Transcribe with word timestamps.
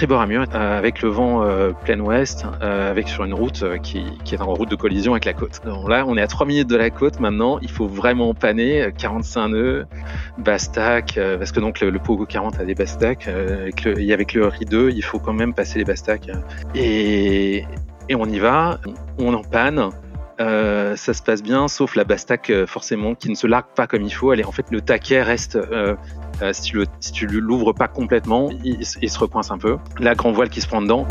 tribord 0.00 0.22
à 0.22 0.26
mur 0.26 0.46
avec 0.54 1.02
le 1.02 1.10
vent 1.10 1.44
plein 1.84 2.00
ouest, 2.00 2.46
avec 2.62 3.06
sur 3.06 3.22
une 3.24 3.34
route 3.34 3.64
qui, 3.82 4.06
est 4.32 4.40
en 4.40 4.54
route 4.54 4.70
de 4.70 4.74
collision 4.74 5.12
avec 5.12 5.26
la 5.26 5.34
côte. 5.34 5.60
Là, 5.88 6.06
on 6.06 6.16
est 6.16 6.22
à 6.22 6.26
3 6.26 6.46
minutes 6.46 6.68
de 6.68 6.76
la 6.76 6.88
côte 6.88 7.20
maintenant. 7.20 7.58
Il 7.60 7.70
faut 7.70 7.86
vraiment 7.86 8.32
paner 8.32 8.94
45 8.96 9.48
nœuds, 9.48 9.86
Bastac, 10.38 11.18
parce 11.38 11.52
que 11.52 11.60
donc 11.60 11.80
le, 11.80 11.98
Pogo 11.98 12.24
40 12.24 12.60
a 12.60 12.64
des 12.64 12.74
Bastac. 12.74 13.28
avec 13.28 13.84
le, 13.84 14.00
et 14.00 14.14
avec 14.14 14.32
le 14.32 14.46
RI 14.46 14.64
2, 14.64 14.88
il 14.88 15.04
faut 15.04 15.18
quand 15.18 15.34
même 15.34 15.52
passer 15.52 15.78
les 15.78 15.84
Bastac. 15.84 16.30
Et, 16.74 17.66
et 18.08 18.14
on 18.14 18.24
y 18.24 18.38
va, 18.38 18.80
on 19.18 19.34
en 19.34 19.42
panne. 19.42 19.90
Euh, 20.40 20.96
ça 20.96 21.12
se 21.12 21.22
passe 21.22 21.42
bien, 21.42 21.68
sauf 21.68 21.96
la 21.96 22.04
Bastac 22.04 22.48
euh, 22.48 22.66
forcément 22.66 23.14
qui 23.14 23.28
ne 23.28 23.34
se 23.34 23.46
largue 23.46 23.74
pas 23.76 23.86
comme 23.86 24.02
il 24.02 24.10
faut. 24.10 24.32
Elle 24.32 24.40
est, 24.40 24.46
en 24.46 24.52
fait, 24.52 24.64
le 24.70 24.80
taquet 24.80 25.22
reste 25.22 25.56
euh, 25.56 25.96
si 26.52 26.62
tu 26.62 26.76
le, 26.76 26.86
si 27.00 27.12
tu 27.12 27.26
l'ouvres 27.26 27.72
pas 27.72 27.88
complètement, 27.88 28.50
il, 28.64 28.84
se 28.84 29.18
recoince 29.18 29.50
un 29.50 29.58
peu. 29.58 29.76
La 29.98 30.14
grand 30.14 30.32
voile 30.32 30.48
qui 30.48 30.60
se 30.60 30.68
prend 30.68 30.82
dedans. 30.82 31.06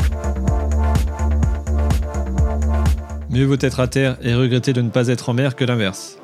Mieux 3.30 3.44
vaut 3.44 3.56
être 3.60 3.80
à 3.80 3.86
terre 3.86 4.16
et 4.22 4.34
regretter 4.34 4.72
de 4.72 4.82
ne 4.82 4.90
pas 4.90 5.08
être 5.08 5.28
en 5.28 5.34
mer 5.34 5.54
que 5.54 5.64
l'inverse. 5.64 6.18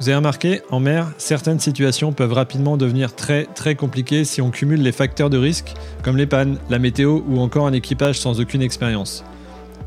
Vous 0.00 0.08
avez 0.08 0.16
remarqué, 0.16 0.60
en 0.70 0.80
mer, 0.80 1.12
certaines 1.18 1.60
situations 1.60 2.12
peuvent 2.12 2.32
rapidement 2.32 2.76
devenir 2.76 3.14
très 3.14 3.44
très 3.54 3.76
compliquées 3.76 4.24
si 4.24 4.42
on 4.42 4.50
cumule 4.50 4.82
les 4.82 4.92
facteurs 4.92 5.30
de 5.30 5.38
risque, 5.38 5.72
comme 6.02 6.16
les 6.16 6.26
pannes, 6.26 6.58
la 6.68 6.78
météo 6.78 7.20
ou 7.28 7.40
encore 7.40 7.66
un 7.66 7.72
équipage 7.72 8.18
sans 8.18 8.40
aucune 8.40 8.60
expérience. 8.60 9.24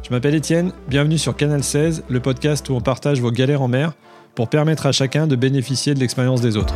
Je 0.04 0.10
m'appelle 0.10 0.36
Étienne, 0.36 0.72
bienvenue 0.88 1.18
sur 1.18 1.36
Canal 1.36 1.64
16, 1.64 2.06
le 2.08 2.20
podcast 2.22 2.70
où 2.70 2.74
on 2.74 2.82
partage 2.82 3.20
vos 3.20 3.32
galères 3.32 3.62
en 3.62 3.68
mer 3.68 3.92
pour 4.34 4.48
permettre 4.50 4.86
à 4.86 4.94
chacun 4.94 5.28
de 5.28 5.36
bénéficier 5.36 5.94
de 5.94 6.00
l'expérience 6.00 6.40
des 6.42 6.56
autres. 6.56 6.76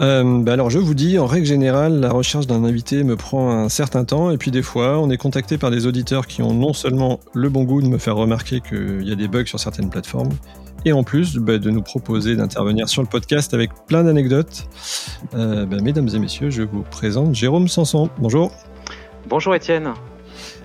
Euh, 0.00 0.42
bah 0.42 0.52
alors 0.52 0.70
je 0.70 0.78
vous 0.78 0.94
dis, 0.94 1.18
en 1.18 1.26
règle 1.26 1.46
générale, 1.46 2.00
la 2.00 2.10
recherche 2.10 2.46
d'un 2.46 2.64
invité 2.64 3.02
me 3.02 3.16
prend 3.16 3.50
un 3.50 3.68
certain 3.68 4.04
temps 4.04 4.30
et 4.30 4.36
puis 4.36 4.50
des 4.50 4.62
fois 4.62 4.98
on 5.00 5.10
est 5.10 5.16
contacté 5.16 5.58
par 5.58 5.70
des 5.70 5.86
auditeurs 5.86 6.26
qui 6.26 6.42
ont 6.42 6.54
non 6.54 6.72
seulement 6.72 7.18
le 7.34 7.48
bon 7.48 7.64
goût 7.64 7.82
de 7.82 7.88
me 7.88 7.98
faire 7.98 8.16
remarquer 8.16 8.60
qu'il 8.60 9.02
y 9.02 9.12
a 9.12 9.16
des 9.16 9.26
bugs 9.26 9.46
sur 9.46 9.58
certaines 9.58 9.90
plateformes, 9.90 10.30
et 10.84 10.92
en 10.92 11.02
plus 11.02 11.36
bah, 11.36 11.58
de 11.58 11.70
nous 11.70 11.82
proposer 11.82 12.36
d'intervenir 12.36 12.88
sur 12.88 13.02
le 13.02 13.08
podcast 13.08 13.54
avec 13.54 13.70
plein 13.86 14.04
d'anecdotes. 14.04 14.68
Euh, 15.34 15.66
bah, 15.66 15.78
mesdames 15.82 16.08
et 16.14 16.18
messieurs, 16.18 16.50
je 16.50 16.62
vous 16.62 16.82
présente 16.82 17.34
Jérôme 17.34 17.68
Sanson. 17.68 18.08
Bonjour. 18.18 18.52
Bonjour 19.28 19.54
Étienne. 19.54 19.92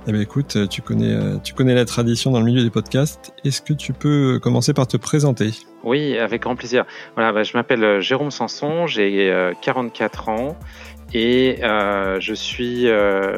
Eh 0.06 0.12
bien, 0.12 0.20
écoute, 0.20 0.68
tu 0.70 0.82
connais, 0.82 1.14
euh, 1.14 1.38
tu 1.42 1.54
connais 1.54 1.74
la 1.74 1.86
tradition 1.86 2.32
dans 2.32 2.40
le 2.40 2.46
milieu 2.46 2.62
des 2.62 2.70
podcasts. 2.70 3.34
Est-ce 3.46 3.62
que 3.62 3.72
tu 3.72 3.94
peux 3.94 4.38
commencer 4.38 4.74
par 4.74 4.86
te 4.86 4.98
présenter? 4.98 5.52
Oui, 5.86 6.18
avec 6.18 6.42
grand 6.42 6.58
plaisir. 6.58 6.84
Voilà, 7.16 7.32
bah, 7.32 7.44
je 7.44 7.56
m'appelle 7.56 7.84
euh, 7.86 8.02
Jérôme 8.02 8.30
Sanson, 8.30 8.86
j'ai 8.86 9.34
44 9.62 10.28
ans 10.28 10.58
et 11.14 11.60
je 11.62 12.34
suis 12.34 12.88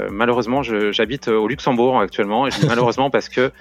malheureusement, 0.09 0.63
j'habite 0.63 1.27
au 1.27 1.47
Luxembourg 1.47 1.99
actuellement. 1.99 2.47
Malheureusement 2.67 3.09
parce 3.11 3.29
que 3.29 3.51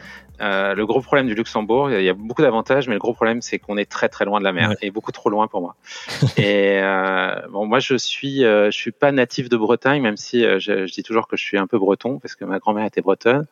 euh, 0.41 0.75
le 0.75 0.87
gros 0.87 1.01
problème 1.01 1.27
du 1.27 1.35
Luxembourg, 1.35 1.91
il 1.91 2.03
y 2.03 2.09
a 2.09 2.13
beaucoup 2.13 2.43
d'avantages, 2.43 2.89
mais 2.89 2.95
le 2.95 3.01
gros 3.01 3.15
problème, 3.15 3.41
c'est 3.41 3.59
qu'on 3.59 3.77
est 3.77 3.89
très 3.89 4.09
très 4.09 4.25
loin 4.25 4.41
de 4.41 4.45
la 4.45 4.53
mer 4.53 4.75
et 4.83 4.91
beaucoup 4.91 5.13
trop 5.13 5.31
loin 5.31 5.47
pour 5.47 5.61
moi. 5.61 5.77
et 6.37 6.81
euh, 6.83 7.35
bon, 7.51 7.67
moi, 7.67 7.79
je 7.79 7.97
suis, 7.97 8.45
euh, 8.45 8.71
je 8.71 8.77
suis 8.77 8.91
pas 8.91 9.13
natif 9.13 9.49
de 9.49 9.57
Bretagne, 9.57 10.03
même 10.03 10.17
si 10.17 10.45
euh, 10.45 10.59
je, 10.59 10.87
je, 10.87 10.93
dis 10.93 11.03
toujours 11.03 11.29
que 11.29 11.37
je 11.37 11.45
suis 11.45 11.59
un 11.59 11.67
peu 11.67 11.79
breton 11.79 12.19
parce 12.19 12.35
que 12.35 12.45
ma 12.45 12.59
grand-mère 12.59 12.85
était 12.85 13.01
bretonne. 13.01 13.47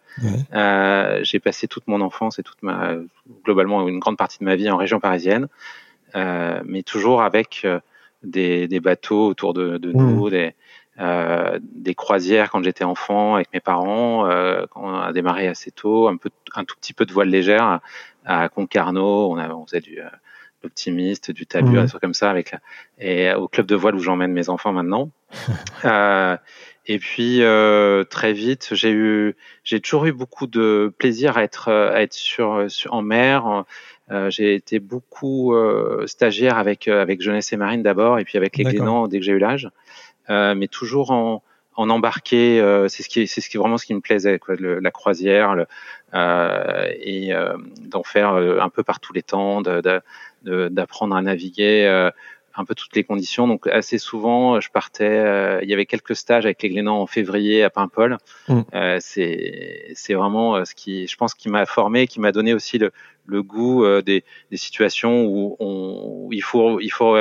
J'ai 1.22 1.40
passé 1.40 1.68
toute 1.68 1.86
mon 1.86 2.00
enfance 2.00 2.38
et 2.38 2.42
toute 2.42 2.62
ma, 2.62 2.94
globalement, 3.44 3.86
une 3.86 4.00
grande 4.00 4.16
partie 4.16 4.38
de 4.40 4.44
ma 4.44 4.56
vie 4.56 4.70
en 4.70 4.76
région 4.76 4.98
parisienne, 4.98 5.48
mais 6.14 6.82
toujours 6.82 7.22
avec 7.22 7.66
des, 8.24 8.66
des, 8.68 8.80
bateaux 8.80 9.26
autour 9.26 9.54
de, 9.54 9.78
de 9.78 9.92
nous, 9.92 10.30
des 10.30 10.54
euh, 11.02 11.58
des 11.62 11.94
croisières 11.94 12.50
quand 12.50 12.62
j'étais 12.62 12.84
enfant 12.84 13.34
avec 13.34 13.52
mes 13.52 13.60
parents, 13.60 14.26
euh, 14.26 14.66
quand 14.70 14.82
on 14.84 14.94
a 14.94 15.12
démarré 15.12 15.48
assez 15.48 15.72
tôt, 15.72 16.06
un 16.06 16.16
peu, 16.16 16.30
un 16.54 16.64
tout 16.64 16.76
petit 16.76 16.92
peu 16.92 17.04
de 17.04 17.12
voile 17.12 17.28
légère 17.28 17.80
à, 18.24 18.48
Concarneau, 18.48 19.32
on, 19.32 19.36
a, 19.36 19.48
on 19.48 19.66
faisait 19.66 19.80
du 19.80 20.00
euh, 20.00 20.08
l'optimiste, 20.62 21.32
du 21.32 21.44
talus, 21.44 21.70
mmh. 21.70 21.82
des 21.82 21.88
trucs 21.88 22.00
comme 22.00 22.14
ça, 22.14 22.30
avec 22.30 22.54
et 23.00 23.32
au 23.34 23.48
club 23.48 23.66
de 23.66 23.74
voile 23.74 23.96
où 23.96 23.98
j'emmène 23.98 24.32
mes 24.32 24.48
enfants 24.48 24.72
maintenant. 24.72 25.10
euh, 25.84 26.36
et 26.86 26.98
puis 27.00 27.42
euh, 27.42 28.04
très 28.04 28.32
vite, 28.32 28.68
j'ai 28.72 28.92
eu, 28.92 29.34
j'ai 29.64 29.80
toujours 29.80 30.06
eu 30.06 30.12
beaucoup 30.12 30.46
de 30.46 30.92
plaisir 30.98 31.36
à 31.36 31.42
être, 31.42 31.68
à 31.68 32.00
être 32.02 32.14
sur, 32.14 32.70
sur 32.70 32.92
en 32.92 33.02
mer. 33.02 33.64
Euh, 34.10 34.30
j'ai 34.30 34.54
été 34.54 34.78
beaucoup 34.78 35.54
stagiaire 36.06 36.58
avec 36.58 36.86
avec 36.86 37.22
jeunesse 37.22 37.52
et 37.52 37.56
marine 37.56 37.82
d'abord, 37.82 38.20
et 38.20 38.24
puis 38.24 38.38
avec 38.38 38.56
les 38.56 38.64
Glénans 38.64 39.08
dès 39.08 39.18
que 39.18 39.24
j'ai 39.24 39.32
eu 39.32 39.38
l'âge. 39.38 39.68
Euh, 40.30 40.54
mais 40.54 40.68
toujours 40.68 41.10
en, 41.10 41.42
en 41.74 41.90
embarquer. 41.90 42.60
Euh, 42.60 42.88
c'est 42.88 43.02
ce 43.02 43.08
qui, 43.08 43.26
c'est 43.26 43.40
ce 43.40 43.48
qui 43.50 43.56
vraiment 43.56 43.78
ce 43.78 43.86
qui 43.86 43.94
me 43.94 44.00
plaisait, 44.00 44.38
quoi, 44.38 44.54
le, 44.56 44.78
la 44.78 44.90
croisière, 44.90 45.54
le, 45.54 45.66
euh, 46.14 46.92
et 47.00 47.32
d'en 47.82 48.02
faire 48.02 48.34
un 48.34 48.68
peu 48.68 48.82
par 48.82 49.00
tous 49.00 49.12
les 49.12 49.22
temps, 49.22 49.62
d'apprendre 49.62 50.02
de, 50.44 50.68
de, 50.68 51.18
à 51.18 51.22
naviguer 51.22 52.10
un 52.54 52.64
peu 52.66 52.74
toutes 52.74 52.94
les 52.94 53.02
conditions. 53.04 53.48
Donc 53.48 53.66
assez 53.66 53.98
souvent, 53.98 54.60
je 54.60 54.70
partais. 54.70 55.60
il 55.62 55.68
y 55.70 55.72
avait 55.72 55.86
quelques 55.86 56.14
stages 56.14 56.44
avec 56.44 56.62
les 56.62 56.68
Glénans 56.68 57.00
en 57.00 57.06
février 57.06 57.64
à 57.64 57.70
Paimpol. 57.70 58.18
Mm. 58.48 58.60
Euh, 58.74 58.98
c'est 59.00 59.92
c'est 59.94 60.14
vraiment 60.14 60.64
ce 60.64 60.74
qui, 60.74 61.06
je 61.06 61.16
pense, 61.16 61.34
qui 61.34 61.48
m'a 61.48 61.66
formé, 61.66 62.06
qui 62.06 62.20
m'a 62.20 62.30
donné 62.30 62.52
aussi 62.52 62.78
le, 62.78 62.92
le 63.26 63.42
goût 63.42 63.84
des, 64.02 64.24
des 64.50 64.56
situations 64.56 65.24
où, 65.24 65.56
on, 65.60 66.26
où 66.26 66.32
il 66.32 66.42
faut 66.42 66.78
il 66.80 66.90
faut 66.90 67.16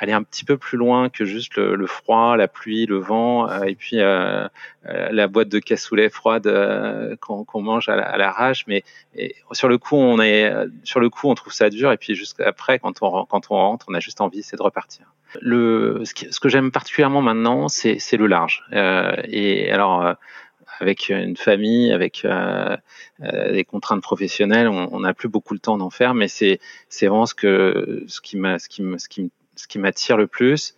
aller 0.00 0.12
un 0.12 0.22
petit 0.22 0.44
peu 0.44 0.56
plus 0.56 0.78
loin 0.78 1.10
que 1.10 1.24
juste 1.24 1.56
le, 1.56 1.86
froid, 1.86 2.36
la 2.36 2.48
pluie, 2.48 2.86
le 2.86 2.96
vent, 2.96 3.48
euh, 3.48 3.62
et 3.64 3.74
puis 3.74 4.00
euh, 4.00 4.48
euh, 4.86 5.08
la 5.12 5.28
boîte 5.28 5.48
de 5.48 5.58
cassoulet 5.58 6.08
froide 6.08 6.48
qu'on 7.20 7.62
mange 7.62 7.88
à 7.88 8.16
l'arrache. 8.16 8.64
Mais 8.66 8.82
sur 9.52 9.68
le 9.68 9.78
coup, 9.78 9.96
on 9.96 10.20
est 10.20 10.52
sur 10.84 11.00
le 11.00 11.10
coup, 11.10 11.28
on 11.28 11.34
trouve 11.34 11.52
ça 11.52 11.68
dur, 11.68 11.92
et 11.92 11.98
puis 11.98 12.14
juste 12.14 12.40
après, 12.40 12.78
quand 12.78 13.02
on 13.02 13.24
quand 13.26 13.50
on 13.50 13.54
rentre, 13.54 13.86
on 13.88 13.94
a 13.94 14.00
juste 14.00 14.20
envie, 14.20 14.42
c'est 14.42 14.56
de 14.56 14.62
repartir. 14.62 15.12
Le 15.40 16.02
ce, 16.04 16.40
que 16.40 16.48
j'aime 16.48 16.72
particulièrement 16.72 17.22
maintenant, 17.22 17.68
c'est 17.68 18.16
le 18.16 18.26
large. 18.26 18.64
et 18.72 19.70
alors 19.70 20.16
avec 20.80 21.10
une 21.10 21.36
famille, 21.36 21.92
avec 21.92 22.24
euh, 22.24 22.76
des 23.52 23.64
contraintes 23.64 24.02
professionnelles, 24.02 24.68
on 24.68 25.00
n'a 25.00 25.12
plus 25.12 25.28
beaucoup 25.28 25.52
le 25.52 25.60
temps 25.60 25.76
d'en 25.76 25.90
faire, 25.90 26.14
mais 26.14 26.26
c'est 26.26 26.58
c'est 26.88 27.06
vraiment 27.06 27.26
ce 27.26 27.34
que 27.34 28.04
ce 28.06 28.20
qui 28.20 28.38
m'a 28.38 28.58
ce 28.58 28.68
qui 28.68 28.82
me 28.82 28.96
ce 28.96 29.08
qui 29.08 29.24
me 29.24 29.30
ce 29.60 29.68
qui 29.68 29.78
m'attire 29.78 30.16
le 30.16 30.26
plus. 30.26 30.74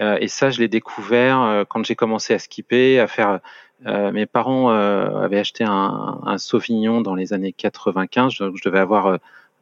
Euh, 0.00 0.18
et 0.20 0.28
ça, 0.28 0.50
je 0.50 0.58
l'ai 0.60 0.68
découvert 0.68 1.40
euh, 1.40 1.64
quand 1.68 1.84
j'ai 1.84 1.94
commencé 1.94 2.34
à 2.34 2.38
skipper, 2.38 2.98
à 2.98 3.06
faire. 3.06 3.40
Euh, 3.86 4.12
mes 4.12 4.26
parents 4.26 4.70
avaient 4.70 5.38
acheté 5.38 5.64
un, 5.64 6.20
un, 6.24 6.38
Sauvignon 6.38 7.00
dans 7.00 7.14
les 7.14 7.32
années 7.32 7.52
95, 7.52 8.32
je, 8.32 8.44
je 8.54 8.62
devais 8.64 8.78
avoir 8.78 9.18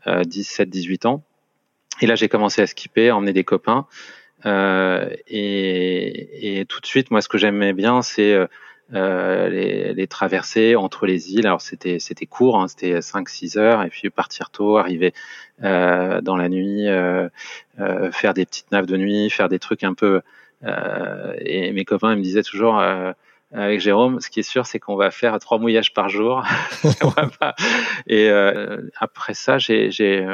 17-18 0.07 1.07
ans. 1.07 1.23
Et 2.01 2.07
là, 2.07 2.15
j'ai 2.15 2.29
commencé 2.29 2.63
à 2.63 2.67
skipper, 2.67 3.09
à 3.09 3.17
emmener 3.17 3.33
des 3.33 3.45
copains. 3.45 3.87
Et, 4.45 5.01
et, 6.61 6.65
tout 6.67 6.81
de 6.81 6.87
suite, 6.87 7.11
moi, 7.11 7.21
ce 7.21 7.29
que 7.29 7.39
j'aimais 7.39 7.73
bien, 7.73 8.03
c'est 8.03 8.37
euh, 8.95 9.49
les, 9.49 9.95
les, 9.95 10.07
traversées 10.07 10.77
entre 10.77 11.07
les 11.07 11.33
îles. 11.33 11.47
Alors 11.47 11.63
c'était 11.63 11.99
c'était 11.99 12.27
court, 12.27 12.61
hein, 12.61 12.69
c'était 12.69 12.99
5-6 12.99 13.59
heures, 13.59 13.83
et 13.83 13.89
puis 13.89 14.11
partir 14.11 14.51
tôt, 14.51 14.77
arriver 14.77 15.15
euh, 15.65 16.21
dans 16.21 16.37
la 16.37 16.49
nuit, 16.49 16.89
euh, 16.89 17.29
euh, 17.81 18.11
faire 18.13 18.35
des 18.35 18.45
petites 18.45 18.71
naves 18.73 18.87
de 18.87 18.97
nuit, 18.97 19.31
faire 19.31 19.49
des 19.49 19.59
trucs 19.59 19.85
un 19.85 19.95
peu. 19.95 20.21
Euh, 20.65 21.35
et 21.39 21.73
mes 21.73 21.85
copains 21.85 22.13
ils 22.13 22.19
me 22.19 22.23
disaient 22.23 22.43
toujours. 22.43 22.83
avec 23.55 23.81
Jérôme, 23.81 24.21
ce 24.21 24.31
qui 24.31 24.41
est 24.41 24.43
sûr, 24.43 24.65
c'est 24.67 24.79
qu'on 24.79 24.97
va 24.97 25.11
faire 25.11 25.39
trois 25.39 25.59
mouillages 25.59 25.93
par 25.93 26.09
jour. 26.09 26.43
et 28.07 28.31
après 28.99 29.35
ça, 29.35 29.59
j'ai, 29.59 29.91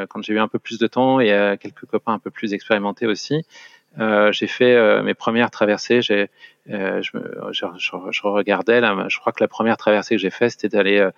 quand 0.09 0.23
j'ai 0.23 0.35
eu 0.35 0.39
un 0.39 0.49
peu 0.49 0.59
plus 0.59 0.79
de 0.79 0.87
temps 0.87 1.21
et 1.21 1.57
quelques 1.61 1.87
copains 1.87 2.13
un 2.15 2.19
peu 2.19 2.31
plus 2.31 2.55
expérimentés 2.55 3.07
aussi, 3.07 3.45
euh, 3.99 4.33
j'ai 4.33 4.47
fait 4.47 4.75
euh, 4.75 5.03
mes 5.03 5.15
premières 5.15 5.51
traversées. 5.51 6.03
J'ai, 6.03 6.31
euh, 6.71 7.03
je, 7.03 7.19
je, 7.53 7.67
je, 8.11 8.23
regardais 8.27 8.81
là. 8.81 9.07
Je 9.09 9.19
crois 9.19 9.33
que 9.33 9.43
la 9.43 9.49
première 9.49 9.77
traversée 9.77 10.17
que 10.17 10.21
j'ai 10.21 10.31
faite, 10.31 10.53
c'était 10.53 10.69
d'aller 10.69 11.09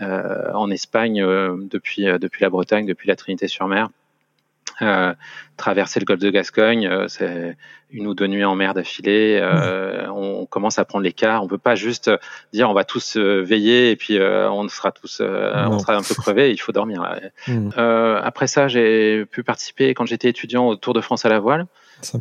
en 0.00 0.70
Espagne 0.70 1.20
depuis 1.68 2.04
depuis 2.04 2.42
la 2.42 2.50
Bretagne, 2.50 2.86
depuis 2.86 3.08
la 3.08 3.16
Trinité-sur-Mer, 3.16 3.88
traverser 5.56 5.98
le 5.98 6.04
golfe 6.04 6.20
de 6.20 6.30
Gascogne, 6.30 7.08
c'est 7.08 7.56
une 7.90 8.06
ou 8.06 8.14
deux 8.14 8.28
nuits 8.28 8.44
en 8.44 8.54
mer 8.54 8.74
d'affilée. 8.74 9.42
On 10.14 10.46
commence 10.46 10.78
à 10.78 10.84
prendre 10.84 11.02
l'écart. 11.02 11.42
On 11.42 11.48
peut 11.48 11.58
pas 11.58 11.74
juste 11.74 12.12
dire 12.52 12.70
on 12.70 12.74
va 12.74 12.84
tous 12.84 13.16
veiller 13.16 13.90
et 13.90 13.96
puis 13.96 14.20
on 14.20 14.68
sera 14.68 14.92
tous, 14.92 15.20
on 15.20 15.78
sera 15.80 15.96
un 15.96 16.02
peu 16.02 16.14
crevés. 16.14 16.52
Il 16.52 16.58
faut 16.58 16.72
dormir. 16.72 17.02
Mmh. 17.48 17.70
après 18.22 18.46
ça, 18.46 18.68
j'ai 18.68 19.24
pu 19.24 19.42
participer 19.42 19.94
quand 19.94 20.06
j'étais 20.06 20.28
étudiant 20.28 20.66
au 20.68 20.76
Tour 20.76 20.92
de 20.92 21.00
France 21.00 21.24
à 21.24 21.28
la 21.28 21.40
voile. 21.40 21.66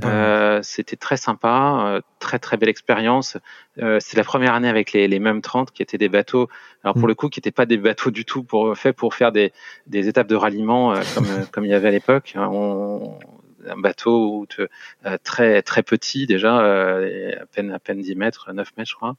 Euh, 0.04 0.60
c'était 0.64 0.96
très 0.96 1.18
sympa, 1.18 1.86
euh, 1.86 2.02
très 2.20 2.40
très 2.40 2.58
belle 2.58 2.70
expérience. 2.70 3.38
Euh, 3.80 4.00
c'est 4.02 4.18
la 4.18 4.24
première 4.24 4.54
année 4.54 4.70
avec 4.70 4.92
les, 4.92 5.08
les 5.08 5.20
mêmes 5.20 5.42
30 5.42 5.72
qui 5.72 5.82
étaient 5.82 5.98
des 5.98 6.10
bateaux. 6.10 6.50
Alors 6.84 6.96
pour 6.96 7.06
mm. 7.06 7.10
le 7.10 7.16
coup, 7.16 7.30
qui 7.30 7.40
n'étaient 7.40 7.52
pas 7.52 7.66
des 7.66 7.78
bateaux 7.78 8.12
du 8.12 8.26
tout 8.26 8.44
pour 8.44 8.76
faits 8.78 8.96
pour 8.96 9.14
faire 9.14 9.32
des, 9.32 9.54
des 9.86 10.08
étapes 10.08 10.28
de 10.28 10.36
ralliement 10.36 10.94
comme 11.16 11.28
comme 11.52 11.66
il 11.66 11.72
y 11.72 11.74
avait 11.74 11.90
à 11.90 11.92
l'époque. 11.92 12.34
On, 12.36 13.18
un 13.70 13.78
bateau 13.78 14.48
très 15.24 15.62
très 15.62 15.84
petit 15.84 16.26
déjà, 16.26 16.60
à 16.60 17.46
peine 17.54 17.72
à 17.72 17.80
peine 17.80 18.00
10 18.00 18.16
mètres, 18.16 18.54
9 18.54 18.78
mètres 18.78 18.90
je 18.90 18.96
crois. 18.96 19.16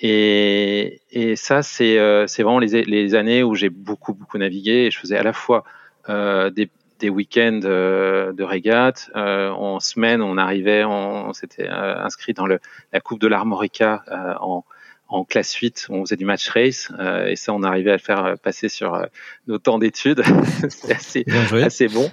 Et, 0.00 1.00
et 1.10 1.34
ça 1.36 1.62
c'est 1.62 1.98
c'est 2.26 2.42
vraiment 2.42 2.58
les, 2.58 2.84
les 2.84 3.14
années 3.14 3.42
où 3.42 3.54
j'ai 3.54 3.70
beaucoup 3.70 4.12
beaucoup 4.12 4.36
navigué 4.36 4.86
et 4.86 4.90
je 4.90 4.98
faisais 4.98 5.16
à 5.16 5.22
la 5.22 5.32
fois 5.32 5.64
des, 6.08 6.70
des 7.00 7.08
week-ends 7.08 7.60
euh, 7.64 8.32
de 8.32 8.44
régate. 8.44 9.10
Euh, 9.16 9.50
en 9.50 9.80
semaine, 9.80 10.22
on 10.22 10.36
arrivait, 10.38 10.84
on, 10.84 11.32
s'était 11.32 11.68
euh, 11.68 12.02
inscrit 12.02 12.34
dans 12.34 12.46
le, 12.46 12.60
la 12.92 13.00
Coupe 13.00 13.20
de 13.20 13.26
l'Armorica 13.26 14.04
en, 14.40 14.64
en 15.08 15.24
classe 15.24 15.54
8, 15.54 15.86
on 15.90 16.04
faisait 16.04 16.16
du 16.16 16.24
match 16.24 16.48
race 16.50 16.92
et 17.26 17.34
ça, 17.34 17.52
on 17.52 17.64
arrivait 17.64 17.90
à 17.90 17.94
le 17.94 18.00
faire 18.00 18.36
passer 18.38 18.68
sur 18.68 19.04
nos 19.48 19.58
temps 19.58 19.78
d'études. 19.78 20.22
C'était 20.68 20.94
assez, 20.94 21.24
assez 21.62 21.88
bon. 21.88 22.10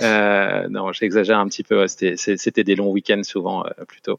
non, 0.00 0.92
j'exagère 0.92 1.38
un 1.38 1.46
petit 1.46 1.62
peu. 1.62 1.86
C'était 1.86 2.64
des 2.64 2.74
longs 2.74 2.90
week-ends 2.90 3.22
souvent 3.22 3.64
plutôt. 3.86 4.18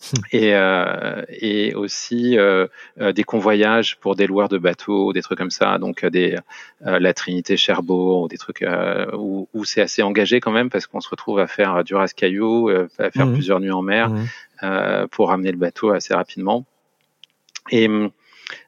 et, 0.32 0.54
euh, 0.54 1.22
et 1.28 1.74
aussi 1.74 2.38
euh, 2.38 2.66
euh, 3.00 3.12
des 3.12 3.24
convoyages 3.24 3.98
pour 3.98 4.16
des 4.16 4.26
loueurs 4.26 4.48
de 4.48 4.58
bateaux, 4.58 5.12
des 5.12 5.22
trucs 5.22 5.38
comme 5.38 5.50
ça, 5.50 5.78
donc 5.78 6.04
des 6.06 6.36
la 6.80 7.12
Trinité 7.12 7.56
Cherbourg, 7.56 8.28
des 8.28 8.38
trucs 8.38 8.64
où, 9.12 9.48
où 9.52 9.64
c'est 9.64 9.82
assez 9.82 10.02
engagé 10.02 10.40
quand 10.40 10.52
même 10.52 10.70
parce 10.70 10.86
qu'on 10.86 11.00
se 11.00 11.10
retrouve 11.10 11.38
à 11.38 11.46
faire 11.46 11.84
du 11.84 11.94
rascaillou, 11.94 12.70
à 12.98 13.10
faire 13.10 13.26
mmh. 13.26 13.32
plusieurs 13.34 13.60
nuits 13.60 13.70
en 13.70 13.82
mer 13.82 14.10
mmh. 14.10 15.08
pour 15.10 15.28
ramener 15.28 15.52
le 15.52 15.58
bateau 15.58 15.90
assez 15.90 16.14
rapidement. 16.14 16.64
Et 17.70 17.88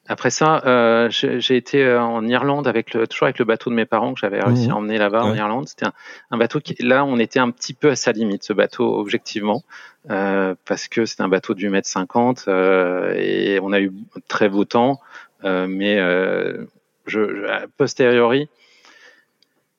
après 0.09 0.31
ça, 0.31 0.63
euh, 0.67 1.09
j'ai 1.11 1.57
été 1.57 1.85
euh, 1.85 2.03
en 2.03 2.27
Irlande 2.27 2.67
avec 2.67 2.93
le, 2.93 3.07
toujours 3.07 3.27
avec 3.27 3.39
le 3.39 3.45
bateau 3.45 3.71
de 3.71 3.75
mes 3.75 3.87
parents 3.87 4.15
que 4.15 4.21
j'avais 4.21 4.41
réussi 4.41 4.69
à 4.71 4.77
emmener 4.77 4.99
là-bas 4.99 5.25
en 5.25 5.35
Irlande. 5.35 5.69
C'était 5.69 5.87
un, 6.31 6.37
bateau 6.37 6.61
qui, 6.61 6.75
là, 6.81 7.05
on 7.05 7.19
était 7.19 7.39
un 7.39 7.51
petit 7.51 7.73
peu 7.73 7.91
à 7.91 7.97
sa 7.97 8.13
limite, 8.13 8.43
ce 8.43 8.53
bateau, 8.53 8.99
objectivement, 8.99 9.63
euh, 10.11 10.55
parce 10.67 10.89
que 10.89 11.07
c'était 11.07 11.23
un 11.23 11.29
bateau 11.29 11.55
8 11.55 11.69
mètres 11.69 11.89
50 11.89 12.47
euh, 12.49 13.15
et 13.17 13.61
on 13.61 13.73
a 13.73 13.81
eu 13.81 13.93
très 14.27 14.49
beau 14.49 14.65
temps, 14.65 15.01
euh, 15.45 15.67
mais 15.69 15.99
euh, 15.99 16.65
je, 17.07 17.21
je, 17.21 17.67
posteriori, 17.77 18.49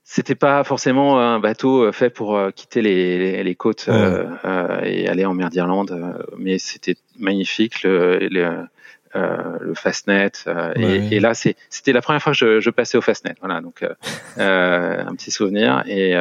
c'était 0.06 0.36
pas 0.36 0.64
forcément 0.64 1.20
un 1.20 1.40
bateau 1.40 1.92
fait 1.92 2.10
pour 2.10 2.40
quitter 2.56 2.82
les, 2.82 3.44
les, 3.44 3.56
côtes 3.56 3.90
et 3.90 5.08
aller 5.08 5.26
en 5.26 5.34
mer 5.34 5.50
d'Irlande, 5.50 6.18
mais 6.38 6.60
c'était 6.60 6.96
magnifique. 7.18 7.84
Le, 7.84 8.20
le, 8.30 8.68
euh, 9.16 9.58
le 9.62 9.76
Fastnet. 9.76 10.32
Euh, 10.48 10.74
et, 10.76 11.16
et, 11.16 11.20
là, 11.20 11.34
c'était 11.36 11.94
la 11.94 12.02
première 12.02 12.22
fois 12.22 12.32
que 12.32 12.38
je, 12.38 12.60
je, 12.60 12.70
passais 12.72 12.98
au 12.98 13.02
Fastnet. 13.02 13.36
Voilà, 13.42 13.62
donc 13.62 13.84
euh, 13.84 15.04
un 15.08 15.14
petit 15.16 15.30
souvenir 15.30 15.84
et, 15.86 16.16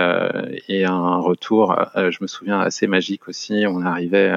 et 0.69 0.85
un 0.85 1.17
retour. 1.17 1.75
je 1.95 2.19
me 2.21 2.27
souviens 2.27 2.61
assez 2.61 2.87
magique 2.87 3.29
aussi. 3.29 3.65
On 3.67 3.83
arrivait. 3.83 4.33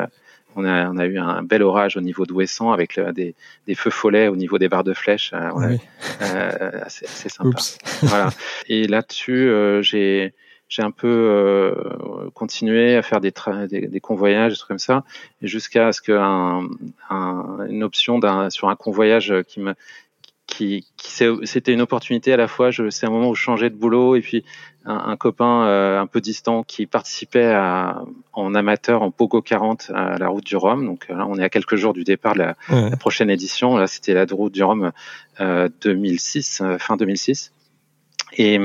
On 0.58 0.64
a, 0.64 0.90
on 0.90 0.98
a, 0.98 1.06
eu 1.06 1.18
un 1.18 1.44
bel 1.44 1.64
orage 1.64 1.98
au 1.98 2.02
niveau 2.02 2.26
d'Ouessant 2.26 2.72
avec 2.72 2.96
le, 2.96 3.12
des, 3.12 3.36
des, 3.68 3.76
feux 3.76 3.90
follets 3.90 4.30
au 4.30 4.38
niveau 4.38 4.58
des 4.58 4.70
barres 4.70 4.86
de 4.86 4.94
flèches. 4.94 5.34
Euh, 5.34 6.72
assez, 6.82 7.06
assez, 7.06 7.28
sympa. 7.30 7.60
voilà. 8.04 8.30
Et 8.70 8.88
là-dessus, 8.88 9.52
j'ai 9.82 10.34
j'ai 10.68 10.82
un 10.82 10.92
peu 10.92 11.08
euh, 11.08 12.30
continué 12.34 12.96
à 12.96 13.02
faire 13.02 13.22
des, 13.22 13.34
des, 13.70 13.88
des, 13.88 14.00
convoyages, 14.00 14.54
des 14.54 14.58
trucs 14.58 14.70
comme 14.70 14.80
ça, 14.80 15.04
jusqu'à 15.42 15.92
ce 15.92 16.02
qu'une 16.02 16.16
un, 17.10 17.82
option 17.82 18.20
sur 18.50 18.70
un 18.70 18.76
convoyage 18.76 19.34
qui 19.48 19.60
me 19.60 19.76
qui, 20.48 20.86
qui 20.98 21.12
c'était 21.44 21.74
une 21.74 21.82
opportunité 21.82 22.34
à 22.34 22.38
la 22.38 22.48
fois. 22.48 22.70
C'est 22.72 23.06
un 23.06 23.10
moment 23.10 23.30
où 23.30 23.36
je 23.36 23.42
changeais 23.42 23.70
de 23.70 23.76
boulot 23.76 24.16
et 24.16 24.22
puis 24.22 24.44
un, 24.86 24.96
un 24.96 25.18
copain 25.18 25.66
euh, 25.66 26.00
un 26.00 26.08
peu 26.08 26.22
distant 26.22 26.64
qui 26.64 26.86
participait 26.86 27.52
à, 27.52 28.04
en 28.34 28.54
amateur 28.54 29.02
en 29.02 29.12
Pogo 29.12 29.42
40 29.42 29.92
à 29.94 30.18
la 30.18 30.28
route 30.28 30.46
du 30.46 30.56
Rhum. 30.56 30.86
Donc 30.86 31.08
là, 31.10 31.26
on 31.28 31.38
est 31.40 31.44
à 31.44 31.50
quelques 31.50 31.76
jours 31.76 31.94
du 31.94 32.04
départ 32.04 32.34
de 32.34 32.40
la, 32.40 32.56
la 32.70 32.98
prochaine 32.98 33.30
édition. 33.30 33.78
Là, 33.78 33.88
c'était 33.88 34.14
la 34.14 34.26
route 34.30 34.54
du 34.54 34.64
Rhum 34.64 34.92
euh, 35.40 35.70
2006, 35.82 36.62
euh, 36.62 36.78
fin 36.78 36.96
2006. 36.96 37.52
Et 38.38 38.60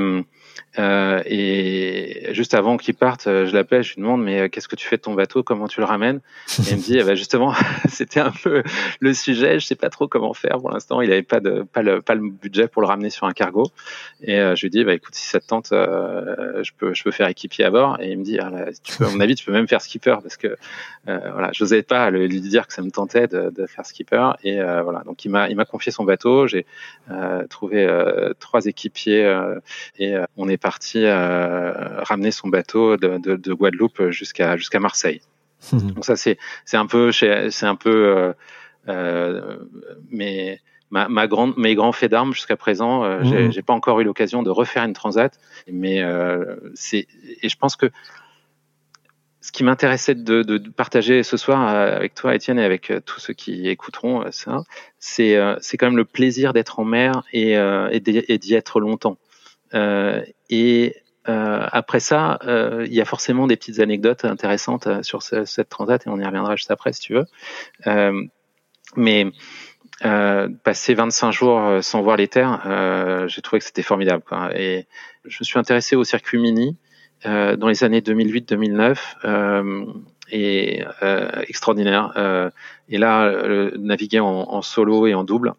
euh, 0.78 1.20
et 1.26 2.28
juste 2.32 2.54
avant 2.54 2.76
qu'il 2.76 2.94
parte, 2.94 3.26
euh, 3.26 3.46
je 3.46 3.54
l'appelle, 3.54 3.82
je 3.82 3.94
lui 3.94 4.02
demande 4.02 4.22
mais 4.22 4.40
euh, 4.40 4.48
qu'est-ce 4.48 4.68
que 4.68 4.76
tu 4.76 4.86
fais 4.86 4.96
de 4.96 5.02
ton 5.02 5.14
bateau, 5.14 5.42
comment 5.42 5.66
tu 5.66 5.80
le 5.80 5.86
ramènes? 5.86 6.20
Et 6.60 6.70
il 6.70 6.76
me 6.76 6.82
dit 6.82 6.98
eh 6.98 7.02
ben, 7.02 7.16
justement 7.16 7.54
c'était 7.88 8.20
un 8.20 8.30
peu 8.30 8.62
le 9.00 9.14
sujet, 9.14 9.58
je 9.58 9.66
sais 9.66 9.74
pas 9.74 9.90
trop 9.90 10.06
comment 10.06 10.32
faire 10.32 10.58
pour 10.58 10.70
l'instant. 10.70 11.00
Il 11.00 11.10
avait 11.10 11.22
pas 11.22 11.40
de 11.40 11.62
pas 11.62 11.82
le 11.82 12.02
pas 12.02 12.14
le 12.14 12.28
budget 12.30 12.68
pour 12.68 12.82
le 12.82 12.88
ramener 12.88 13.10
sur 13.10 13.26
un 13.26 13.32
cargo. 13.32 13.66
Et 14.22 14.36
je 14.36 14.60
lui 14.62 14.70
dis 14.70 14.84
bah 14.84 14.94
écoute 14.94 15.14
si 15.14 15.26
ça 15.26 15.40
te 15.40 15.46
tente, 15.46 15.68
je 15.70 16.70
peux 16.78 16.94
je 16.94 17.02
peux 17.02 17.10
faire 17.10 17.28
équipier 17.28 17.64
à 17.64 17.70
bord. 17.70 17.98
Et 18.00 18.12
il 18.12 18.18
me 18.18 18.24
dit 18.24 18.38
ah, 18.38 18.46
à 19.00 19.10
mon 19.10 19.20
avis 19.20 19.34
tu 19.34 19.44
peux 19.44 19.52
même 19.52 19.68
faire 19.68 19.82
skipper 19.82 20.16
parce 20.22 20.36
que 20.36 20.56
voilà 21.06 21.50
j'osais 21.52 21.82
pas 21.82 22.10
lui 22.10 22.40
dire 22.40 22.66
que 22.66 22.72
ça 22.72 22.82
me 22.82 22.90
tentait 22.90 23.26
de, 23.26 23.50
de 23.50 23.66
faire 23.66 23.86
skipper. 23.86 24.32
Et 24.44 24.56
voilà 24.60 25.02
donc 25.04 25.24
il 25.24 25.30
m'a 25.30 25.48
il 25.48 25.56
m'a 25.56 25.64
confié 25.64 25.90
son 25.90 26.04
bateau. 26.04 26.46
J'ai 26.46 26.64
trouvé 27.48 27.88
trois 28.38 28.66
équipiers 28.66 29.50
et 29.98 30.14
on 30.36 30.48
est 30.48 30.59
parti 30.60 31.04
euh, 31.04 32.02
ramener 32.02 32.30
son 32.30 32.48
bateau 32.48 32.96
de, 32.96 33.52
Guadeloupe 33.52 34.10
jusqu'à 34.10 34.56
jusqu'à 34.56 34.80
Marseille. 34.80 35.20
Mhm. 35.72 35.92
Donc 35.92 36.04
ça 36.04 36.16
c'est 36.16 36.38
c'est 36.64 36.76
un 36.76 36.86
peu 36.86 37.12
c'est 37.12 37.62
un 37.62 37.76
peu 37.76 37.90
euh, 37.90 38.32
euh, 38.88 39.58
mais 40.10 40.60
ma, 40.90 41.26
grande, 41.26 41.56
mes 41.56 41.74
grands 41.74 41.92
faits 41.92 42.10
d'armes 42.10 42.32
jusqu'à 42.32 42.56
présent, 42.56 43.04
mhm. 43.04 43.52
j'ai 43.52 43.62
pas 43.62 43.72
encore 43.72 44.00
eu 44.00 44.04
l'occasion 44.04 44.42
de 44.42 44.50
refaire 44.50 44.84
une 44.84 44.92
transat, 44.92 45.38
mais 45.70 46.02
c'est 46.74 47.06
et 47.42 47.48
je 47.48 47.56
pense 47.56 47.76
que 47.76 47.90
ce 49.42 49.52
qui 49.52 49.64
m'intéressait 49.64 50.14
de, 50.14 50.42
de, 50.42 50.58
partager 50.68 51.22
ce 51.22 51.38
soir 51.38 51.66
avec 51.66 52.14
toi, 52.14 52.34
Étienne, 52.34 52.58
et 52.58 52.64
avec 52.64 52.92
tous 53.06 53.20
ceux 53.20 53.32
qui 53.32 53.68
écouteront 53.68 54.24
ça, 54.32 54.64
c'est 54.98 55.38
c'est 55.60 55.76
quand 55.76 55.86
même 55.86 55.96
le 55.96 56.04
plaisir 56.04 56.52
d'être 56.52 56.80
en 56.80 56.84
mer 56.84 57.22
et, 57.32 57.52
et 57.52 58.38
d'y 58.38 58.54
être 58.54 58.80
longtemps. 58.80 59.16
Euh, 59.74 60.22
et 60.48 60.96
euh, 61.28 61.66
après 61.70 62.00
ça, 62.00 62.38
euh, 62.44 62.84
il 62.86 62.94
y 62.94 63.00
a 63.00 63.04
forcément 63.04 63.46
des 63.46 63.56
petites 63.56 63.80
anecdotes 63.80 64.24
intéressantes 64.24 65.02
sur 65.02 65.22
cette 65.22 65.68
transat 65.68 66.06
et 66.06 66.10
on 66.10 66.18
y 66.18 66.24
reviendra 66.24 66.56
juste 66.56 66.70
après 66.70 66.92
si 66.92 67.00
tu 67.00 67.14
veux. 67.14 67.26
mais 68.96 69.26
euh, 70.02 70.48
passer 70.64 70.94
25 70.94 71.30
jours 71.30 71.60
sans 71.82 72.00
voir 72.00 72.16
les 72.16 72.26
terres, 72.26 72.62
euh, 72.64 73.28
j'ai 73.28 73.42
trouvé 73.42 73.60
que 73.60 73.66
c'était 73.66 73.82
formidable. 73.82 74.22
Quoi. 74.26 74.50
Et 74.58 74.86
je 75.26 75.36
me 75.40 75.44
suis 75.44 75.58
intéressé 75.58 75.94
au 75.94 76.04
circuit 76.04 76.38
mini 76.38 76.78
euh, 77.26 77.56
dans 77.56 77.68
les 77.68 77.84
années 77.84 78.00
2008-2009 78.00 79.92
et 80.32 80.84
extraordinaire. 81.48 82.52
et 82.88 82.98
là, 82.98 83.30
naviguer 83.76 84.20
en, 84.20 84.62
solo 84.62 85.06
et 85.06 85.14
en 85.14 85.24
double, 85.24 85.54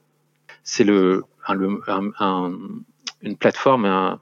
c'est 0.64 0.86
le 0.86 1.24
un, 1.48 2.12
un, 2.20 2.54
une 3.24 3.38
plateforme, 3.38 4.20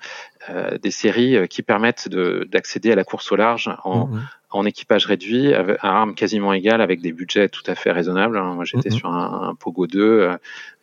euh, 0.49 0.77
des 0.77 0.89
séries 0.89 1.35
euh, 1.35 1.47
qui 1.47 1.61
permettent 1.61 2.07
d'accéder 2.07 2.93
à 2.93 2.95
la 2.95 3.03
course 3.03 3.29
au 3.31 3.35
large 3.35 3.69
en, 3.83 4.07
mmh, 4.07 4.15
mmh. 4.15 4.27
en 4.51 4.65
équipage 4.65 5.05
réduit, 5.05 5.53
à 5.53 5.65
armes 5.81 6.15
quasiment 6.15 6.53
égales, 6.53 6.79
avec 6.81 7.01
des 7.01 7.11
budgets 7.11 7.49
tout 7.49 7.63
à 7.67 7.75
fait 7.75 7.91
raisonnables. 7.91 8.37
Hein. 8.37 8.53
Moi, 8.55 8.63
j'étais 8.63 8.89
mmh, 8.89 8.93
sur 8.93 9.09
un, 9.09 9.53
Pogo 9.59 9.85
2, 9.85 10.37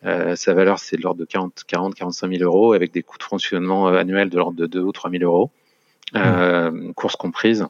euh, 0.05 0.35
sa 0.35 0.53
valeur 0.53 0.77
c'est 0.77 0.95
de 0.95 1.01
l'ordre 1.01 1.19
de 1.19 1.25
40, 1.25 1.63
40, 1.67 1.95
45 1.95 2.31
000 2.31 2.43
euros, 2.43 2.73
avec 2.73 2.93
des 2.93 3.01
coûts 3.01 3.17
de 3.17 3.23
fonctionnement 3.23 3.87
annuels 3.87 4.29
de 4.29 4.37
l'ordre 4.37 4.57
de 4.57 4.67
2 4.67 4.79
ou 4.79 4.91
3 4.91 5.09
000 5.09 5.23
euros, 5.23 5.51
course 6.95 7.15
comprise. 7.15 7.65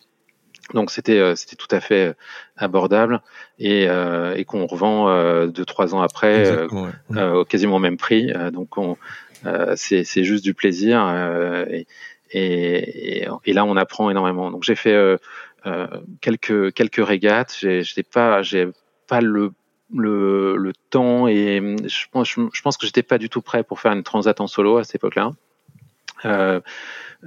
Donc 0.73 0.91
c'était 0.91 1.33
c'était 1.37 1.55
tout 1.55 1.73
à 1.73 1.79
fait 1.79 2.13
abordable 2.57 3.21
et, 3.57 3.83
et 3.83 4.45
qu'on 4.45 4.65
revend 4.65 5.47
deux 5.47 5.63
trois 5.63 5.95
ans 5.95 6.01
après 6.01 6.67
au 7.15 7.45
quasiment 7.45 7.77
au 7.77 7.79
même 7.79 7.95
prix. 7.95 8.33
donc 8.51 8.77
on 8.77 8.91
euh, 8.91 9.26
c'est 9.75 10.23
juste 10.23 10.43
du 10.43 10.53
plaisir 10.53 11.05
euh, 11.05 11.65
et, 11.69 11.87
et, 12.31 13.27
et, 13.45 13.53
là 13.53 13.65
on 13.65 13.77
apprend 13.77 14.09
énormément. 14.09 14.51
Donc 14.51 14.63
j'ai 14.63 14.75
fait 14.75 14.93
euh, 14.93 15.17
quelques 16.21 16.73
quelques 16.73 17.05
régates. 17.05 17.57
J'ai 17.59 18.03
pas 18.03 18.41
j'ai 18.41 18.67
pas 19.07 19.21
le 19.21 19.51
le, 19.93 20.57
le, 20.57 20.73
temps 20.89 21.29
et 21.29 21.61
je 21.85 22.05
pense, 22.11 22.27
je, 22.27 22.61
pense 22.61 22.75
que 22.75 22.85
j'étais 22.85 23.03
pas 23.03 23.17
du 23.17 23.29
tout 23.29 23.41
prêt 23.41 23.63
pour 23.63 23.79
faire 23.79 23.93
une 23.93 24.03
transat 24.03 24.41
en 24.41 24.47
solo 24.47 24.77
à 24.77 24.83
cette 24.83 24.95
époque-là. 24.95 25.31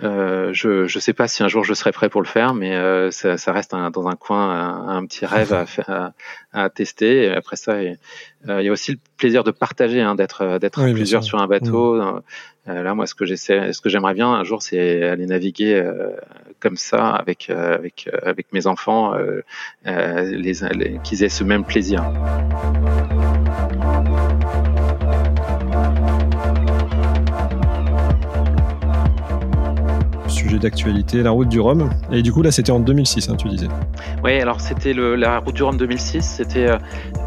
Euh, 0.03 0.51
je 0.53 0.83
ne 0.83 1.01
sais 1.01 1.13
pas 1.13 1.27
si 1.27 1.43
un 1.43 1.49
jour 1.49 1.65
je 1.65 1.75
serai 1.75 1.91
prêt 1.91 2.09
pour 2.09 2.23
le 2.23 2.27
faire, 2.27 2.55
mais 2.55 2.77
euh, 2.77 3.11
ça, 3.11 3.37
ça, 3.37 3.53
reste 3.53 3.75
un, 3.75 3.91
dans 3.91 4.07
un 4.07 4.15
coin 4.15 4.49
un, 4.51 4.97
un 4.97 5.07
petit 5.07 5.27
rêve 5.27 5.53
à, 5.53 5.65
à, 5.89 6.13
à, 6.53 6.71
tester. 6.71 7.25
Et 7.25 7.31
après 7.31 7.57
ça, 7.57 7.83
il 7.83 7.97
y 8.47 8.69
a 8.69 8.73
aussi 8.73 8.93
le 8.93 8.99
plaisir 9.17 9.43
de 9.43 9.51
partager, 9.51 10.01
hein, 10.01 10.15
d'être 10.15 10.59
d'être 10.59 10.93
plusieurs 10.93 11.25
sur 11.25 11.41
un 11.41 11.47
bateau. 11.49 11.97
Mm. 11.97 12.23
Euh, 12.69 12.83
là, 12.83 12.95
moi, 12.95 13.07
ce 13.07 13.15
que 13.15 13.25
j'essaie, 13.25 13.73
ce 13.73 13.81
que 13.81 13.89
j'aimerais 13.89 14.15
bien 14.15 14.29
un 14.29 14.45
jour, 14.45 14.63
c'est 14.63 15.03
aller 15.03 15.27
naviguer 15.27 15.75
euh, 15.75 16.11
comme 16.61 16.77
ça 16.77 17.09
avec 17.09 17.51
avec 17.51 18.09
avec 18.23 18.53
mes 18.53 18.67
enfants, 18.69 19.15
les, 19.85 20.55
les 20.75 21.01
qu'ils 21.03 21.25
aient 21.25 21.29
ce 21.29 21.43
même 21.43 21.65
plaisir. 21.65 22.05
D'actualité, 30.59 31.23
la 31.23 31.31
route 31.31 31.49
du 31.49 31.61
Rhum. 31.61 31.91
Et 32.11 32.23
du 32.23 32.33
coup, 32.33 32.43
là, 32.43 32.51
c'était 32.51 32.73
en 32.73 32.81
2006, 32.81 33.29
hein, 33.29 33.37
tu 33.37 33.49
disais. 33.49 33.69
Oui, 34.25 34.41
alors 34.41 34.61
c'était 34.61 34.93
la 34.93 35.39
route 35.39 35.55
du 35.55 35.63
Rhum 35.63 35.77
2006. 35.77 36.23
C'était, 36.23 36.69
euh, 36.69 36.79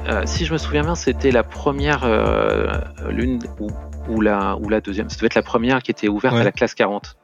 euh, 0.10 0.22
si 0.26 0.46
je 0.46 0.54
me 0.54 0.58
souviens 0.58 0.84
bien, 0.84 0.96
c'était 0.96 1.32
la 1.32 1.44
première, 1.44 2.04
euh, 2.04 2.80
l'une 3.10 3.40
ou, 3.60 3.70
ou, 4.10 4.22
la, 4.22 4.58
ou 4.58 4.70
la 4.70 4.82
deuxième. 4.82 5.10
Ça 5.10 5.18
devait 5.18 5.28
être 5.28 5.36
la 5.36 5.44
première 5.44 5.82
qui 5.82 5.92
était 5.92 6.08
ouverte 6.08 6.36
à 6.36 6.44
la 6.44 6.52
classe 6.52 6.74
40. 6.74 7.16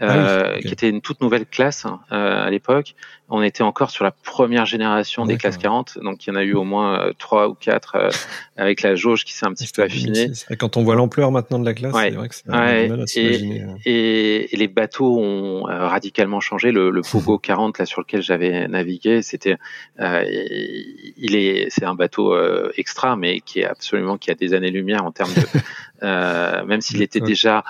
Ah 0.00 0.14
euh, 0.14 0.58
qui 0.58 0.68
était 0.68 0.90
une 0.90 1.00
toute 1.00 1.22
nouvelle 1.22 1.46
classe 1.46 1.86
hein, 1.86 2.00
euh, 2.12 2.44
à 2.44 2.50
l'époque. 2.50 2.94
On 3.28 3.42
était 3.42 3.62
encore 3.62 3.90
sur 3.90 4.04
la 4.04 4.10
première 4.10 4.66
génération 4.66 5.24
des 5.24 5.36
classes 5.36 5.56
40, 5.56 5.98
donc 6.02 6.26
il 6.26 6.30
y 6.30 6.32
en 6.32 6.36
a 6.36 6.44
eu 6.44 6.54
au 6.54 6.64
moins 6.64 7.00
euh, 7.00 7.12
trois 7.18 7.48
ou 7.48 7.54
quatre 7.54 8.10
avec 8.56 8.82
la 8.82 8.94
jauge 8.94 9.24
qui 9.24 9.32
s'est 9.32 9.46
un 9.46 9.52
petit 9.52 9.68
peu 9.74 9.82
affinée. 9.82 10.30
Et 10.50 10.56
quand 10.56 10.76
on 10.76 10.84
voit 10.84 10.94
l'ampleur 10.94 11.32
maintenant 11.32 11.58
de 11.58 11.64
la 11.64 11.74
classe, 11.74 11.94
c'est 11.94 12.10
vrai 12.10 12.28
que 12.28 12.34
c'est 12.34 12.48
ouais. 12.48 12.88
mal 12.88 13.00
à 13.00 13.04
et, 13.16 13.62
hein. 13.62 13.74
et, 13.84 14.54
et, 14.54 14.56
les 14.56 14.68
bateaux 14.68 15.18
ont 15.18 15.62
radicalement 15.64 16.40
changé. 16.40 16.72
Le, 16.72 16.90
le 16.90 17.00
Pogo 17.00 17.38
40 17.42 17.78
là 17.78 17.86
sur 17.86 18.02
lequel 18.02 18.22
j'avais 18.22 18.68
navigué, 18.68 19.22
c'était, 19.22 19.56
il 19.98 21.34
est, 21.34 21.66
c'est 21.70 21.84
un 21.84 21.94
bateau 21.94 22.36
extra, 22.76 23.16
mais 23.16 23.40
qui 23.40 23.60
est 23.60 23.66
absolument 23.66 24.18
qui 24.18 24.30
a 24.30 24.34
des 24.34 24.52
années-lumière 24.54 25.04
en 25.04 25.10
termes 25.10 25.32
de, 25.32 26.64
même 26.66 26.80
s'il 26.80 27.02
était 27.02 27.20
déjà 27.20 27.64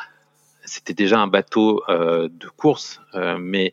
c'était 0.67 0.95
déjà 0.95 1.19
un 1.19 1.29
bateau 1.29 1.83
euh, 1.89 2.29
de 2.29 2.49
course, 2.49 3.01
euh, 3.15 3.39
mais 3.41 3.73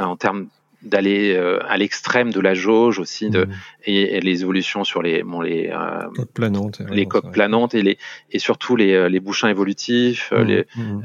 euh, 0.00 0.04
en 0.04 0.16
termes 0.16 0.48
d'aller 0.82 1.34
à 1.66 1.78
l'extrême 1.78 2.30
de 2.30 2.40
la 2.40 2.52
jauge 2.52 2.98
aussi 2.98 3.30
de, 3.30 3.46
mmh. 3.46 3.52
et, 3.86 4.20
les 4.20 4.42
évolutions 4.42 4.84
sur 4.84 5.00
les 5.00 5.22
bon, 5.22 5.40
les 5.40 5.72
coques 6.14 6.34
planantes 6.34 6.82
les 6.90 7.06
coques 7.06 7.32
planantes 7.32 7.74
et 7.74 7.80
les 7.80 7.96
et 8.30 8.38
surtout 8.38 8.76
les, 8.76 9.08
les 9.08 9.18
bouchins 9.18 9.48
évolutifs 9.48 10.30
mmh. 10.30 10.42
les, 10.42 10.66
mmh. 10.76 11.02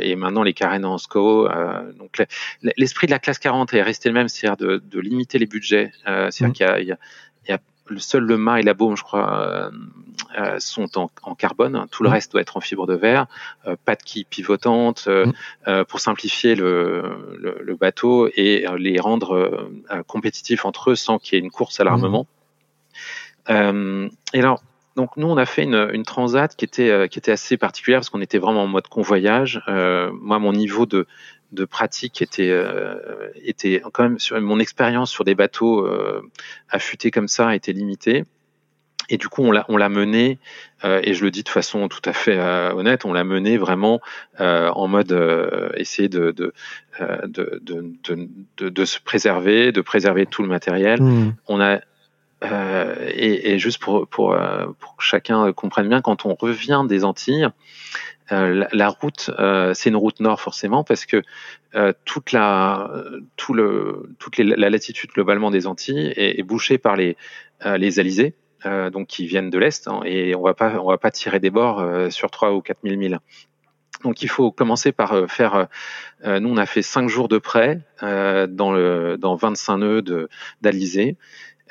et 0.00 0.14
maintenant 0.14 0.42
les 0.42 0.52
carènes 0.52 0.84
en 0.84 0.98
SCO 0.98 1.48
donc 1.98 2.22
l'esprit 2.76 3.06
de 3.06 3.12
la 3.12 3.18
classe 3.18 3.38
40 3.38 3.72
est 3.72 3.80
resté 3.80 4.10
le 4.10 4.14
même 4.14 4.28
c'est-à-dire 4.28 4.58
de, 4.58 4.76
de 4.76 5.00
limiter 5.00 5.38
les 5.38 5.46
budgets 5.46 5.90
c'est-à-dire 6.04 6.52
qu'il 6.52 6.66
y 6.66 6.68
a, 6.68 6.78
il 6.78 6.86
y 6.88 6.92
a 6.92 6.98
seul 7.96 8.24
le 8.24 8.36
mât 8.36 8.60
et 8.60 8.62
la 8.62 8.74
baume, 8.74 8.96
je 8.96 9.02
crois, 9.02 9.40
euh, 9.40 9.70
euh, 10.38 10.58
sont 10.58 10.98
en, 10.98 11.10
en, 11.22 11.34
carbone. 11.34 11.86
Tout 11.90 12.02
le 12.02 12.08
mmh. 12.08 12.12
reste 12.12 12.32
doit 12.32 12.40
être 12.40 12.56
en 12.56 12.60
fibre 12.60 12.86
de 12.86 12.94
verre. 12.94 13.26
Euh, 13.66 13.76
pas 13.84 13.94
de 13.94 14.02
quille 14.02 14.24
pivotante 14.24 15.08
mmh. 15.08 15.84
pour 15.84 16.00
simplifier 16.00 16.54
le, 16.54 17.36
le, 17.38 17.58
le, 17.62 17.74
bateau 17.76 18.28
et 18.34 18.66
les 18.78 19.00
rendre 19.00 19.70
compétitifs 20.06 20.64
entre 20.64 20.90
eux 20.90 20.96
sans 20.96 21.18
qu'il 21.18 21.36
y 21.36 21.40
ait 21.40 21.44
une 21.44 21.50
course 21.50 21.80
à 21.80 21.84
l'armement. 21.84 22.26
Mmh. 23.48 24.08
et 24.34 24.38
alors, 24.38 24.62
donc 24.98 25.16
nous, 25.16 25.28
on 25.28 25.36
a 25.36 25.46
fait 25.46 25.62
une, 25.62 25.90
une 25.92 26.02
transat 26.02 26.56
qui 26.56 26.64
était 26.64 27.08
qui 27.08 27.20
était 27.20 27.30
assez 27.30 27.56
particulière 27.56 28.00
parce 28.00 28.10
qu'on 28.10 28.20
était 28.20 28.38
vraiment 28.38 28.64
en 28.64 28.66
mode 28.66 28.88
convoyage. 28.88 29.62
Euh, 29.68 30.10
moi, 30.12 30.40
mon 30.40 30.52
niveau 30.52 30.86
de 30.86 31.06
de 31.52 31.64
pratique 31.64 32.20
était 32.20 32.50
euh, 32.50 33.30
était 33.36 33.80
quand 33.92 34.02
même 34.02 34.18
sur 34.18 34.40
mon 34.40 34.58
expérience 34.58 35.12
sur 35.12 35.22
des 35.22 35.36
bateaux 35.36 35.86
euh, 35.86 36.20
affûtés 36.68 37.12
comme 37.12 37.28
ça 37.28 37.54
était 37.54 37.72
limitée 37.72 38.24
et 39.08 39.16
du 39.16 39.28
coup 39.28 39.42
on 39.42 39.52
l'a 39.52 39.64
on 39.68 39.76
l'a 39.76 39.88
mené 39.88 40.38
euh, 40.84 41.00
et 41.02 41.14
je 41.14 41.24
le 41.24 41.30
dis 41.30 41.44
de 41.44 41.48
façon 41.48 41.88
tout 41.88 42.02
à 42.04 42.12
fait 42.12 42.36
euh, 42.36 42.72
honnête 42.74 43.06
on 43.06 43.12
l'a 43.12 43.24
mené 43.24 43.56
vraiment 43.56 44.00
euh, 44.40 44.68
en 44.68 44.88
mode 44.88 45.12
essayer 45.76 46.08
de 46.08 46.32
de, 46.32 46.52
de 47.24 47.60
de, 47.62 48.28
de, 48.58 48.68
de, 48.68 48.84
se 48.84 49.00
préserver 49.00 49.72
de 49.72 49.80
préserver 49.80 50.26
tout 50.26 50.42
le 50.42 50.48
matériel 50.48 51.00
mmh. 51.00 51.34
on 51.46 51.60
a 51.60 51.80
et, 52.42 53.52
et, 53.52 53.58
juste 53.58 53.80
pour, 53.80 54.06
pour, 54.06 54.36
pour 54.78 54.96
que 54.96 55.02
chacun 55.02 55.52
comprenne 55.52 55.88
bien, 55.88 56.00
quand 56.00 56.24
on 56.24 56.34
revient 56.34 56.84
des 56.88 57.04
Antilles, 57.04 57.48
euh, 58.30 58.66
la, 58.72 58.88
route, 58.88 59.30
euh, 59.38 59.72
c'est 59.74 59.88
une 59.88 59.96
route 59.96 60.20
nord 60.20 60.40
forcément 60.40 60.84
parce 60.84 61.06
que 61.06 61.22
euh, 61.74 61.92
toute 62.04 62.32
la, 62.32 62.90
tout 63.36 63.54
le, 63.54 64.10
toute 64.18 64.38
la 64.38 64.70
latitude 64.70 65.10
globalement 65.10 65.50
des 65.50 65.66
Antilles 65.66 66.12
est, 66.16 66.42
bouchée 66.42 66.78
par 66.78 66.96
les, 66.96 67.16
les 67.64 68.00
alizés, 68.00 68.34
donc 68.64 69.06
qui 69.06 69.26
viennent 69.26 69.50
de 69.50 69.58
l'est, 69.58 69.86
hein, 69.88 70.00
et 70.04 70.34
on 70.34 70.42
va 70.42 70.54
pas, 70.54 70.78
on 70.80 70.88
va 70.88 70.98
pas 70.98 71.10
tirer 71.10 71.40
des 71.40 71.50
bords 71.50 71.84
sur 72.10 72.30
3 72.30 72.52
ou 72.52 72.60
4 72.60 72.78
000 72.84 72.96
milles. 72.96 73.18
Donc 74.04 74.22
il 74.22 74.28
faut 74.28 74.52
commencer 74.52 74.92
par 74.92 75.28
faire. 75.28 75.68
nous, 76.24 76.48
on 76.48 76.56
a 76.56 76.66
fait 76.66 76.82
5 76.82 77.08
jours 77.08 77.28
de 77.28 77.38
près 77.38 77.80
dans 78.02 78.72
le 78.72 79.16
dans 79.18 79.36
25 79.36 79.76
nœuds 79.78 80.28
d'alizé. 80.60 81.16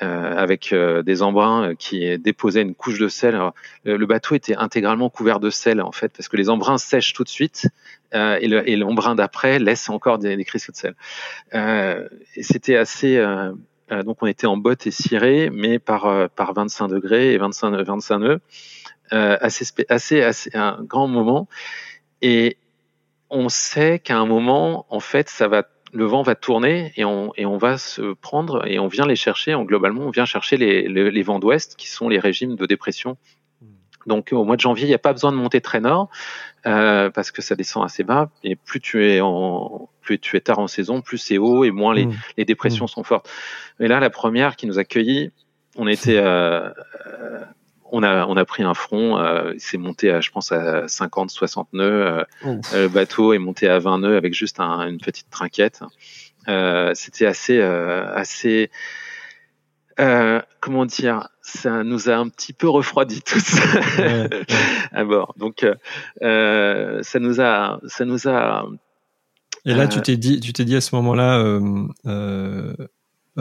Euh, 0.04 0.36
avec 0.38 0.74
euh, 0.74 1.01
des 1.01 1.24
embruns 1.24 1.70
euh, 1.70 1.74
qui 1.74 2.20
déposaient 2.20 2.62
une 2.62 2.75
couche 2.75 3.00
de 3.00 3.08
sel. 3.08 3.39
le 3.84 4.06
bateau 4.06 4.36
était 4.36 4.56
intégralement 4.56 5.10
couvert 5.10 5.39
de 5.39 5.50
sel 5.50 5.82
en 5.82 5.92
fait, 5.92 6.10
parce 6.16 6.27
que 6.27 6.38
les 6.38 6.50
embruns 6.50 6.77
sèchent 6.77 7.13
tout 7.13 7.24
de 7.24 7.30
suite 7.30 7.68
et 8.13 8.75
l'embrun 8.77 9.16
d'après 9.16 9.58
laisse 9.58 9.89
encore 9.89 10.20
des, 10.20 10.36
des, 10.36 10.44
de 10.44 10.75
sel. 10.75 10.96
c'était 12.42 12.75
assez 12.75 13.18
donc 13.89 14.22
on 14.22 14.27
était 14.27 14.46
en 14.48 14.58
botte 14.58 14.86
et 14.86 14.92
ciré, 14.92 15.50
mais 15.51 15.80
par 15.80 16.30
par 16.30 16.54
25 16.54 16.89
degrés 16.89 17.34
et 17.34 17.38
25 17.38 17.72
25 17.72 18.20
nœuds, 18.20 18.39
assez 19.12 19.66
assez 19.89 20.22
assez 20.22 20.51
un 20.54 20.84
grand 20.84 21.08
moment. 21.08 21.48
Et 22.22 22.58
on 23.30 23.50
sait 23.50 24.00
qu'à 24.00 24.18
un 24.18 24.25
moment, 24.25 24.86
en 24.89 25.00
fait, 25.00 25.30
ça 25.30 25.48
va 25.48 25.63
le 25.94 26.06
vent 26.06 26.22
va 26.22 26.36
tourner 26.36 26.91
et 26.96 27.06
on, 27.06 27.32
et 27.36 27.46
on 27.46 27.58
va 27.58 27.77
se 27.77 28.13
prendre 28.13 28.65
et 28.67 28.79
on 28.79 28.88
vient 28.88 29.06
les 29.06 29.15
chercher. 29.15 29.53
En, 29.53 29.63
globalement, 29.63 30.01
on 30.01 30.10
vient 30.10 30.25
chercher 30.25 30.58
les, 30.58 30.88
les, 30.88 31.24
vents 31.24 31.39
d'ouest 31.39 31.75
qui 31.77 31.88
sont 31.88 32.10
les 32.10 32.20
régimes 32.20 32.56
de 32.56 32.65
dépression. 32.65 33.17
Hmm. 33.62 33.67
Donc 34.06 34.29
au 34.32 34.44
mois 34.44 34.56
de 34.56 34.62
janvier, 34.62 34.86
il 34.86 34.89
n'y 34.89 34.96
a 34.96 35.00
pas 35.00 35.13
besoin 35.13 35.32
de 35.32 35.38
monter 35.38 35.62
très 35.62 35.79
nord 35.79 36.10
euh, 36.65 37.10
parce 37.10 37.32
que 37.32 37.41
ça 37.41 37.56
descend 37.56 37.86
assez 37.86 38.03
bas. 38.03 38.29
Et 38.44 38.56
plus 38.56 38.79
tu 38.79 39.06
es 39.06 39.22
en 39.22 39.89
plus 40.01 40.20
tu 40.20 40.38
es 40.38 40.41
tard 40.41 40.60
en 40.60 40.67
saison, 40.67 41.01
plus 41.01 41.17
c'est 41.17 41.38
haut 41.38 41.65
et 41.65 41.72
moins 41.72 41.94
les, 41.94 42.06
hmm. 42.06 42.15
les 42.38 42.46
dépressions 42.46 42.86
hmm. 42.86 42.89
sont 42.89 43.03
fortes. 43.03 43.29
Et 43.79 43.88
là, 43.88 44.00
la 44.00 44.10
première 44.10 44.56
qui 44.56 44.67
nous 44.67 44.79
accueillit, 44.79 45.32
on 45.77 45.88
était 45.88 46.17
euh, 46.17 46.70
on 47.91 48.03
a 48.03 48.25
on 48.25 48.38
a 48.38 48.46
pris 48.46 48.63
un 48.63 48.74
front, 48.74 49.17
euh, 49.17 49.53
c'est 49.58 49.77
monté 49.77 50.12
à 50.12 50.22
je 50.22 50.32
pense 50.32 50.51
à 50.51 50.88
50 50.88 51.32
60 51.32 51.74
nœuds, 51.74 52.25
euh, 52.46 52.56
le 52.74 52.88
bateau 52.88 53.34
est 53.34 53.39
monté 53.39 53.67
à 53.67 53.79
20 53.79 54.00
nœuds 54.00 54.17
avec 54.17 54.34
juste 54.34 54.60
une 54.60 55.00
petite 55.00 55.29
trinquette. 55.29 55.82
Euh, 56.48 56.91
c'était 56.96 57.25
assez 57.25 57.62
assez 57.62 58.70
comment 60.60 60.86
dire, 60.86 61.29
ça 61.41 61.84
nous 61.84 62.10
a 62.10 62.15
un 62.15 62.29
petit 62.29 62.53
peu 62.53 62.70
refroidi 62.70 63.22
tous 63.25 63.60
à 64.91 65.03
bord. 65.03 65.34
Donc 65.38 65.65
ça 66.22 67.20
nous 67.20 67.41
a 67.41 67.79
ça 67.88 68.06
nous 68.06 68.27
a 68.27 68.67
et 69.67 69.74
là, 69.74 69.88
tu 69.88 70.01
t'es 70.01 70.15
dit, 70.15 70.39
tu 70.39 70.53
t'es 70.53 70.63
dit 70.63 70.77
à 70.77 70.82
ce 70.82 70.96
moment-là, 70.96 71.39
euh, 72.06 72.74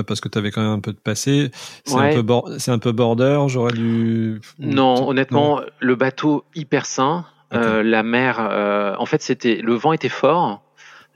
parce 0.02 0.20
que 0.20 0.28
tu 0.28 0.38
avais 0.38 0.50
quand 0.50 0.62
même 0.62 0.72
un 0.72 0.80
peu 0.80 0.92
de 0.92 0.98
passé. 0.98 1.50
C'est 1.84 1.96
un, 1.96 2.10
peu 2.10 2.24
un 2.68 2.78
peu 2.78 2.92
border, 2.92 3.44
j'aurais 3.48 3.72
dû. 3.72 4.40
Non, 4.58 5.08
honnêtement, 5.08 5.60
le 5.80 5.94
bateau 5.94 6.44
hyper 6.54 6.86
sain. 6.86 7.26
Euh, 7.54 7.82
la 7.82 8.02
mer, 8.02 8.38
euh, 8.40 8.94
en 8.98 9.06
fait, 9.06 9.22
c'était 9.22 9.56
le 9.56 9.74
vent 9.74 9.92
était 9.92 10.08
fort. 10.08 10.62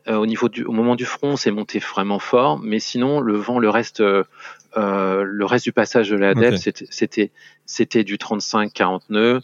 Euh, 0.09 0.17
au 0.17 0.27
niveau 0.27 0.49
du, 0.49 0.65
au 0.65 0.73
moment 0.73 0.95
du 0.95 1.05
front, 1.05 1.37
c'est 1.37 1.51
monté 1.51 1.79
vraiment 1.79 2.19
fort, 2.19 2.59
mais 2.59 2.79
sinon 2.79 3.21
le 3.21 3.35
vent, 3.35 3.59
le 3.59 3.69
reste, 3.69 4.01
le 4.01 5.45
reste 5.45 5.65
du 5.65 5.73
passage 5.73 6.09
de 6.11 6.17
la 6.17 6.35
dette, 6.35 6.59
c'était 6.91 7.31
c'était 7.67 8.05
du 8.05 8.17
35-40 8.17 9.01
nœuds. 9.11 9.41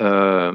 Euh, 0.00 0.52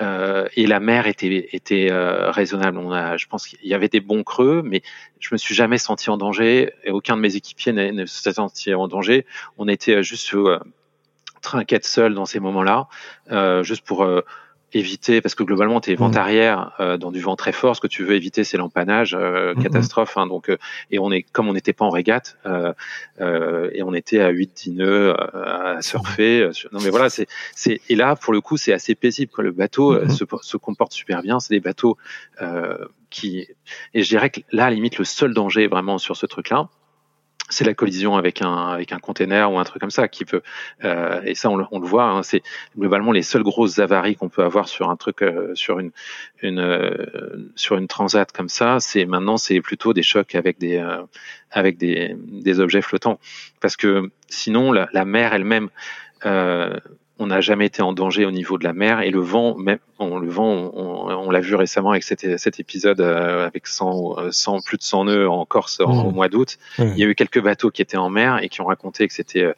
euh, 0.00 0.48
et 0.56 0.66
la 0.66 0.80
mer 0.80 1.06
était, 1.06 1.48
était 1.52 1.90
euh, 1.90 2.30
raisonnable. 2.30 2.78
On 2.78 2.90
a, 2.92 3.16
je 3.16 3.26
pense 3.26 3.46
qu'il 3.46 3.66
y 3.66 3.74
avait 3.74 3.88
des 3.88 4.00
bons 4.00 4.24
creux, 4.24 4.62
mais 4.64 4.82
je 5.20 5.28
me 5.32 5.38
suis 5.38 5.54
jamais 5.54 5.78
senti 5.78 6.10
en 6.10 6.16
danger. 6.16 6.72
Et 6.84 6.90
aucun 6.90 7.16
de 7.16 7.22
mes 7.22 7.36
équipiers 7.36 7.72
ne 7.72 8.06
s'est 8.06 8.32
senti 8.32 8.74
en 8.74 8.88
danger. 8.88 9.26
On 9.58 9.68
était 9.68 10.02
juste 10.02 10.34
trinquette 11.42 11.84
seul 11.84 12.14
dans 12.14 12.24
ces 12.24 12.40
moments-là, 12.40 12.88
juste 13.62 13.84
pour 13.84 14.06
éviter, 14.74 15.20
parce 15.20 15.34
que 15.34 15.42
globalement, 15.42 15.80
tu 15.80 15.92
es 15.92 15.94
vent 15.94 16.10
mmh. 16.10 16.16
arrière 16.16 16.72
euh, 16.80 16.96
dans 16.96 17.10
du 17.10 17.20
vent 17.20 17.36
très 17.36 17.52
fort. 17.52 17.76
Ce 17.76 17.80
que 17.80 17.86
tu 17.86 18.04
veux 18.04 18.14
éviter, 18.14 18.44
c'est 18.44 18.56
l'empannage, 18.56 19.14
euh, 19.14 19.54
mmh, 19.54 19.58
mmh. 19.58 19.62
catastrophe. 19.62 20.16
Hein, 20.16 20.26
donc, 20.26 20.50
et 20.90 20.98
on 20.98 21.10
est 21.10 21.22
comme 21.22 21.48
on 21.48 21.54
n'était 21.54 21.72
pas 21.72 21.84
en 21.84 21.90
régate 21.90 22.36
et 23.20 23.82
on 23.82 23.94
était 23.94 24.20
à 24.20 24.32
8-10 24.32 24.74
nœuds 24.74 25.14
à 25.16 25.80
surfer. 25.82 26.48
non, 26.72 26.80
mais 26.82 26.90
voilà, 26.90 27.08
c'est 27.08 27.26
c'est 27.54 27.80
et 27.88 27.96
là 27.96 28.16
pour 28.16 28.32
le 28.32 28.40
coup, 28.40 28.56
c'est 28.56 28.72
assez 28.72 28.94
paisible. 28.94 29.30
Quoi. 29.32 29.44
Le 29.44 29.52
bateau 29.52 30.08
se, 30.08 30.24
se, 30.42 30.56
comporte 30.56 30.92
super 30.92 31.22
bien. 31.22 31.40
C'est 31.40 31.54
des 31.54 31.60
bateaux 31.60 31.96
qui 33.10 33.46
et 33.94 34.02
je 34.02 34.08
dirais 34.08 34.30
que 34.30 34.40
là, 34.52 34.66
à 34.66 34.70
la 34.70 34.74
limite, 34.74 34.98
le 34.98 35.04
seul 35.04 35.34
danger 35.34 35.66
vraiment 35.66 35.98
sur 35.98 36.16
ce 36.16 36.26
truc-là, 36.26 36.68
c'est 37.50 37.64
la 37.64 37.74
collision 37.74 38.16
avec 38.16 38.42
un 38.42 38.68
avec 38.68 38.92
un 38.92 38.98
container 38.98 39.52
ou 39.52 39.58
un 39.58 39.64
truc 39.64 39.80
comme 39.80 39.90
ça 39.90 40.08
qui 40.08 40.24
peut 40.24 40.42
euh, 40.84 41.20
et 41.24 41.34
ça 41.34 41.50
on 41.50 41.56
le, 41.56 41.64
on 41.70 41.78
le 41.78 41.86
voit 41.86 42.04
hein, 42.04 42.22
c'est 42.22 42.42
globalement 42.76 43.12
les 43.12 43.22
seules 43.22 43.42
grosses 43.42 43.78
avaries 43.78 44.16
qu'on 44.16 44.30
peut 44.30 44.42
avoir 44.42 44.66
sur 44.66 44.88
un 44.88 44.96
truc 44.96 45.22
euh, 45.22 45.54
sur 45.54 45.78
une 45.78 45.90
une 46.42 46.58
euh, 46.58 47.50
sur 47.54 47.76
une 47.76 47.86
transat 47.86 48.30
comme 48.32 48.48
ça 48.48 48.80
c'est 48.80 49.04
maintenant 49.04 49.36
c'est 49.36 49.60
plutôt 49.60 49.92
des 49.92 50.02
chocs 50.02 50.34
avec 50.34 50.58
des 50.58 50.78
euh, 50.78 51.02
avec 51.54 51.78
des 51.78 52.16
des 52.18 52.60
objets 52.60 52.82
flottants. 52.82 53.18
Parce 53.60 53.76
que 53.76 54.10
sinon 54.28 54.72
la, 54.72 54.88
la 54.92 55.04
mer 55.04 55.32
elle-même 55.32 55.70
on 57.18 57.28
n'a 57.28 57.40
jamais 57.40 57.66
été 57.66 57.80
en 57.80 57.92
danger 57.92 58.24
au 58.24 58.32
niveau 58.32 58.58
de 58.58 58.64
la 58.64 58.72
mer 58.72 59.00
et 59.00 59.10
le 59.10 59.20
vent, 59.20 59.56
même 59.56 59.78
on, 60.00 60.18
le 60.18 60.28
vent, 60.28 60.72
on, 60.74 61.30
l'a 61.30 61.40
vu 61.40 61.54
récemment 61.54 61.90
avec 61.90 62.02
cet, 62.02 62.38
cet 62.38 62.58
épisode 62.58 63.00
euh, 63.00 63.46
avec 63.46 63.68
100, 63.68 64.32
100, 64.32 64.60
plus 64.62 64.78
de 64.78 64.82
100 64.82 65.04
nœuds 65.04 65.30
en 65.30 65.44
Corse 65.46 65.78
au 65.80 65.86
mmh. 65.86 66.12
mois 66.12 66.28
d'août. 66.28 66.58
Mmh. 66.78 66.82
Il 66.94 66.98
y 66.98 67.04
a 67.04 67.06
eu 67.06 67.14
quelques 67.14 67.40
bateaux 67.40 67.70
qui 67.70 67.82
étaient 67.82 67.96
en 67.96 68.10
mer 68.10 68.40
et 68.42 68.48
qui 68.48 68.60
ont 68.60 68.66
raconté 68.66 69.06
que 69.06 69.14
c'était 69.14 69.54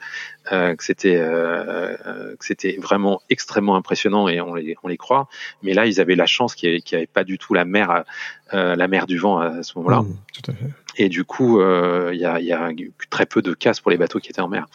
euh, 0.52 0.76
que 0.76 0.84
c'était 0.84 1.16
euh, 1.16 1.96
que 2.38 2.44
c'était 2.44 2.76
vraiment 2.78 3.22
extrêmement 3.30 3.76
impressionnant 3.76 4.28
et 4.28 4.40
on 4.40 4.54
les 4.54 4.76
on 4.82 4.88
les 4.88 4.98
croit. 4.98 5.28
Mais 5.62 5.72
là, 5.72 5.86
ils 5.86 6.00
avaient 6.00 6.14
la 6.14 6.26
chance 6.26 6.54
qu'il 6.54 6.68
n'y 6.68 6.76
avait, 6.76 6.94
avait, 6.94 7.06
pas 7.06 7.25
du 7.25 7.38
tout 7.38 7.54
la 7.54 7.64
mer 7.64 8.04
la 8.52 8.88
mer 8.88 9.06
du 9.06 9.18
vent 9.18 9.38
à 9.38 9.62
ce 9.62 9.76
moment-là. 9.78 10.02
Mmh, 10.02 10.16
tout 10.32 10.50
à 10.50 10.54
fait. 10.54 10.66
Et 10.98 11.08
du 11.08 11.24
coup, 11.24 11.60
euh, 11.60 12.10
il 12.12 12.20
y, 12.20 12.24
a, 12.24 12.40
y, 12.40 12.52
a, 12.52 12.70
très 13.10 13.26
peu 13.26 13.42
de 13.42 13.52
casses 13.52 13.80
pour 13.80 13.90
les 13.90 13.98
bateaux 13.98 14.18
qui 14.18 14.30
étaient 14.30 14.40
en 14.40 14.48
mer. 14.48 14.66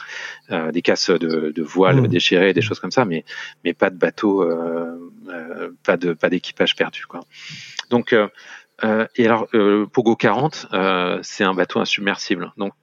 Euh, 0.52 0.72
des 0.72 0.82
casses 0.82 1.10
de, 1.10 1.52
de 1.52 1.64
voiles 1.64 2.02
mmh. 2.02 2.08
déchirées, 2.08 2.54
des 2.54 2.62
choses 2.62 2.80
comme 2.80 2.92
ça, 2.92 3.06
mais, 3.06 3.26
mais 3.64 3.74
pas 3.74 3.90
de 3.90 3.98
bateaux, 3.98 4.44
euh, 4.44 4.98
pas 5.84 5.98
de 5.98 6.14
pas 6.14 6.30
d'équipage 6.30 6.76
perdu. 6.76 7.06
Quoi. 7.08 7.22
Donc, 7.90 8.16
et 9.16 9.26
alors, 9.26 9.48
Pogo 9.92 10.16
40, 10.16 10.68
c'est 11.22 11.44
un 11.44 11.54
bateau 11.54 11.80
insubmersible. 11.80 12.52
Donc, 12.58 12.74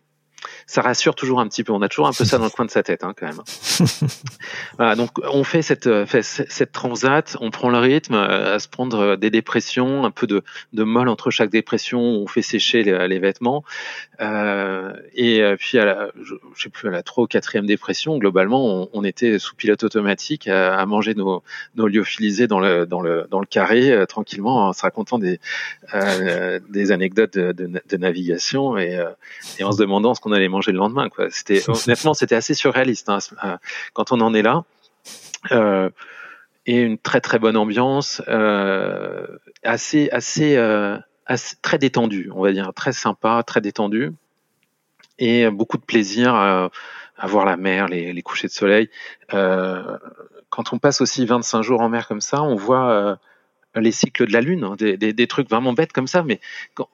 ça 0.68 0.82
rassure 0.82 1.14
toujours 1.14 1.40
un 1.40 1.48
petit 1.48 1.64
peu. 1.64 1.72
On 1.72 1.80
a 1.80 1.88
toujours 1.88 2.08
un 2.08 2.12
peu 2.12 2.26
ça 2.26 2.36
dans 2.36 2.44
le 2.44 2.50
coin 2.50 2.66
de 2.66 2.70
sa 2.70 2.82
tête, 2.82 3.02
hein, 3.02 3.14
quand 3.18 3.26
même. 3.26 3.40
voilà, 4.76 4.96
donc 4.96 5.12
on 5.24 5.42
fait 5.42 5.62
cette, 5.62 5.86
euh, 5.86 6.04
fait 6.04 6.22
cette 6.22 6.72
transat, 6.72 7.38
on 7.40 7.50
prend 7.50 7.70
le 7.70 7.78
rythme 7.78 8.12
euh, 8.12 8.56
à 8.56 8.58
se 8.58 8.68
prendre 8.68 8.98
euh, 9.00 9.16
des 9.16 9.30
dépressions, 9.30 10.04
un 10.04 10.10
peu 10.10 10.26
de, 10.26 10.42
de 10.74 10.84
molle 10.84 11.08
entre 11.08 11.30
chaque 11.30 11.48
dépression. 11.48 12.00
On 12.00 12.26
fait 12.26 12.42
sécher 12.42 12.82
les, 12.82 13.08
les 13.08 13.18
vêtements. 13.18 13.64
Euh, 14.20 14.92
et 15.14 15.42
puis 15.58 15.78
à 15.78 15.86
la, 15.86 16.08
je, 16.22 16.34
sais 16.54 16.68
plus 16.68 16.88
à 16.88 16.90
la 16.90 17.02
trois 17.02 17.24
ou 17.24 17.26
quatrième 17.26 17.64
dépression, 17.64 18.18
globalement, 18.18 18.66
on, 18.66 18.90
on 18.92 19.04
était 19.04 19.38
sous 19.38 19.56
pilote 19.56 19.84
automatique 19.84 20.48
à, 20.48 20.78
à, 20.78 20.84
manger 20.84 21.14
nos, 21.14 21.42
nos 21.76 21.88
lyophilisés 21.88 22.46
dans 22.46 22.60
le 22.60 22.84
dans 22.84 23.00
le 23.00 23.26
dans 23.30 23.40
le 23.40 23.46
carré 23.46 23.90
euh, 23.90 24.04
tranquillement 24.04 24.68
en 24.68 24.72
se 24.74 24.82
racontant 24.82 25.18
des 25.18 25.40
euh, 25.94 26.60
des 26.68 26.92
anecdotes 26.92 27.38
de, 27.38 27.52
de, 27.52 27.80
de 27.88 27.96
navigation 27.96 28.76
et, 28.76 29.02
et 29.58 29.64
en 29.64 29.72
se 29.72 29.78
demandant 29.78 30.14
ce 30.14 30.20
qu'on 30.20 30.32
allait 30.32 30.48
manger 30.48 30.57
le 30.66 30.78
lendemain. 30.78 31.08
Quoi. 31.08 31.26
C'était 31.30 31.62
honnêtement, 31.68 32.14
c'était 32.14 32.34
assez 32.34 32.54
surréaliste 32.54 33.08
hein, 33.08 33.18
euh, 33.44 33.56
quand 33.92 34.12
on 34.12 34.20
en 34.20 34.34
est 34.34 34.42
là. 34.42 34.64
Euh, 35.52 35.90
et 36.66 36.80
une 36.80 36.98
très 36.98 37.20
très 37.20 37.38
bonne 37.38 37.56
ambiance, 37.56 38.20
euh, 38.28 39.26
assez, 39.62 40.10
assez, 40.10 40.56
euh, 40.56 40.98
assez 41.24 41.56
très 41.62 41.78
détendue, 41.78 42.30
on 42.34 42.42
va 42.42 42.52
dire, 42.52 42.72
très 42.74 42.92
sympa, 42.92 43.42
très 43.46 43.62
détendue, 43.62 44.12
et 45.18 45.48
beaucoup 45.48 45.78
de 45.78 45.82
plaisir 45.82 46.34
à, 46.34 46.70
à 47.16 47.26
voir 47.26 47.46
la 47.46 47.56
mer, 47.56 47.88
les, 47.88 48.12
les 48.12 48.22
couchers 48.22 48.48
de 48.48 48.52
soleil. 48.52 48.90
Quand 49.30 50.72
on 50.72 50.78
passe 50.78 51.00
aussi 51.00 51.24
25 51.24 51.62
jours 51.62 51.80
en 51.80 51.88
mer 51.88 52.06
comme 52.06 52.20
ça, 52.20 52.42
on 52.42 52.54
voit 52.54 53.18
les 53.74 53.92
cycles 53.92 54.26
de 54.26 54.32
la 54.32 54.42
lune, 54.42 54.64
hein, 54.64 54.76
des, 54.76 54.98
des, 54.98 55.14
des, 55.14 55.26
trucs 55.26 55.48
vraiment 55.48 55.72
bêtes 55.72 55.92
comme 55.92 56.06
ça, 56.06 56.22
mais 56.22 56.40
quand, 56.74 56.88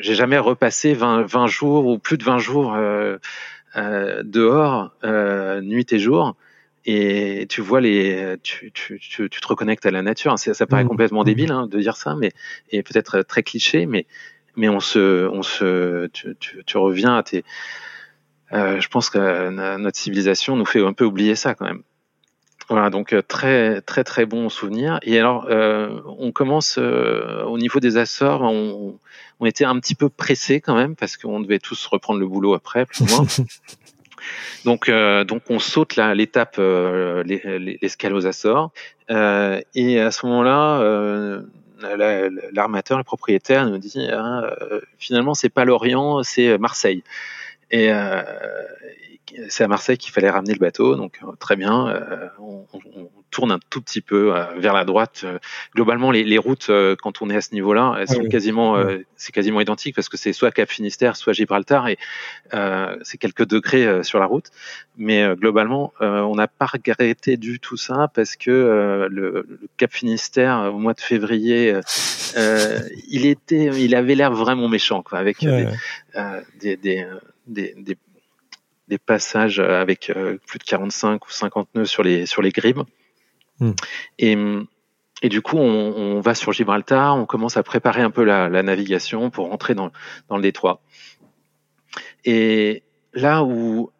j'ai 0.00 0.14
jamais 0.14 0.38
repassé 0.38 0.94
20, 0.94 1.22
20, 1.22 1.46
jours 1.46 1.86
ou 1.86 1.98
plus 1.98 2.18
de 2.18 2.24
20 2.24 2.38
jours 2.38 2.74
euh, 2.74 3.18
euh, 3.76 4.22
dehors, 4.24 4.92
euh, 5.04 5.60
nuit 5.60 5.92
et 5.92 5.98
jour, 5.98 6.36
et 6.84 7.46
tu 7.48 7.60
vois 7.60 7.80
les, 7.80 8.36
tu, 8.42 8.72
tu, 8.72 8.98
tu, 8.98 9.28
tu 9.28 9.40
te 9.40 9.46
reconnectes 9.46 9.86
à 9.86 9.90
la 9.90 10.02
nature. 10.02 10.38
Ça, 10.38 10.54
ça 10.54 10.66
paraît 10.66 10.84
mmh. 10.84 10.88
complètement 10.88 11.22
mmh. 11.22 11.26
débile 11.26 11.52
hein, 11.52 11.66
de 11.66 11.78
dire 11.78 11.96
ça, 11.96 12.14
mais 12.14 12.32
et 12.70 12.82
peut-être 12.82 13.22
très 13.22 13.42
cliché, 13.42 13.86
mais 13.86 14.06
mais 14.56 14.68
on 14.68 14.80
se, 14.80 15.28
on 15.28 15.42
se, 15.42 16.06
tu, 16.08 16.36
tu, 16.38 16.64
tu 16.64 16.76
reviens 16.76 17.16
à 17.16 17.22
tes. 17.22 17.44
Euh, 18.52 18.80
je 18.80 18.88
pense 18.88 19.10
que 19.10 19.76
notre 19.78 19.98
civilisation 19.98 20.56
nous 20.56 20.64
fait 20.64 20.84
un 20.84 20.92
peu 20.92 21.04
oublier 21.04 21.36
ça 21.36 21.54
quand 21.54 21.66
même. 21.66 21.82
Voilà, 22.70 22.88
donc 22.88 23.12
euh, 23.12 23.20
très 23.20 23.80
très 23.80 24.04
très 24.04 24.26
bon 24.26 24.48
souvenir. 24.48 25.00
Et 25.02 25.18
alors, 25.18 25.46
euh, 25.50 26.00
on 26.18 26.30
commence 26.30 26.76
euh, 26.78 27.42
au 27.42 27.58
niveau 27.58 27.80
des 27.80 27.96
Açores, 27.96 28.42
on, 28.42 28.96
on, 29.40 29.46
était 29.46 29.64
un 29.64 29.78
petit 29.80 29.96
peu 29.96 30.08
pressé 30.08 30.60
quand 30.60 30.76
même 30.76 30.94
parce 30.94 31.16
qu'on 31.16 31.40
devait 31.40 31.58
tous 31.58 31.84
reprendre 31.86 32.20
le 32.20 32.28
boulot 32.28 32.54
après, 32.54 32.86
plus 32.86 33.00
ou 33.00 33.06
moins. 33.06 33.26
donc 34.64 34.88
euh, 34.88 35.24
donc 35.24 35.42
on 35.50 35.58
saute 35.58 35.96
l'étape 35.96 36.56
euh, 36.60 37.24
l'escale 37.24 38.14
aux 38.14 38.26
Açores. 38.28 38.70
et 39.08 40.00
à 40.00 40.10
ce 40.12 40.26
moment-là, 40.26 41.42
l'armateur, 42.52 42.98
le 42.98 43.04
propriétaire 43.04 43.68
nous 43.68 43.78
dit 43.78 44.08
ah, 44.12 44.42
finalement 44.96 45.34
c'est 45.34 45.48
pas 45.48 45.64
l'Orient, 45.64 46.22
c'est 46.22 46.56
Marseille. 46.56 47.02
Et, 47.70 47.90
c'est 49.48 49.64
à 49.64 49.68
Marseille 49.68 49.98
qu'il 49.98 50.12
fallait 50.12 50.30
ramener 50.30 50.52
le 50.52 50.58
bateau, 50.58 50.96
donc 50.96 51.20
euh, 51.22 51.32
très 51.38 51.56
bien. 51.56 51.88
Euh, 51.88 52.28
on, 52.38 52.66
on, 52.72 53.10
tourne 53.30 53.52
un 53.52 53.60
tout 53.70 53.80
petit 53.80 54.00
peu 54.00 54.34
euh, 54.34 54.44
vers 54.58 54.72
la 54.72 54.84
droite. 54.84 55.24
globalement, 55.76 56.10
les, 56.10 56.24
les, 56.24 56.36
routes, 56.36 56.68
quand 57.00 57.22
on 57.22 57.30
est 57.30 57.36
à 57.36 57.40
ce 57.40 57.54
niveau-là, 57.54 57.94
elles 58.00 58.08
sont 58.08 58.24
quasiment, 58.24 58.76
c'est 59.14 59.30
quasiment 59.30 59.60
identique 59.60 59.94
parce 59.94 60.08
que 60.08 60.16
c'est 60.16 60.32
soit 60.32 60.50
Cap 60.50 60.68
Finistère, 60.68 61.14
soit 61.14 61.32
Gibraltar, 61.32 61.86
et 61.86 61.96
c'est 63.02 63.18
quelques 63.18 63.46
degrés 63.46 64.02
sur 64.02 64.18
la 64.18 64.26
route. 64.26 64.46
Mais 64.96 65.24
globalement, 65.36 65.92
on 66.00 66.34
n'a 66.34 66.48
pas 66.48 66.66
regretté 66.66 67.36
du 67.36 67.60
tout 67.60 67.76
ça 67.76 68.10
parce 68.12 68.34
que 68.34 68.50
le, 69.08 69.08
le, 69.08 69.60
Cap 69.76 69.92
Finistère, 69.92 70.72
au 70.74 70.78
mois 70.78 70.94
de 70.94 71.00
février, 71.00 71.72
il 72.34 73.26
était, 73.26 73.66
il 73.80 73.94
avait 73.94 74.16
l'air 74.16 74.32
vraiment 74.32 74.68
méchant, 74.68 75.04
quoi, 75.04 75.20
avec 75.20 75.38
des, 75.38 75.68
des, 76.60 76.76
des, 76.76 77.06
des 77.52 77.74
des 78.90 78.98
passages 78.98 79.60
avec 79.60 80.10
euh, 80.10 80.36
plus 80.46 80.58
de 80.58 80.64
45 80.64 81.24
ou 81.26 81.30
50 81.30 81.68
nœuds 81.74 81.84
sur 81.86 82.02
les, 82.02 82.26
sur 82.26 82.42
les 82.42 82.50
grimes. 82.50 82.84
Hmm. 83.60 83.72
Et, 84.18 84.36
et 85.22 85.28
du 85.28 85.40
coup, 85.40 85.56
on, 85.56 85.62
on, 85.96 86.20
va 86.20 86.34
sur 86.34 86.52
Gibraltar, 86.52 87.16
on 87.16 87.24
commence 87.24 87.56
à 87.56 87.62
préparer 87.62 88.02
un 88.02 88.10
peu 88.10 88.24
la, 88.24 88.48
la 88.48 88.62
navigation 88.62 89.30
pour 89.30 89.48
rentrer 89.48 89.74
dans, 89.74 89.92
dans 90.28 90.36
le 90.36 90.42
détroit. 90.42 90.82
Et 92.24 92.82
là 93.14 93.44
où 93.44 93.90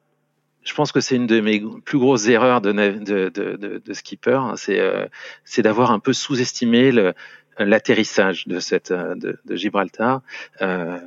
je 0.62 0.74
pense 0.74 0.92
que 0.92 1.00
c'est 1.00 1.16
une 1.16 1.26
de 1.26 1.40
mes 1.40 1.62
plus 1.84 1.98
grosses 1.98 2.26
erreurs 2.26 2.60
de, 2.60 2.72
de, 2.72 3.28
de, 3.28 3.82
de 3.84 3.92
skipper, 3.94 4.34
hein, 4.34 4.54
c'est 4.56 4.80
euh, 4.80 5.06
d'avoir 5.58 5.90
un 5.92 6.00
peu 6.00 6.12
sous-estimé 6.12 6.92
l'atterrissage 7.58 8.46
de 8.46 8.58
cette 8.58 8.92
de, 8.92 9.38
de 9.44 9.56
Gibraltar. 9.56 10.20
Euh, 10.62 10.98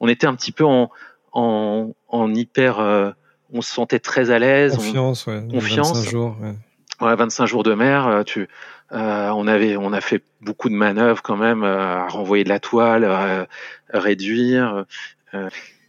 on 0.00 0.08
était 0.08 0.26
un 0.26 0.34
petit 0.34 0.52
peu 0.52 0.64
en, 0.64 0.90
en, 1.32 1.94
en 2.08 2.34
hyper. 2.34 2.80
Euh, 2.80 3.10
on 3.52 3.62
se 3.62 3.72
sentait 3.72 3.98
très 3.98 4.30
à 4.30 4.38
l'aise. 4.38 4.76
Confiance, 4.76 5.26
ouais. 5.26 5.42
Confiance. 5.50 5.92
25 5.92 6.10
jours. 6.10 6.36
Ouais. 6.40 7.16
25 7.16 7.46
jours 7.46 7.62
de 7.62 7.74
mer. 7.74 8.06
Euh, 8.06 8.22
tu, 8.22 8.48
euh, 8.92 9.30
on 9.30 9.46
avait, 9.46 9.76
on 9.76 9.92
a 9.92 10.00
fait 10.00 10.22
beaucoup 10.40 10.68
de 10.68 10.74
manœuvres 10.74 11.22
quand 11.22 11.36
même 11.36 11.64
à 11.64 12.06
renvoyer 12.06 12.44
de 12.44 12.48
la 12.48 12.60
toile, 12.60 13.04
à, 13.04 13.46
réduire. 13.92 14.84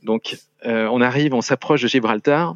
donc, 0.04 0.38
on 0.64 1.02
arrive, 1.02 1.34
on 1.34 1.42
s'approche 1.42 1.82
de 1.82 1.88
Gibraltar. 1.88 2.56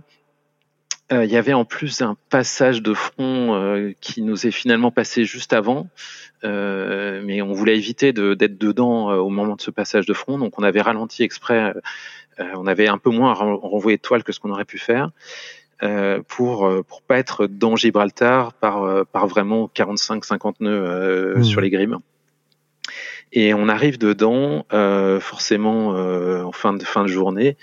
Il 1.11 1.25
y 1.25 1.37
avait 1.37 1.53
en 1.53 1.65
plus 1.65 2.01
un 2.01 2.15
passage 2.29 2.81
de 2.81 2.93
front 2.93 3.93
qui 4.01 4.21
nous 4.21 4.47
est 4.47 4.51
finalement 4.51 4.91
passé 4.91 5.25
juste 5.25 5.53
avant, 5.53 5.87
mais 6.45 7.41
on 7.41 7.53
voulait 7.53 7.75
éviter 7.75 8.13
d'être 8.13 8.57
dedans 8.57 9.11
au 9.13 9.29
moment 9.29 9.55
de 9.55 9.61
ce 9.61 9.71
passage 9.71 10.05
de 10.05 10.13
front, 10.13 10.37
donc 10.37 10.59
on 10.59 10.63
avait 10.63 10.81
ralenti 10.81 11.23
exprès 11.23 11.73
euh, 12.39 12.43
on 12.55 12.67
avait 12.67 12.87
un 12.87 12.97
peu 12.97 13.09
moins 13.09 13.33
renvoyé 13.33 13.97
de 13.97 14.01
toile 14.01 14.23
que 14.23 14.31
ce 14.31 14.39
qu'on 14.39 14.51
aurait 14.51 14.65
pu 14.65 14.77
faire. 14.77 15.11
Euh, 15.83 16.21
pour 16.25 16.65
euh, 16.65 16.83
pour 16.83 17.01
pas 17.01 17.17
être 17.17 17.47
dans 17.47 17.75
Gibraltar 17.75 18.53
par 18.53 19.05
par 19.07 19.27
vraiment 19.27 19.69
45-50 19.75 20.55
nœuds 20.61 21.35
mmh. 21.37 21.43
sur 21.43 21.61
les 21.61 21.69
grimes. 21.69 21.97
Et 23.33 23.53
on 23.53 23.67
arrive 23.67 23.97
dedans 23.97 24.65
forcément 25.19 25.89
en 25.89 26.51
fin 26.51 26.73
de 26.73 26.83
fin 26.83 27.03
de 27.03 27.09
journée. 27.09 27.57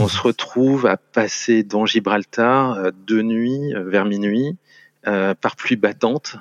on 0.00 0.08
se 0.08 0.20
retrouve 0.20 0.86
à 0.86 0.96
passer 0.96 1.62
dans 1.62 1.86
Gibraltar 1.86 2.90
de 3.06 3.22
nuit 3.22 3.72
vers 3.76 4.04
minuit 4.04 4.56
par 5.04 5.56
pluie 5.56 5.76
battante 5.76 6.36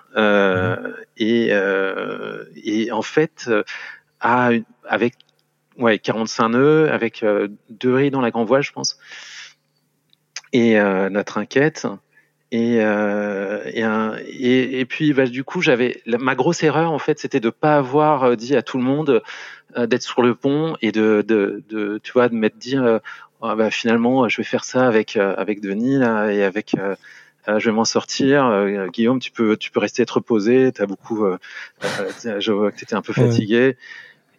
et, 1.17 1.51
et 2.63 2.91
en 2.91 3.01
fait 3.01 3.49
à, 4.19 4.49
avec 4.85 5.15
ouais 5.77 5.99
45 5.99 6.49
nœuds 6.49 6.91
avec 6.91 7.23
deux 7.69 7.93
raies 7.93 8.09
dans 8.09 8.21
la 8.21 8.31
grand 8.31 8.45
voile 8.45 8.63
je 8.63 8.71
pense 8.71 8.99
et 10.53 10.79
notre 11.09 11.37
inquiète 11.37 11.87
et, 12.51 12.77
euh, 12.79 13.61
et, 14.25 14.79
et, 14.79 14.85
puis 14.85 15.11
bah, 15.11 15.25
du 15.25 15.43
coup 15.43 15.61
j'avais 15.61 16.01
ma 16.05 16.33
grosse 16.33 16.63
erreur 16.63 16.91
en 16.93 16.99
fait 16.99 17.19
c'était 17.19 17.41
de 17.41 17.49
pas 17.49 17.75
avoir 17.75 18.23
euh, 18.23 18.35
dit 18.35 18.55
à 18.55 18.61
tout 18.61 18.77
le 18.77 18.85
monde 18.85 19.21
euh, 19.75 19.85
d'être 19.85 20.03
sur 20.03 20.21
le 20.21 20.33
pont 20.33 20.77
et 20.81 20.93
de, 20.93 21.25
de, 21.27 21.61
de 21.67 21.99
tu 22.01 22.13
vois 22.13 22.29
de 22.29 22.35
m'être 22.35 22.57
dit 22.57 22.77
euh, 22.77 22.99
oh, 23.41 23.53
bah, 23.53 23.69
finalement 23.69 24.29
je 24.29 24.37
vais 24.37 24.45
faire 24.45 24.63
ça 24.63 24.87
avec 24.87 25.17
avec 25.17 25.59
Denis 25.59 25.97
là, 25.97 26.31
et 26.31 26.43
avec 26.43 26.75
je 27.47 27.69
vais 27.69 27.75
m'en 27.75 27.85
sortir. 27.85 28.89
Guillaume 28.91 29.19
tu 29.19 29.31
peux 29.31 29.57
tu 29.57 29.71
peux 29.71 29.79
rester 29.79 30.03
être 30.03 30.15
reposé 30.15 30.71
t'as 30.73 30.85
beaucoup 30.85 31.25
je 32.39 32.51
vois 32.51 32.71
que 32.71 32.77
t'étais 32.77 32.95
un 32.95 33.01
peu 33.01 33.13
fatigué. 33.13 33.77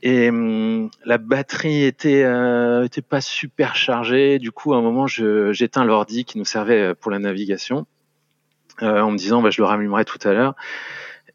Et 0.03 0.29
hum, 0.29 0.91
la 1.05 1.19
batterie 1.19 1.85
était 1.85 2.25
était 2.85 3.03
pas 3.03 3.21
super 3.21 3.77
chargée. 3.77 4.39
Du 4.39 4.53
coup 4.53 4.75
à 4.75 4.77
un 4.77 4.83
moment 4.83 5.07
j'éteins 5.07 5.85
l'ordi 5.85 6.25
qui 6.25 6.39
nous 6.39 6.45
servait 6.45 6.95
pour 6.95 7.11
la 7.11 7.19
navigation 7.19 7.87
euh, 8.83 9.01
en 9.01 9.11
me 9.11 9.19
disant 9.19 9.43
bah, 9.43 9.51
je 9.51 9.61
le 9.61 9.67
rallumerai 9.67 10.05
tout 10.05 10.19
à 10.23 10.33
l'heure. 10.33 10.55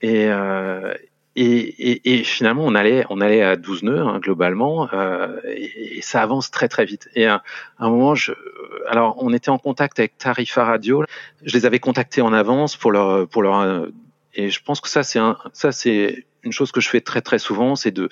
Et, 0.02 0.28
euh, 0.28 0.94
et, 1.36 1.46
et, 1.46 2.20
et, 2.20 2.24
finalement, 2.24 2.64
on 2.64 2.76
allait, 2.76 3.06
on 3.10 3.20
allait 3.20 3.42
à 3.42 3.56
12 3.56 3.84
nœuds 3.84 4.02
hein, 4.02 4.20
globalement, 4.20 4.88
euh, 4.94 5.40
et, 5.48 5.98
et, 5.98 6.02
ça 6.02 6.22
avance 6.22 6.52
très 6.52 6.68
très 6.68 6.86
vite. 6.86 7.10
Et 7.16 7.26
à, 7.26 7.42
un 7.80 7.90
moment, 7.90 8.14
je, 8.14 8.34
alors 8.88 9.16
on 9.20 9.34
était 9.34 9.50
en 9.50 9.58
contact 9.58 10.00
avec 10.00 10.18
Tarifa 10.18 10.64
Radio. 10.64 11.04
Je 11.44 11.54
les 11.54 11.66
avais 11.66 11.80
contactés 11.80 12.22
en 12.22 12.34
avance 12.34 12.78
pour 12.78 12.92
leur, 12.92 13.28
pour 13.28 13.42
leur, 13.42 13.88
et 14.36 14.50
je 14.50 14.64
pense 14.64 14.80
que 14.80 14.90
ça 14.90 15.04
c'est 15.04 15.20
un, 15.20 15.38
ça 15.54 15.72
c'est 15.72 16.26
une 16.44 16.52
chose 16.52 16.72
que 16.72 16.82
je 16.82 16.90
fais 16.90 17.02
très 17.02 17.22
très 17.22 17.40
souvent, 17.40 17.76
c'est 17.76 17.92
de 17.92 18.10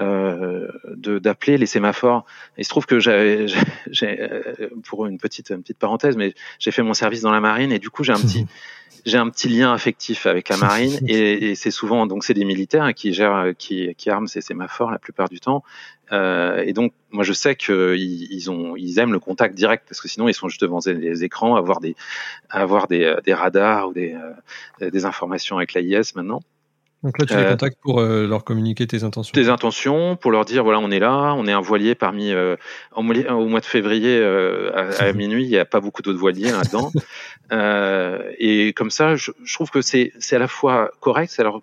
euh, 0.00 0.68
d'appeler 0.96 1.56
les 1.56 1.66
sémaphores. 1.66 2.24
Il 2.58 2.64
se 2.64 2.68
trouve 2.68 2.86
que 2.86 2.98
j'avais, 2.98 3.46
euh, 4.02 4.68
pour 4.84 5.06
une 5.06 5.18
petite, 5.18 5.50
une 5.50 5.62
petite 5.62 5.78
parenthèse, 5.78 6.16
mais 6.16 6.34
j'ai 6.58 6.72
fait 6.72 6.82
mon 6.82 6.94
service 6.94 7.20
dans 7.20 7.30
la 7.30 7.40
marine 7.40 7.70
et 7.70 7.78
du 7.78 7.90
coup 7.90 8.02
j'ai 8.02 8.12
un 8.12 8.20
petit, 8.20 8.46
j'ai 9.06 9.18
un 9.18 9.30
petit 9.30 9.48
lien 9.48 9.72
affectif 9.72 10.26
avec 10.26 10.48
la 10.48 10.56
marine 10.56 10.98
et, 11.06 11.50
et 11.50 11.54
c'est 11.54 11.70
souvent 11.70 12.06
donc 12.06 12.24
c'est 12.24 12.34
des 12.34 12.44
militaires 12.44 12.92
qui 12.92 13.12
gèrent, 13.12 13.52
qui, 13.56 13.94
qui 13.94 14.10
arment 14.10 14.26
ces 14.26 14.40
sémaphores 14.40 14.90
la 14.90 14.98
plupart 14.98 15.28
du 15.28 15.38
temps. 15.38 15.62
Euh, 16.12 16.62
et 16.66 16.72
donc 16.72 16.92
moi 17.10 17.22
je 17.22 17.32
sais 17.32 17.54
qu'ils 17.54 18.32
ils 18.32 18.50
ont, 18.50 18.74
ils 18.76 18.98
aiment 18.98 19.12
le 19.12 19.20
contact 19.20 19.54
direct 19.54 19.84
parce 19.88 20.00
que 20.00 20.08
sinon 20.08 20.28
ils 20.28 20.34
sont 20.34 20.48
juste 20.48 20.60
devant 20.60 20.80
les 20.84 21.24
écrans, 21.24 21.54
avoir 21.54 21.80
des, 21.80 21.94
avoir 22.50 22.88
des, 22.88 23.14
des 23.24 23.32
radars 23.32 23.88
ou 23.88 23.92
des, 23.92 24.16
euh, 24.82 24.90
des 24.90 25.04
informations 25.04 25.56
avec 25.56 25.72
l'AIS 25.72 26.14
maintenant. 26.16 26.40
Donc 27.04 27.18
là, 27.18 27.26
tu 27.26 27.34
les 27.34 27.42
euh, 27.42 27.50
contactes 27.50 27.78
pour 27.82 28.00
euh, 28.00 28.26
leur 28.26 28.44
communiquer 28.44 28.86
tes 28.86 29.04
intentions. 29.04 29.32
Tes 29.34 29.50
intentions, 29.50 30.16
pour 30.16 30.30
leur 30.30 30.46
dire 30.46 30.64
voilà, 30.64 30.78
on 30.78 30.90
est 30.90 30.98
là, 30.98 31.34
on 31.36 31.46
est 31.46 31.52
un 31.52 31.60
voilier 31.60 31.94
parmi. 31.94 32.32
Euh, 32.32 32.56
au 32.96 33.02
mois 33.02 33.60
de 33.60 33.66
février 33.66 34.24
à, 34.24 35.12
minuit, 35.12 35.44
il 35.44 35.50
n'y 35.50 35.58
a 35.58 35.66
pas 35.66 35.80
beaucoup 35.80 36.00
d'autres 36.00 36.18
voiliers 36.18 36.50
là-dedans. 36.50 36.90
et 38.38 38.72
comme 38.72 38.90
ça, 38.90 39.16
je, 39.16 39.32
trouve 39.52 39.70
que 39.70 39.82
c'est 39.82 40.12
c'est 40.18 40.36
à 40.36 40.38
la 40.38 40.48
fois 40.48 40.90
correct, 41.00 41.34
alors 41.38 41.62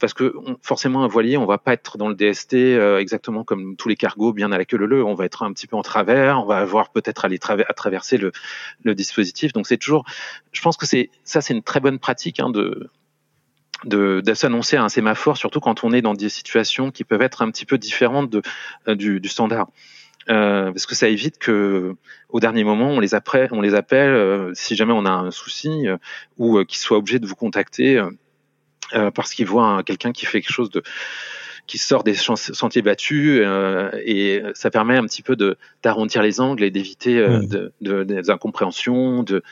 parce 0.00 0.14
que 0.14 0.34
forcément 0.62 1.04
un 1.04 1.08
voilier, 1.08 1.36
on 1.36 1.46
va 1.46 1.58
pas 1.58 1.74
être 1.74 1.96
dans 1.96 2.08
le 2.08 2.14
DST 2.14 2.54
exactement 2.98 3.44
comme 3.44 3.76
tous 3.76 3.88
les 3.88 3.96
cargos, 3.96 4.32
bien 4.32 4.50
à 4.50 4.58
la 4.58 4.64
queue 4.64 4.78
leu. 4.78 5.04
On 5.04 5.14
va 5.14 5.24
être 5.24 5.44
un 5.44 5.52
petit 5.52 5.68
peu 5.68 5.76
en 5.76 5.82
travers, 5.82 6.40
on 6.40 6.46
va 6.46 6.56
avoir 6.56 6.90
peut-être 6.90 7.24
aller 7.24 7.38
à 7.46 7.74
traverser 7.74 8.16
le, 8.16 8.32
le 8.82 8.94
dispositif. 8.96 9.52
Donc 9.52 9.68
c'est 9.68 9.76
toujours, 9.76 10.04
je 10.50 10.62
pense 10.62 10.76
que 10.76 10.86
c'est 10.86 11.10
ça, 11.22 11.40
c'est 11.40 11.54
une 11.54 11.62
très 11.62 11.78
bonne 11.78 12.00
pratique 12.00 12.40
hein, 12.40 12.50
de 12.50 12.90
de, 13.84 14.20
de 14.20 14.34
s'annoncer 14.34 14.76
à 14.76 14.84
un 14.84 14.88
sémaphore, 14.88 15.36
surtout 15.36 15.60
quand 15.60 15.84
on 15.84 15.92
est 15.92 16.02
dans 16.02 16.14
des 16.14 16.28
situations 16.28 16.90
qui 16.90 17.04
peuvent 17.04 17.22
être 17.22 17.42
un 17.42 17.50
petit 17.50 17.66
peu 17.66 17.78
différentes 17.78 18.30
de, 18.30 18.42
euh, 18.88 18.94
du, 18.94 19.20
du, 19.20 19.28
standard. 19.28 19.68
Euh, 20.28 20.70
parce 20.70 20.84
que 20.84 20.94
ça 20.94 21.08
évite 21.08 21.38
que 21.38 21.96
au 22.28 22.40
dernier 22.40 22.62
moment 22.62 22.90
on 22.90 23.00
les, 23.00 23.14
appelle, 23.14 23.48
on 23.52 23.62
les 23.62 23.74
appelle 23.74 24.10
euh, 24.10 24.52
si 24.54 24.76
jamais 24.76 24.92
on 24.92 25.06
a 25.06 25.10
un 25.10 25.30
souci 25.30 25.88
euh, 25.88 25.96
ou 26.36 26.62
qu'ils 26.64 26.78
soient 26.78 26.98
obligés 26.98 27.18
de 27.18 27.26
vous 27.26 27.34
contacter 27.34 28.00
parce 29.14 29.32
qu'ils 29.34 29.46
voient 29.46 29.82
quelqu'un 29.84 30.12
qui 30.12 30.26
fait 30.26 30.40
quelque 30.40 30.52
chose 30.52 30.70
de 30.70 30.82
qui 31.66 31.78
sort 31.78 32.02
des 32.02 32.14
sentiers 32.14 32.82
battus 32.82 33.40
et 34.04 34.42
ça 34.54 34.70
permet 34.70 34.96
un 34.96 35.04
petit 35.04 35.22
peu 35.22 35.36
de 35.36 35.56
d'arrondir 35.82 36.22
les 36.22 36.40
angles 36.40 36.64
et 36.64 36.70
d'éviter 36.70 37.14
de, 37.14 37.72
de, 37.80 38.02
des 38.02 38.30
incompréhensions 38.30 39.22
de 39.22 39.42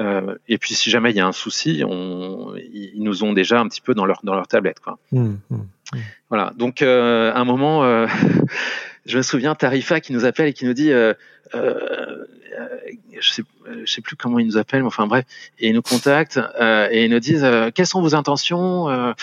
euh, 0.00 0.34
et 0.48 0.58
puis 0.58 0.74
si 0.74 0.90
jamais 0.90 1.10
il 1.10 1.16
y 1.16 1.20
a 1.20 1.26
un 1.26 1.32
souci, 1.32 1.82
on, 1.86 2.54
ils 2.56 3.02
nous 3.02 3.24
ont 3.24 3.32
déjà 3.32 3.60
un 3.60 3.68
petit 3.68 3.80
peu 3.80 3.94
dans 3.94 4.06
leur 4.06 4.20
dans 4.24 4.34
leur 4.34 4.48
tablette 4.48 4.80
quoi. 4.80 4.98
Mmh, 5.12 5.20
mmh, 5.20 5.36
mmh. 5.50 5.98
Voilà. 6.30 6.52
Donc 6.56 6.82
euh, 6.82 7.32
à 7.32 7.38
un 7.38 7.44
moment, 7.44 7.84
euh, 7.84 8.06
je 9.06 9.18
me 9.18 9.22
souviens 9.22 9.54
Tarifa 9.54 10.00
qui 10.00 10.12
nous 10.12 10.24
appelle 10.24 10.48
et 10.48 10.52
qui 10.52 10.64
nous 10.64 10.74
dit, 10.74 10.92
euh, 10.92 11.14
euh, 11.54 12.24
je 13.18 13.30
sais 13.30 13.42
je 13.84 13.90
sais 13.90 14.02
plus 14.02 14.14
comment 14.14 14.38
ils 14.38 14.46
nous 14.46 14.58
appellent, 14.58 14.82
mais 14.82 14.88
enfin 14.88 15.06
bref, 15.06 15.24
et 15.58 15.68
ils 15.68 15.74
nous 15.74 15.82
contactent 15.82 16.38
et 16.60 17.04
ils 17.04 17.10
nous 17.10 17.18
disent 17.18 17.46
quelles 17.74 17.86
sont 17.86 18.02
vos 18.02 18.14
intentions? 18.14 19.14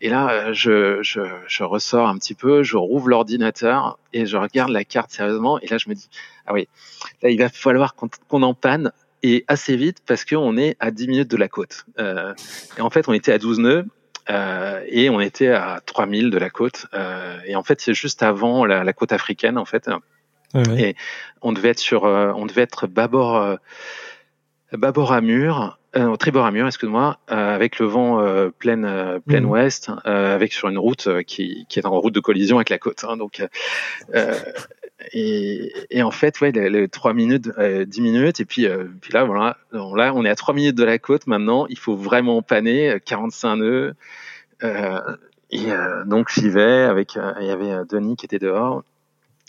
et 0.00 0.08
là, 0.08 0.54
je, 0.54 1.02
je, 1.02 1.20
je 1.46 1.62
ressors 1.62 2.08
un 2.08 2.16
petit 2.16 2.34
peu, 2.34 2.62
je 2.62 2.78
rouvre 2.78 3.08
l'ordinateur 3.08 3.98
et 4.14 4.24
je 4.24 4.38
regarde 4.38 4.70
la 4.70 4.84
carte 4.84 5.10
sérieusement. 5.10 5.60
Et 5.60 5.66
là, 5.66 5.76
je 5.76 5.90
me 5.90 5.94
dis 5.94 6.08
ah 6.46 6.54
oui, 6.54 6.68
là 7.22 7.30
il 7.30 7.38
va 7.38 7.48
falloir 7.48 7.94
qu'on 7.94 8.42
en 8.42 8.54
panne 8.54 8.90
et 9.22 9.44
assez 9.48 9.76
vite 9.76 9.98
parce 10.06 10.24
qu'on 10.24 10.56
est 10.56 10.76
à 10.80 10.90
10 10.90 11.08
minutes 11.08 11.30
de 11.30 11.36
la 11.36 11.48
côte. 11.48 11.84
Euh, 11.98 12.34
et 12.78 12.80
en 12.80 12.90
fait, 12.90 13.08
on 13.08 13.12
était 13.12 13.32
à 13.32 13.38
12 13.38 13.58
nœuds 13.58 13.86
euh, 14.30 14.82
et 14.88 15.10
on 15.10 15.20
était 15.20 15.48
à 15.48 15.80
3000 15.84 16.30
de 16.30 16.38
la 16.38 16.50
côte. 16.50 16.86
Euh, 16.94 17.38
et 17.46 17.56
en 17.56 17.62
fait, 17.62 17.80
c'est 17.80 17.94
juste 17.94 18.22
avant 18.22 18.64
la, 18.64 18.84
la, 18.84 18.92
côte 18.92 19.12
africaine, 19.12 19.58
en 19.58 19.64
fait. 19.64 19.88
Et 20.76 20.96
on 21.42 21.52
devait 21.52 21.70
être 21.70 21.78
sur, 21.78 22.04
euh, 22.04 22.32
on 22.34 22.46
devait 22.46 22.62
être 22.62 22.86
bâbord, 22.86 23.36
euh, 23.36 23.56
bâbord 24.72 25.12
à 25.12 25.20
mur, 25.20 25.78
euh, 25.96 26.16
tribord 26.16 26.46
à 26.46 26.50
mur, 26.50 26.66
excuse-moi, 26.66 27.18
euh, 27.30 27.54
avec 27.54 27.78
le 27.78 27.86
vent 27.86 28.20
euh, 28.20 28.50
plein, 28.50 28.82
euh, 28.84 29.18
plein 29.20 29.40
mmh. 29.40 29.50
ouest, 29.50 29.90
avec 30.04 30.52
sur 30.52 30.68
une 30.68 30.78
route 30.78 31.22
qui, 31.24 31.66
qui 31.68 31.78
est 31.78 31.86
en 31.86 31.98
route 32.00 32.14
de 32.14 32.20
collision 32.20 32.56
avec 32.56 32.70
la 32.70 32.78
côte. 32.78 33.04
Hein, 33.08 33.16
donc, 33.16 33.42
et, 35.12 35.72
et, 35.90 36.02
en 36.02 36.10
fait, 36.10 36.40
ouais, 36.40 36.52
les, 36.52 36.88
3 36.88 37.14
minutes, 37.14 37.50
euh, 37.58 37.84
10 37.84 38.00
minutes, 38.00 38.40
et 38.40 38.44
puis, 38.44 38.66
euh, 38.66 38.84
puis 39.00 39.12
là, 39.12 39.24
voilà, 39.24 39.56
là, 39.72 40.12
on 40.14 40.24
est 40.24 40.30
à 40.30 40.36
3 40.36 40.54
minutes 40.54 40.76
de 40.76 40.84
la 40.84 40.98
côte 40.98 41.26
maintenant. 41.26 41.66
Il 41.68 41.78
faut 41.78 41.96
vraiment 41.96 42.42
paner, 42.42 42.98
45 43.04 43.56
nœuds. 43.56 43.94
Euh, 44.62 45.00
et 45.50 45.70
donc 46.06 46.30
j'y 46.30 46.48
vais 46.48 46.82
avec, 46.82 47.16
il 47.40 47.46
y 47.46 47.50
avait 47.50 47.84
Denis 47.88 48.16
qui 48.16 48.26
était 48.26 48.38
dehors. 48.38 48.84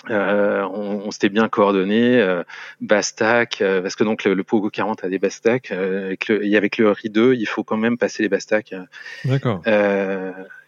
Euh, 0.10 0.64
on, 0.64 1.04
on 1.06 1.12
s'était 1.12 1.30
bien 1.30 1.48
coordonné, 1.48 2.20
euh, 2.20 2.42
Bastac, 2.80 3.58
parce 3.60 3.96
que 3.96 4.04
donc 4.04 4.24
le, 4.24 4.34
le, 4.34 4.44
Pogo 4.44 4.72
40 4.72 5.04
a 5.04 5.10
des 5.10 5.20
Bastac, 5.20 5.70
avec 5.70 6.28
le, 6.28 6.44
et 6.44 6.58
avec 6.58 6.80
le 6.80 6.90
RI 6.90 7.12
2, 7.12 7.36
il 7.36 7.46
faut 7.46 7.64
quand 7.64 7.78
même 7.78 8.00
passer 8.00 8.24
les 8.24 8.30
Bastac. 8.30 8.74
D'accord. 9.26 9.62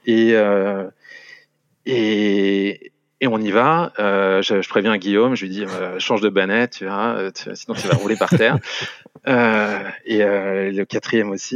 et, 0.05 0.35
et, 1.85 2.92
et 3.23 3.27
on 3.27 3.39
y 3.39 3.51
va. 3.51 3.93
Euh, 3.99 4.41
je, 4.41 4.61
je, 4.61 4.67
préviens 4.67 4.97
Guillaume, 4.97 5.33
je 5.33 5.45
lui 5.45 5.49
dis 5.49 5.63
euh, 5.63 5.97
change 5.97 6.19
de 6.19 6.27
banette, 6.27 6.71
tu 6.79 6.85
vois, 6.85 7.15
euh, 7.15 7.31
sinon 7.53 7.73
tu 7.73 7.87
vas 7.87 7.95
rouler 7.95 8.17
par 8.17 8.29
terre. 8.29 8.57
Euh, 9.25 9.79
et 10.05 10.21
euh, 10.21 10.69
le 10.69 10.83
quatrième 10.83 11.29
aussi. 11.29 11.55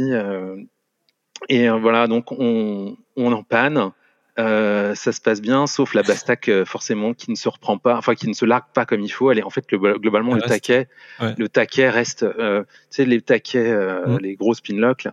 et 1.50 1.68
voilà, 1.68 2.06
donc 2.06 2.32
on, 2.32 2.96
on 3.14 3.32
en 3.32 3.42
panne. 3.42 3.90
ça 4.38 4.94
se 4.94 5.20
passe 5.20 5.42
bien, 5.42 5.66
sauf 5.66 5.92
la 5.92 6.02
Bastac 6.02 6.50
forcément 6.64 7.12
qui 7.12 7.30
ne 7.30 7.36
se 7.36 7.46
reprend 7.46 7.76
pas, 7.76 7.98
enfin 7.98 8.14
qui 8.14 8.26
ne 8.26 8.32
se 8.32 8.46
largue 8.46 8.72
pas 8.72 8.86
comme 8.86 9.02
il 9.02 9.10
faut. 9.10 9.30
Elle 9.30 9.40
est 9.40 9.42
en 9.42 9.50
fait 9.50 9.68
globalement 9.68 10.34
le 10.34 10.40
taquet, 10.40 10.88
le 11.20 11.46
taquet 11.50 11.90
reste, 11.90 12.24
tu 12.26 12.64
sais 12.88 13.04
les 13.04 13.20
taquets, 13.20 13.70
mmh. 13.70 14.18
les 14.22 14.34
gros 14.36 14.54
spinlocks. 14.54 15.08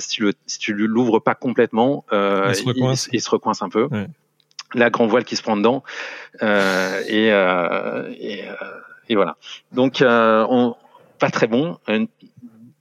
Si 0.00 0.08
tu 0.08 0.24
le 0.24 0.32
si 0.46 0.58
tu 0.58 0.72
l'ouvres 0.74 1.20
pas 1.20 1.36
complètement, 1.36 2.04
il 2.10 2.54
se, 2.56 2.62
il, 2.64 3.14
il, 3.14 3.20
se 3.20 3.30
recoince 3.30 3.62
un 3.62 3.68
peu. 3.68 3.84
Ouais 3.84 4.08
la 4.74 4.90
grand 4.90 5.06
voile 5.06 5.24
qui 5.24 5.36
se 5.36 5.42
prend 5.42 5.56
dedans 5.56 5.82
euh, 6.42 7.02
et, 7.06 7.32
euh, 7.32 8.08
euh, 8.10 8.54
et, 9.08 9.14
voilà. 9.14 9.36
Donc 9.72 10.02
on, 10.02 10.74
pas 11.18 11.30
très 11.30 11.46
bon, 11.46 11.78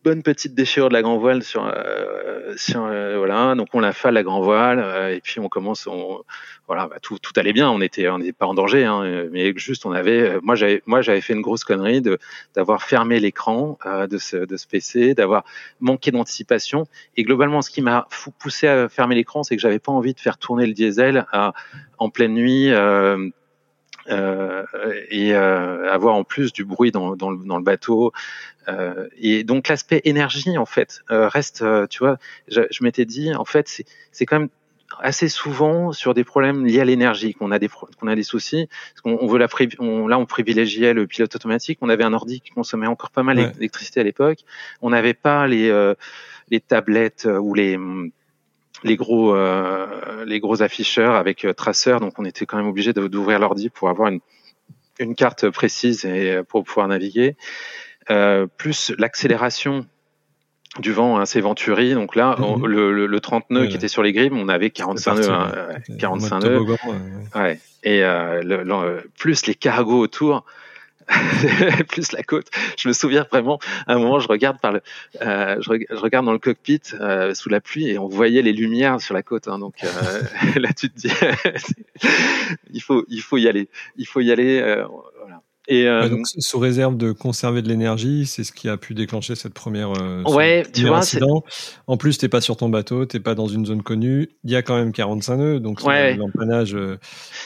bonne 0.04 0.24
petite 0.24 0.56
déchirure 0.56 0.90
de 0.90 0.94
la 0.94 1.02
grand 1.02 1.18
voile 1.18 1.44
sur, 1.44 1.66
euh, 1.66 2.54
sur 2.58 2.84
euh, 2.86 3.18
voilà 3.18 3.54
donc 3.56 3.68
on 3.74 3.80
la 3.80 3.94
fait 3.94 4.12
la 4.12 4.24
grand 4.24 4.42
voile 4.42 4.80
euh, 4.80 5.16
et 5.16 5.22
puis 5.22 5.40
on 5.40 5.48
commence 5.48 5.88
voilà 6.68 6.88
bah, 6.88 6.98
tout, 7.02 7.20
allait 7.36 7.54
bien 7.54 7.70
on 7.70 7.82
était 7.82 8.08
on 8.10 8.20
n'était 8.20 8.34
pas 8.34 8.48
en 8.48 8.54
danger 8.54 8.86
hein, 8.86 9.28
mais 9.32 9.54
juste 9.56 9.86
on 9.86 9.92
avait 9.92 10.40
moi 10.42 10.56
j'avais 10.56 10.82
moi 10.86 11.02
j'avais 11.02 11.22
fait 11.22 11.34
une 11.34 11.42
grosse 11.42 11.64
connerie 11.64 12.02
de 12.02 12.18
d'avoir 12.56 12.84
fermé 12.84 13.20
l'écran 13.20 13.78
de 13.86 14.18
ce 14.18 14.38
de 14.38 14.58
ce 14.58 14.68
PC 14.68 15.14
d'avoir 15.14 15.44
manqué 15.80 16.12
d'anticipation 16.12 16.86
et 17.16 17.24
globalement 17.24 17.62
ce 17.62 17.70
qui 17.70 17.82
m'a 17.82 18.08
poussé 18.40 18.68
à 18.68 18.90
fermer 18.90 19.16
l'écran 19.16 19.44
c'est 19.44 19.56
que 19.56 19.62
j'avais 19.62 19.80
pas 19.80 19.92
envie 19.92 20.14
de 20.14 20.20
faire 20.20 20.38
tourner 20.38 20.66
le 20.66 20.74
diesel 20.74 21.26
en 21.98 22.10
pleine 22.10 22.34
nuit 22.34 22.72
et 24.08 25.34
avoir 25.36 26.16
en 26.16 26.24
plus 26.24 26.54
du 26.54 26.66
bruit 26.66 26.92
dans, 26.92 27.16
dans, 27.16 27.32
le, 27.32 27.46
dans 27.46 27.58
le 27.58 27.64
bateau. 27.64 28.12
et 29.18 29.44
donc 29.44 29.68
l'aspect 29.68 30.02
énergie 30.06 30.58
en 30.58 30.66
fait 30.66 31.02
reste, 31.10 31.64
tu 31.90 32.00
vois, 32.00 32.18
je, 32.48 32.62
je 32.70 32.84
m'étais 32.84 33.06
dit 33.06 33.34
en 33.36 33.46
fait 33.46 33.84
c'est 34.12 34.26
quand 34.26 34.40
même 34.40 34.50
assez 35.00 35.30
souvent 35.30 35.92
sur 35.92 36.14
des 36.14 36.24
problèmes 36.24 36.66
liés 36.66 36.80
à 36.80 36.86
l'énergie 36.86 37.34
qu'on 37.34 37.52
a 37.52 37.60
des 37.60 37.70
qu'on 37.70 38.08
a 38.08 38.16
des 38.16 38.24
soucis. 38.24 38.68
Parce 38.94 39.02
qu'on 39.02 39.18
on 39.22 39.28
veut 39.28 39.40
la 39.40 39.48
on, 39.80 40.08
là 40.08 40.18
on 40.20 40.26
privilégiait 40.26 40.94
le 40.94 41.08
pilote 41.08 41.36
automatique. 41.36 41.80
On 41.82 41.90
avait 41.90 42.04
un 42.04 42.14
ordi 42.14 42.42
qui 42.42 42.52
consommait 42.52 42.88
encore 42.88 43.12
pas 43.12 43.24
mal 43.24 43.54
d'électricité 43.54 44.00
à 44.00 44.04
l'époque. 44.04 44.40
On 44.82 44.90
n'avait 44.90 45.14
pas 45.14 45.48
les 45.48 45.70
euh, 45.70 45.96
les 46.50 46.60
tablettes 46.60 47.26
euh, 47.26 47.38
ou 47.38 47.54
les 47.54 47.78
les 48.84 48.96
gros 48.96 49.36
euh, 49.36 50.26
les 50.26 50.40
gros 50.40 50.62
afficheurs 50.62 51.16
avec 51.16 51.46
traceur. 51.56 52.00
Donc 52.00 52.18
on 52.18 52.26
était 52.26 52.46
quand 52.46 52.58
même 52.58 52.68
obligé 52.68 52.94
d'ouvrir 52.94 53.40
l'ordi 53.40 53.70
pour 53.70 53.90
avoir 53.90 54.10
une 54.10 54.20
une 55.00 55.16
carte 55.16 55.50
précise 55.50 56.06
et 56.06 56.42
pour 56.48 56.64
pouvoir 56.64 56.88
naviguer. 56.88 57.36
plus 58.58 58.92
l'accélération 58.98 59.86
du 60.80 60.94
vent, 60.94 61.20
hein, 61.20 61.26
c'est 61.26 61.42
Venturi. 61.42 61.94
Donc 61.94 62.16
là, 62.16 62.38
mhm. 62.38 62.66
le, 62.66 63.08
le, 63.08 63.20
30 63.20 63.50
nœuds 63.50 63.68
qui 63.68 63.76
était 63.76 63.88
sur 63.88 64.04
les 64.04 64.14
grilles, 64.14 64.30
on 64.32 64.48
avait 64.48 64.70
45 64.70 65.16
nœuds. 65.16 65.28
45 66.00 66.36
hein, 66.36 66.40
nœuds. 66.40 66.66
ouais. 67.36 67.60
Et 67.84 68.04
euh, 68.04 68.42
le, 68.42 69.04
plus 69.18 69.46
les 69.48 69.56
cargos 69.56 70.00
autour, 70.00 70.46
plus 71.90 72.12
la 72.12 72.24
côte. 72.24 72.48
Je 72.78 72.88
me 72.88 72.94
souviens 72.94 73.26
vraiment, 73.30 73.60
à 73.88 73.94
un 73.94 74.00
moment, 74.00 74.20
je 74.20 74.28
regarde 74.28 74.60
par 74.60 74.72
le, 74.72 74.82
euh, 75.22 75.58
je, 75.62 75.96
regarde 75.96 76.26
dans 76.26 76.34
le 76.34 76.40
cockpit 76.40 76.82
euh, 76.94 77.34
sous 77.34 77.50
la 77.50 77.62
pluie 77.62 77.90
et 77.90 77.98
on 77.98 78.08
voyait 78.08 78.42
les 78.42 78.54
lumières 78.54 79.02
sur 79.02 79.14
la 79.14 79.24
côte. 79.24 79.48
Hein, 79.48 79.60
donc 79.60 79.76
euh, 79.84 79.90
là, 80.60 80.74
tu 80.74 80.90
te 80.90 80.98
dis, 80.98 81.12
il 82.74 82.82
faut, 82.82 83.06
il 83.10 83.22
faut 83.22 83.38
y 83.38 83.48
aller. 83.48 83.70
Il 83.98 84.08
faut 84.08 84.22
y 84.22 84.32
aller. 84.32 84.62
Et 85.72 85.88
euh, 85.88 86.10
donc, 86.10 86.26
sous 86.28 86.60
réserve 86.60 86.98
de 86.98 87.14
conserver 87.14 87.62
de 87.62 87.70
l'énergie, 87.70 88.26
c'est 88.26 88.44
ce 88.44 88.52
qui 88.52 88.68
a 88.68 88.76
pu 88.76 88.94
déclencher 88.94 89.36
cette 89.36 89.54
première. 89.54 89.94
Euh, 90.02 90.22
ouais, 90.24 90.66
tu 90.74 90.86
vois. 90.86 90.98
Incident. 90.98 91.46
En 91.88 91.96
plus, 91.96 92.18
t'es 92.18 92.28
pas 92.28 92.42
sur 92.42 92.58
ton 92.58 92.68
bateau, 92.68 93.06
t'es 93.06 93.22
pas 93.22 93.36
dans 93.36 93.48
une 93.48 93.66
zone 93.66 93.82
connue. 93.82 94.28
Il 94.44 94.52
y 94.52 94.58
a 94.58 94.64
quand 94.64 94.76
même 94.76 94.92
45 94.92 95.38
nœuds, 95.38 95.60
donc 95.62 95.82
ouais. 95.86 96.18
l'empannage. 96.18 96.76
Euh, 96.76 96.98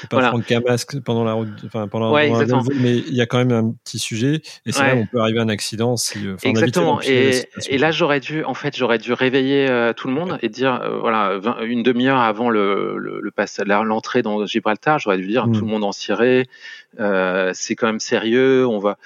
pas 0.10 0.18
voilà. 0.18 0.30
prendre 0.30 0.44
qu'un 0.44 0.62
masque 0.62 1.00
pendant 1.02 1.24
la 1.24 1.34
route, 1.34 1.50
enfin 1.68 1.88
pendant, 1.88 2.12
ouais, 2.12 2.30
la 2.30 2.62
mais 2.80 2.98
il 2.98 3.14
y 3.14 3.22
a 3.22 3.28
quand 3.28 3.38
même 3.38 3.52
un 3.52 3.76
petit 3.84 4.00
sujet. 4.00 4.42
Et 4.66 4.72
c'est 4.72 4.82
là 4.82 4.96
où 4.96 5.02
on 5.02 5.06
peut 5.06 5.20
arriver 5.20 5.38
à 5.38 5.44
un 5.44 5.50
accident 5.50 5.96
si. 5.96 6.26
Euh, 6.26 6.36
exactement. 6.42 7.00
Et, 7.04 7.44
et, 7.70 7.78
là, 7.78 7.92
j'aurais 7.92 8.22
dû, 8.22 8.44
en 8.44 8.56
fait, 8.56 8.76
j'aurais 8.76 8.98
dû 8.98 9.14
réveiller 9.14 9.70
euh, 9.70 9.94
tout 9.94 10.08
le 10.08 10.16
monde 10.16 10.40
et 10.42 10.50
dire, 10.50 10.82
voilà, 11.00 11.40
une 11.64 11.84
demi-heure 11.84 12.18
avant 12.18 12.50
le, 12.50 12.98
le, 12.98 13.22
le 13.22 13.84
l'entrée 13.84 14.24
dans 14.24 14.48
Gibraltar, 14.48 14.98
j'aurais 14.98 15.18
dû 15.18 15.28
dire, 15.28 15.46
hmm. 15.46 15.52
tout 15.52 15.62
le 15.62 15.68
monde 15.68 15.84
en 15.84 15.92
cirait. 15.92 16.48
c'est 16.98 17.76
quand 17.76 17.86
même 17.86 18.00
on 18.18 18.80
va, 18.80 18.98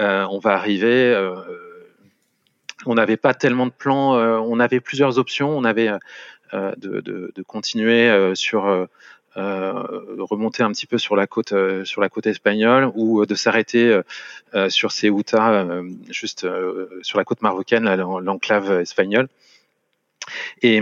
euh, 0.00 0.26
on 0.30 0.38
va 0.38 0.54
arriver. 0.54 1.12
Euh, 1.12 1.34
on 2.86 2.94
n'avait 2.94 3.16
pas 3.16 3.34
tellement 3.34 3.66
de 3.66 3.72
plans, 3.72 4.16
euh, 4.16 4.38
on 4.38 4.60
avait 4.60 4.80
plusieurs 4.80 5.18
options. 5.18 5.50
On 5.50 5.64
avait 5.64 5.90
de, 6.52 7.42
continuer 7.46 8.34
sur 8.34 8.88
remonter 9.34 10.62
un 10.62 10.72
petit 10.72 10.86
peu 10.86 10.98
sur 10.98 11.16
la 11.16 11.26
côte 11.26 11.54
sur 11.84 12.00
la 12.00 12.08
côte 12.08 12.26
espagnole 12.26 12.90
ou 12.94 13.26
de 13.26 13.34
s'arrêter 13.34 14.00
sur 14.68 14.92
Ceuta 14.92 15.66
juste 16.08 16.46
sur 17.02 17.18
la 17.18 17.24
côte 17.24 17.42
marocaine 17.42 17.94
l'enclave 17.94 18.80
espagnole 18.80 19.28
et 20.62 20.80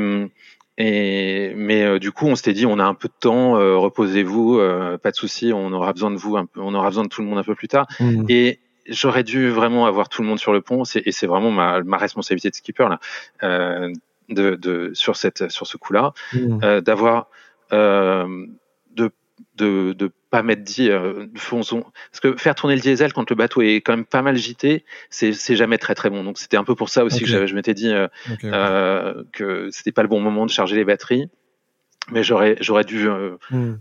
et 0.78 1.52
mais 1.56 1.98
du 1.98 2.12
coup, 2.12 2.26
on 2.26 2.34
s'était 2.34 2.52
dit, 2.52 2.66
on 2.66 2.78
a 2.78 2.84
un 2.84 2.94
peu 2.94 3.08
de 3.08 3.14
temps, 3.18 3.52
reposez-vous, 3.80 4.60
pas 5.02 5.10
de 5.10 5.16
souci, 5.16 5.52
on 5.54 5.72
aura 5.72 5.92
besoin 5.92 6.10
de 6.10 6.16
vous, 6.16 6.36
un 6.36 6.46
peu, 6.46 6.60
on 6.60 6.74
aura 6.74 6.88
besoin 6.88 7.04
de 7.04 7.08
tout 7.08 7.22
le 7.22 7.28
monde 7.28 7.38
un 7.38 7.44
peu 7.44 7.54
plus 7.54 7.68
tard. 7.68 7.86
Mmh. 8.00 8.24
Et 8.28 8.60
j'aurais 8.88 9.24
dû 9.24 9.48
vraiment 9.48 9.86
avoir 9.86 10.08
tout 10.08 10.22
le 10.22 10.28
monde 10.28 10.38
sur 10.38 10.52
le 10.52 10.60
pont, 10.60 10.82
et 10.84 11.12
c'est 11.12 11.26
vraiment 11.26 11.50
ma, 11.50 11.82
ma, 11.82 11.96
responsabilité 11.96 12.50
de 12.50 12.54
skipper 12.54 12.88
là, 12.88 13.00
euh, 13.42 13.92
de, 14.28 14.54
de, 14.54 14.90
sur 14.94 15.16
cette 15.16 15.50
sur 15.50 15.66
ce 15.66 15.76
coup-là, 15.76 16.12
mmh. 16.32 16.60
euh, 16.62 16.80
d'avoir 16.80 17.28
euh, 17.72 18.46
de 19.57 19.92
de 19.92 19.92
de 19.92 20.12
pas 20.31 20.42
mettre 20.42 20.62
dit 20.62 20.90
euh, 20.90 21.27
parce 21.35 22.20
que 22.22 22.37
faire 22.37 22.55
tourner 22.55 22.75
le 22.75 22.81
diesel 22.81 23.12
quand 23.12 23.29
le 23.31 23.37
bateau 23.37 23.62
est 23.62 23.77
quand 23.77 23.92
même 23.92 24.05
pas 24.05 24.22
mal 24.22 24.37
gité 24.37 24.85
c'est 25.11 25.33
c'est 25.33 25.57
jamais 25.57 25.79
très 25.79 25.94
très 25.94 26.11
bon. 26.11 26.25
Donc 26.25 26.38
c'était 26.38 26.57
un 26.57 26.64
peu 26.64 26.75
pour 26.75 26.88
ça 26.88 27.05
aussi 27.05 27.25
que 27.25 27.46
je 27.46 27.55
m'étais 27.55 27.75
dit 27.75 27.92
euh, 27.92 28.09
euh, 28.44 29.25
que 29.33 29.68
c'était 29.70 29.92
pas 29.92 30.03
le 30.03 30.09
bon 30.09 30.20
moment 30.20 30.46
de 30.46 30.51
charger 30.51 30.77
les 30.77 30.85
batteries. 30.85 31.29
Mais 32.12 32.22
j'aurais 32.22 32.57
j'aurais 32.61 32.85
dû 32.85 33.09
euh, 33.09 33.37
mmh. 33.51 33.75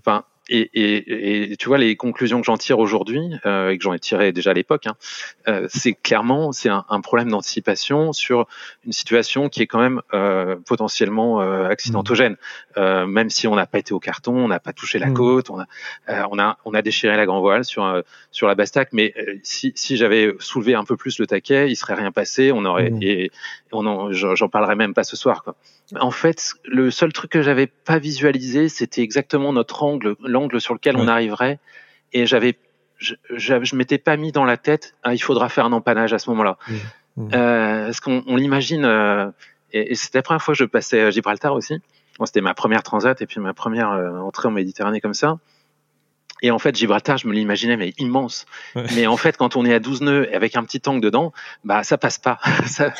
Et, 0.49 0.69
et, 0.73 1.51
et, 1.51 1.57
tu 1.57 1.67
vois 1.67 1.77
les 1.77 1.95
conclusions 1.95 2.39
que 2.39 2.45
j'en 2.45 2.57
tire 2.57 2.79
aujourd'hui 2.79 3.33
euh, 3.45 3.69
et 3.69 3.77
que 3.77 3.83
j'en 3.83 3.93
ai 3.93 3.99
tiré 3.99 4.31
déjà 4.31 4.51
à 4.51 4.53
l'époque, 4.53 4.85
hein, 4.85 4.95
euh, 5.47 5.67
c'est 5.69 5.93
clairement 5.93 6.51
c'est 6.51 6.69
un, 6.69 6.85
un, 6.89 7.01
problème 7.01 7.29
d'anticipation 7.29 8.13
sur 8.13 8.47
une 8.85 8.91
situation 8.91 9.49
qui 9.49 9.63
est 9.63 9.67
quand 9.67 9.79
même 9.79 10.01
euh, 10.13 10.55
potentiellement 10.67 11.41
euh, 11.41 11.67
accidentogène. 11.67 12.37
Euh, 12.77 13.05
même 13.07 13.29
si 13.29 13.47
on 13.47 13.55
n'a 13.55 13.65
pas 13.65 13.79
été 13.79 13.93
au 13.93 13.99
carton, 13.99 14.35
on 14.35 14.47
n'a 14.47 14.59
pas 14.59 14.73
touché 14.73 14.99
la 14.99 15.07
mmh. 15.07 15.13
côte, 15.13 15.49
on 15.49 15.59
a, 15.59 15.65
euh, 16.09 16.23
on 16.31 16.37
a 16.37 16.57
on 16.65 16.73
a 16.73 16.81
déchiré 16.81 17.17
la 17.17 17.25
grand 17.25 17.39
voile 17.39 17.65
sur 17.65 18.03
sur 18.31 18.47
la 18.47 18.55
Bastac, 18.55 18.89
mais 18.91 19.13
si, 19.43 19.71
si 19.75 19.97
j'avais 19.97 20.33
soulevé 20.39 20.75
un 20.75 20.83
peu 20.83 20.95
plus 20.95 21.17
le 21.19 21.25
taquet, 21.25 21.71
il 21.71 21.75
serait 21.75 21.95
rien 21.95 22.11
passé, 22.11 22.51
on 22.51 22.65
aurait 22.65 22.91
mmh. 22.91 23.03
et 23.03 23.31
on 23.71 24.11
j'en 24.11 24.49
parlerai 24.49 24.75
même 24.75 24.93
pas 24.93 25.03
ce 25.03 25.15
soir 25.15 25.43
quoi. 25.43 25.55
En 25.99 26.11
fait, 26.11 26.53
le 26.65 26.89
seul 26.89 27.13
truc 27.13 27.31
que 27.31 27.41
j'avais 27.41 27.67
pas 27.67 27.99
visualisé, 27.99 28.69
c'était 28.69 29.01
exactement 29.01 29.53
notre 29.53 29.83
angle 29.83 30.15
l'angle 30.23 30.59
sur 30.59 30.73
lequel 30.73 30.97
on 30.97 31.07
arriverait. 31.07 31.59
Et 32.11 32.25
j'avais, 32.25 32.57
je, 32.97 33.13
je, 33.29 33.75
m'étais 33.75 33.97
pas 33.97 34.17
mis 34.17 34.31
dans 34.31 34.45
la 34.45 34.57
tête, 34.57 34.95
ah, 35.03 35.13
il 35.13 35.19
faudra 35.19 35.49
faire 35.49 35.65
un 35.65 35.73
empannage 35.73 36.13
à 36.13 36.19
ce 36.19 36.29
moment-là. 36.31 36.57
Mmh. 36.67 36.73
Mmh. 37.17 37.29
Euh, 37.33 37.85
parce 37.85 37.99
qu'on 37.99 38.23
on 38.27 38.35
l'imagine, 38.35 38.85
euh, 38.85 39.29
et, 39.71 39.95
c'était 39.95 40.19
la 40.19 40.23
première 40.23 40.41
fois 40.41 40.53
que 40.53 40.59
je 40.59 40.65
passais 40.65 41.01
à 41.01 41.11
Gibraltar 41.11 41.53
aussi. 41.53 41.79
Bon, 42.17 42.25
c'était 42.25 42.41
ma 42.41 42.53
première 42.53 42.83
transat 42.83 43.21
et 43.21 43.25
puis 43.25 43.39
ma 43.39 43.53
première 43.53 43.91
euh, 43.91 44.19
entrée 44.19 44.47
en 44.47 44.51
Méditerranée 44.51 45.01
comme 45.01 45.13
ça. 45.13 45.37
Et 46.41 46.51
en 46.51 46.59
fait, 46.59 46.75
Gibraltar, 46.75 47.17
je 47.17 47.27
me 47.27 47.33
l'imaginais, 47.33 47.77
mais 47.77 47.93
immense. 47.97 48.45
Mais 48.95 49.07
en 49.07 49.15
fait, 49.15 49.37
quand 49.37 49.55
on 49.55 49.65
est 49.65 49.73
à 49.73 49.79
12 49.79 50.01
nœuds 50.01 50.29
avec 50.33 50.55
un 50.57 50.63
petit 50.63 50.81
tank 50.81 51.01
dedans, 51.01 51.31
bah 51.63 51.83
ça 51.83 51.97
passe 51.97 52.17
pas. 52.17 52.39
ça, 52.65 52.93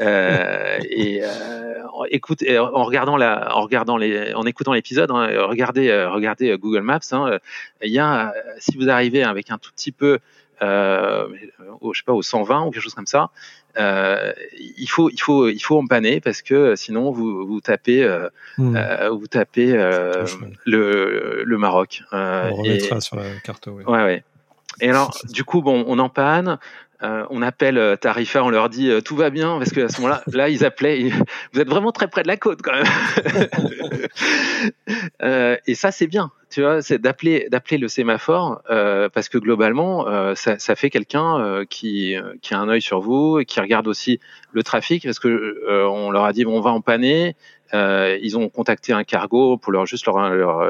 euh, 0.00 0.78
et 0.90 1.20
euh, 1.22 1.82
écoute, 2.10 2.44
en 2.46 2.84
regardant 2.84 3.16
la, 3.16 3.56
en 3.56 3.62
regardant 3.62 3.96
les, 3.96 4.34
en 4.34 4.44
écoutant 4.44 4.74
l'épisode, 4.74 5.10
hein, 5.10 5.28
regardez, 5.46 5.88
euh, 5.88 6.10
regardez 6.10 6.56
Google 6.58 6.82
Maps. 6.82 7.00
Hein, 7.12 7.38
il 7.82 7.90
y 7.90 7.98
a, 7.98 8.34
si 8.58 8.76
vous 8.76 8.90
arrivez 8.90 9.22
avec 9.22 9.50
un 9.50 9.58
tout 9.58 9.72
petit 9.72 9.92
peu 9.92 10.18
euh, 10.62 11.28
au, 11.80 11.92
je 11.92 11.98
sais 12.00 12.04
pas, 12.04 12.12
au 12.12 12.22
120 12.22 12.66
ou 12.66 12.70
quelque 12.70 12.82
chose 12.82 12.94
comme 12.94 13.06
ça. 13.06 13.30
Euh, 13.76 14.32
il 14.56 14.86
faut, 14.86 15.10
il 15.10 15.20
faut, 15.20 15.48
il 15.48 15.58
faut 15.58 15.78
empanner 15.78 16.20
parce 16.20 16.42
que 16.42 16.76
sinon 16.76 17.10
vous, 17.10 17.46
vous 17.46 17.60
tapez, 17.60 18.04
euh, 18.04 18.28
hmm. 18.56 18.76
euh 18.76 19.10
vous 19.10 19.26
tapez 19.26 19.72
euh, 19.72 20.24
le, 20.64 21.42
le 21.44 21.58
Maroc. 21.58 22.02
Euh, 22.12 22.50
on 22.52 22.54
remettra 22.54 23.00
sur 23.00 23.16
la 23.16 23.24
carte. 23.42 23.68
Oui. 23.70 23.84
Ouais, 23.84 24.04
ouais. 24.04 24.24
Et 24.80 24.90
alors, 24.90 25.16
du 25.30 25.44
coup, 25.44 25.62
bon, 25.62 25.84
on 25.86 25.98
empanne. 25.98 26.58
Euh, 27.02 27.26
on 27.30 27.42
appelle 27.42 27.76
euh, 27.76 27.96
Tarifa, 27.96 28.42
on 28.44 28.50
leur 28.50 28.68
dit 28.68 28.88
euh, 28.88 29.00
tout 29.00 29.16
va 29.16 29.30
bien 29.30 29.58
parce 29.58 29.72
qu'à 29.72 29.88
ce 29.88 30.00
moment-là, 30.00 30.22
là 30.32 30.48
ils 30.48 30.64
appelaient. 30.64 31.10
vous 31.52 31.60
êtes 31.60 31.68
vraiment 31.68 31.92
très 31.92 32.08
près 32.08 32.22
de 32.22 32.28
la 32.28 32.36
côte 32.36 32.60
quand 32.62 32.72
même. 32.72 32.84
et 35.66 35.74
ça 35.74 35.90
c'est 35.90 36.06
bien, 36.06 36.30
tu 36.50 36.62
vois, 36.62 36.82
c'est 36.82 36.98
d'appeler 36.98 37.48
d'appeler 37.50 37.78
le 37.78 37.88
sémaphore 37.88 38.62
parce 39.12 39.28
que 39.28 39.38
globalement 39.38 40.06
ça, 40.36 40.58
ça, 40.58 40.76
fait 40.76 40.90
quelqu'un 40.90 41.64
qui 41.68 42.16
qui 42.42 42.54
a 42.54 42.58
un 42.58 42.68
œil 42.68 42.82
sur 42.82 43.00
vous 43.00 43.40
et 43.40 43.44
qui 43.44 43.60
regarde 43.60 43.88
aussi 43.88 44.20
le 44.52 44.62
trafic 44.62 45.04
parce 45.04 45.18
que 45.18 45.86
on 45.88 46.10
leur 46.10 46.24
a 46.24 46.32
dit 46.32 46.44
bon, 46.44 46.56
on 46.56 46.60
va 46.60 46.70
en 46.70 46.80
panner. 46.80 47.34
Euh, 47.74 48.18
ils 48.22 48.38
ont 48.38 48.48
contacté 48.48 48.92
un 48.92 49.04
cargo 49.04 49.58
pour 49.58 49.72
leur 49.72 49.84
juste 49.84 50.06
leur, 50.06 50.30
leur, 50.30 50.62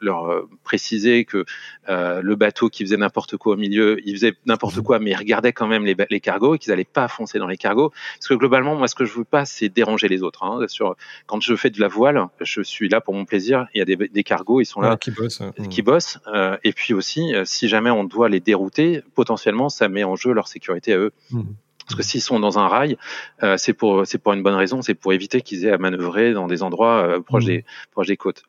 leur 0.00 0.46
préciser 0.64 1.24
que 1.24 1.44
euh, 1.88 2.20
le 2.22 2.36
bateau 2.36 2.68
qui 2.68 2.84
faisait 2.84 2.96
n'importe 2.96 3.36
quoi 3.36 3.54
au 3.54 3.56
milieu, 3.56 3.98
il 4.06 4.14
faisait 4.14 4.34
n'importe 4.46 4.76
mhm. 4.76 4.82
quoi, 4.82 4.98
mais 4.98 5.10
il 5.10 5.16
regardait 5.16 5.52
quand 5.52 5.66
même 5.66 5.84
les, 5.84 5.96
les 6.08 6.20
cargos 6.20 6.54
et 6.54 6.58
qu'ils 6.58 6.70
n'allaient 6.70 6.84
pas 6.84 7.08
foncer 7.08 7.38
dans 7.38 7.46
les 7.46 7.56
cargos. 7.56 7.90
Parce 7.90 8.28
que 8.28 8.34
globalement, 8.34 8.76
moi, 8.76 8.88
ce 8.88 8.94
que 8.94 9.04
je 9.04 9.12
veux 9.14 9.24
pas, 9.24 9.44
c'est 9.44 9.68
déranger 9.68 10.08
les 10.08 10.22
autres. 10.22 10.44
Hein. 10.44 10.60
Sur, 10.68 10.96
quand 11.26 11.40
je 11.40 11.54
fais 11.56 11.70
de 11.70 11.80
la 11.80 11.88
voile, 11.88 12.26
je 12.40 12.62
suis 12.62 12.88
là 12.88 13.00
pour 13.00 13.14
mon 13.14 13.24
plaisir. 13.24 13.66
Il 13.74 13.78
y 13.78 13.82
a 13.82 13.84
des, 13.84 13.96
des 13.96 14.22
cargos, 14.22 14.60
ils 14.60 14.66
sont 14.66 14.80
là, 14.80 14.96
qui 14.96 15.10
bossent. 15.10 15.42
Qui 15.68 15.82
bossent. 15.82 16.18
Euh, 16.28 16.56
et 16.64 16.72
puis 16.72 16.94
aussi, 16.94 17.32
si 17.44 17.68
jamais 17.68 17.90
on 17.90 18.04
doit 18.04 18.28
les 18.28 18.40
dérouter, 18.40 19.02
potentiellement, 19.14 19.68
ça 19.68 19.88
met 19.88 20.04
en 20.04 20.16
jeu 20.16 20.32
leur 20.32 20.48
sécurité 20.48 20.92
à 20.92 20.98
eux. 20.98 21.12
Mhm. 21.30 21.54
Parce 21.90 21.96
que 21.96 22.08
s'ils 22.08 22.22
sont 22.22 22.38
dans 22.38 22.58
un 22.60 22.68
rail, 22.68 22.96
euh, 23.42 23.56
c'est 23.56 23.72
pour 23.72 24.06
c'est 24.06 24.18
pour 24.18 24.32
une 24.32 24.44
bonne 24.44 24.54
raison, 24.54 24.80
c'est 24.80 24.94
pour 24.94 25.12
éviter 25.12 25.40
qu'ils 25.40 25.66
aient 25.66 25.72
à 25.72 25.78
manœuvrer 25.78 26.32
dans 26.32 26.46
des 26.46 26.62
endroits 26.62 27.02
euh, 27.02 27.20
proches 27.20 27.44
mmh. 27.44 27.48
des 27.48 27.64
proches 27.90 28.06
des 28.06 28.16
côtes. 28.16 28.44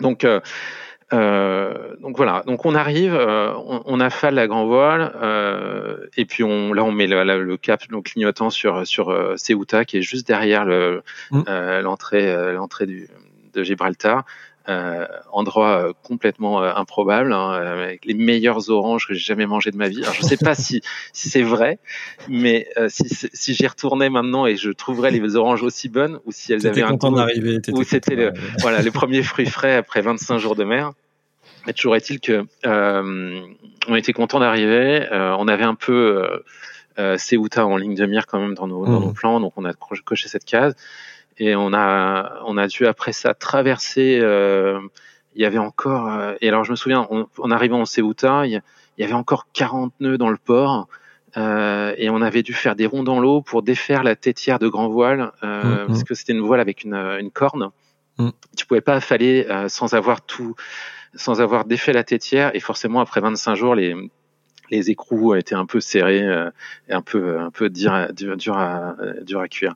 Donc 0.00 0.24
euh, 0.24 0.40
donc 2.00 2.16
voilà, 2.16 2.42
donc 2.46 2.64
on 2.64 2.74
arrive, 2.74 3.14
on, 3.14 3.82
on, 3.84 4.00
affale 4.00 4.34
la 4.34 4.46
grand 4.46 4.66
voile, 4.66 5.12
et 6.16 6.24
puis 6.24 6.42
on, 6.42 6.72
là 6.72 6.84
on 6.84 6.92
met 6.92 7.06
le, 7.06 7.42
le 7.42 7.56
cap, 7.58 7.86
donc 7.90 8.06
clignotant 8.06 8.48
sur 8.48 8.86
sur 8.86 9.34
Ceuta 9.36 9.84
qui 9.84 9.98
est 9.98 10.02
juste 10.02 10.26
derrière 10.26 10.64
mmh. 10.66 11.42
l'entrée 11.82 12.52
l'entrée 12.54 12.86
de 12.86 13.62
Gibraltar. 13.62 14.24
Endroit 15.32 15.92
complètement 16.02 16.62
improbable, 16.62 17.32
hein, 17.32 17.52
avec 17.52 18.04
les 18.04 18.14
meilleurs 18.14 18.70
oranges 18.70 19.06
que 19.06 19.14
j'ai 19.14 19.20
jamais 19.20 19.46
mangé 19.46 19.70
de 19.70 19.76
ma 19.76 19.88
vie. 19.88 20.02
Alors, 20.02 20.14
je 20.14 20.22
sais 20.22 20.36
pas 20.36 20.54
si, 20.54 20.82
si 21.12 21.28
c'est 21.30 21.42
vrai, 21.42 21.78
mais 22.28 22.68
si, 22.88 23.06
si 23.08 23.54
j'y 23.54 23.66
retournais 23.66 24.10
maintenant 24.10 24.46
et 24.46 24.56
je 24.56 24.70
trouverais 24.70 25.10
les 25.10 25.36
oranges 25.36 25.62
aussi 25.62 25.88
bonnes, 25.88 26.20
ou 26.26 26.32
si 26.32 26.52
elles 26.52 26.66
avaient 26.66 26.82
un 26.82 26.90
content 26.90 27.12
d'arriver, 27.12 27.58
ou 27.72 27.82
c'était 27.82 28.14
le, 28.14 28.32
voilà 28.60 28.82
les 28.82 28.90
premiers 28.90 29.22
fruits 29.22 29.46
frais 29.46 29.74
après 29.74 30.00
25 30.00 30.38
jours 30.38 30.54
de 30.54 30.64
mer. 30.64 30.92
Mais 31.66 31.72
toujours 31.72 31.96
est-il 31.96 32.20
que 32.20 32.46
euh, 32.66 33.40
on 33.88 33.94
était 33.94 34.12
content 34.12 34.40
d'arriver. 34.40 35.06
Euh, 35.12 35.36
on 35.38 35.48
avait 35.48 35.64
un 35.64 35.74
peu 35.74 35.92
euh, 35.92 36.44
euh, 36.98 37.18
Ceuta 37.18 37.66
en 37.66 37.76
ligne 37.76 37.94
de 37.94 38.06
mire 38.06 38.26
quand 38.26 38.40
même 38.40 38.54
dans 38.54 38.66
nos, 38.66 38.86
dans 38.86 39.00
nos 39.00 39.10
mmh. 39.10 39.14
plans, 39.14 39.40
donc 39.40 39.52
on 39.56 39.64
a 39.64 39.72
coché 39.74 40.28
cette 40.28 40.44
case 40.44 40.74
et 41.38 41.56
on 41.56 41.72
a 41.72 42.40
on 42.46 42.56
a 42.56 42.66
dû 42.66 42.86
après 42.86 43.12
ça 43.12 43.34
traverser. 43.34 44.18
Euh, 44.20 44.80
il 45.34 45.42
y 45.42 45.44
avait 45.44 45.58
encore 45.58 46.10
et 46.40 46.48
alors 46.48 46.64
je 46.64 46.72
me 46.72 46.76
souviens, 46.76 47.06
en 47.38 47.50
arrivant 47.50 47.80
en 47.80 47.84
Ceuta, 47.84 48.46
il 48.46 48.60
y, 48.98 49.04
avait 49.04 49.12
encore 49.12 49.46
40 49.52 49.92
nœuds 50.00 50.18
dans 50.18 50.30
le 50.30 50.36
port. 50.36 50.88
Euh, 51.36 51.94
et 51.98 52.08
on 52.10 52.22
avait 52.22 52.42
dû 52.42 52.54
faire 52.54 52.74
des 52.74 52.86
ronds 52.86 53.02
dans 53.02 53.20
l'eau 53.20 53.42
pour 53.42 53.62
défaire 53.62 54.02
la 54.02 54.16
tétière 54.16 54.58
de 54.58 54.66
grand 54.66 54.88
voile 54.88 55.32
euh, 55.42 55.84
mmh, 55.84 55.86
parce 55.86 56.04
que 56.04 56.14
c'était 56.14 56.32
une 56.32 56.40
voile 56.40 56.60
avec 56.60 56.84
une, 56.84 56.94
une 56.94 57.30
corne. 57.30 57.70
Mmh. 58.18 58.30
Tu 58.56 58.66
pouvais 58.66 58.80
pas 58.80 58.94
affaler 58.94 59.46
euh, 59.48 59.68
sans 59.68 59.94
avoir 59.94 60.22
tout 60.22 60.54
sans 61.14 61.40
avoir 61.40 61.64
défait 61.64 61.92
la 61.92 62.04
tétière 62.04 62.50
et 62.54 62.60
forcément 62.60 63.00
après 63.00 63.20
25 63.20 63.54
jours 63.54 63.74
les 63.74 63.94
les 64.70 64.90
écrous 64.90 65.34
étaient 65.34 65.54
un 65.54 65.66
peu 65.66 65.80
serrés 65.80 66.22
euh, 66.22 66.50
et 66.88 66.92
un 66.92 67.02
peu 67.02 67.38
un 67.38 67.50
peu 67.50 67.70
dur, 67.70 68.08
dur, 68.12 68.36
dur, 68.36 68.56
à 68.56 68.94
dur 69.22 69.40
à 69.40 69.48
cuire. 69.48 69.74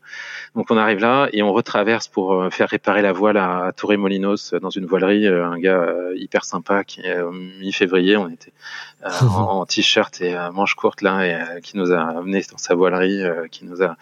Donc 0.55 0.70
on 0.70 0.76
arrive 0.76 0.98
là 0.98 1.28
et 1.33 1.42
on 1.42 1.52
retraverse 1.52 2.09
pour 2.09 2.33
euh, 2.35 2.50
faire 2.50 2.68
réparer 2.68 3.02
la 3.02 3.12
voile 3.12 3.37
à, 3.37 3.72
Torre 3.76 3.96
Molinos 3.98 4.55
dans 4.61 4.70
une 4.70 4.87
voilerie. 4.87 5.26
Euh, 5.26 5.46
un 5.46 5.59
gars 5.59 5.87
hyper 6.14 6.44
sympa 6.44 6.85
qui 6.85 7.02
mi-février, 7.61 8.16
on 8.16 8.28
était 8.28 8.52
en, 9.05 9.66
t-shirt 9.66 10.20
et 10.20 10.37
manches 10.52 10.74
courtes 10.74 11.02
là 11.02 11.26
et 11.26 11.61
qui 11.61 11.76
nous 11.76 11.92
a 11.92 12.00
amené 12.00 12.42
dans 12.50 12.59
sa 12.59 12.74
voilerie, 12.74 13.22
qui 13.50 13.64
nous 13.64 13.83
a 13.83 13.96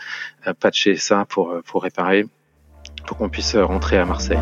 patché 0.59 0.97
ça 0.97 1.25
pour 1.29 1.55
pour 1.65 1.83
réparer 1.83 2.27
pour 3.07 3.17
qu'on 3.17 3.29
puisse 3.29 3.57
rentrer 3.57 3.99
à 3.99 4.05
Marseille. 4.05 4.39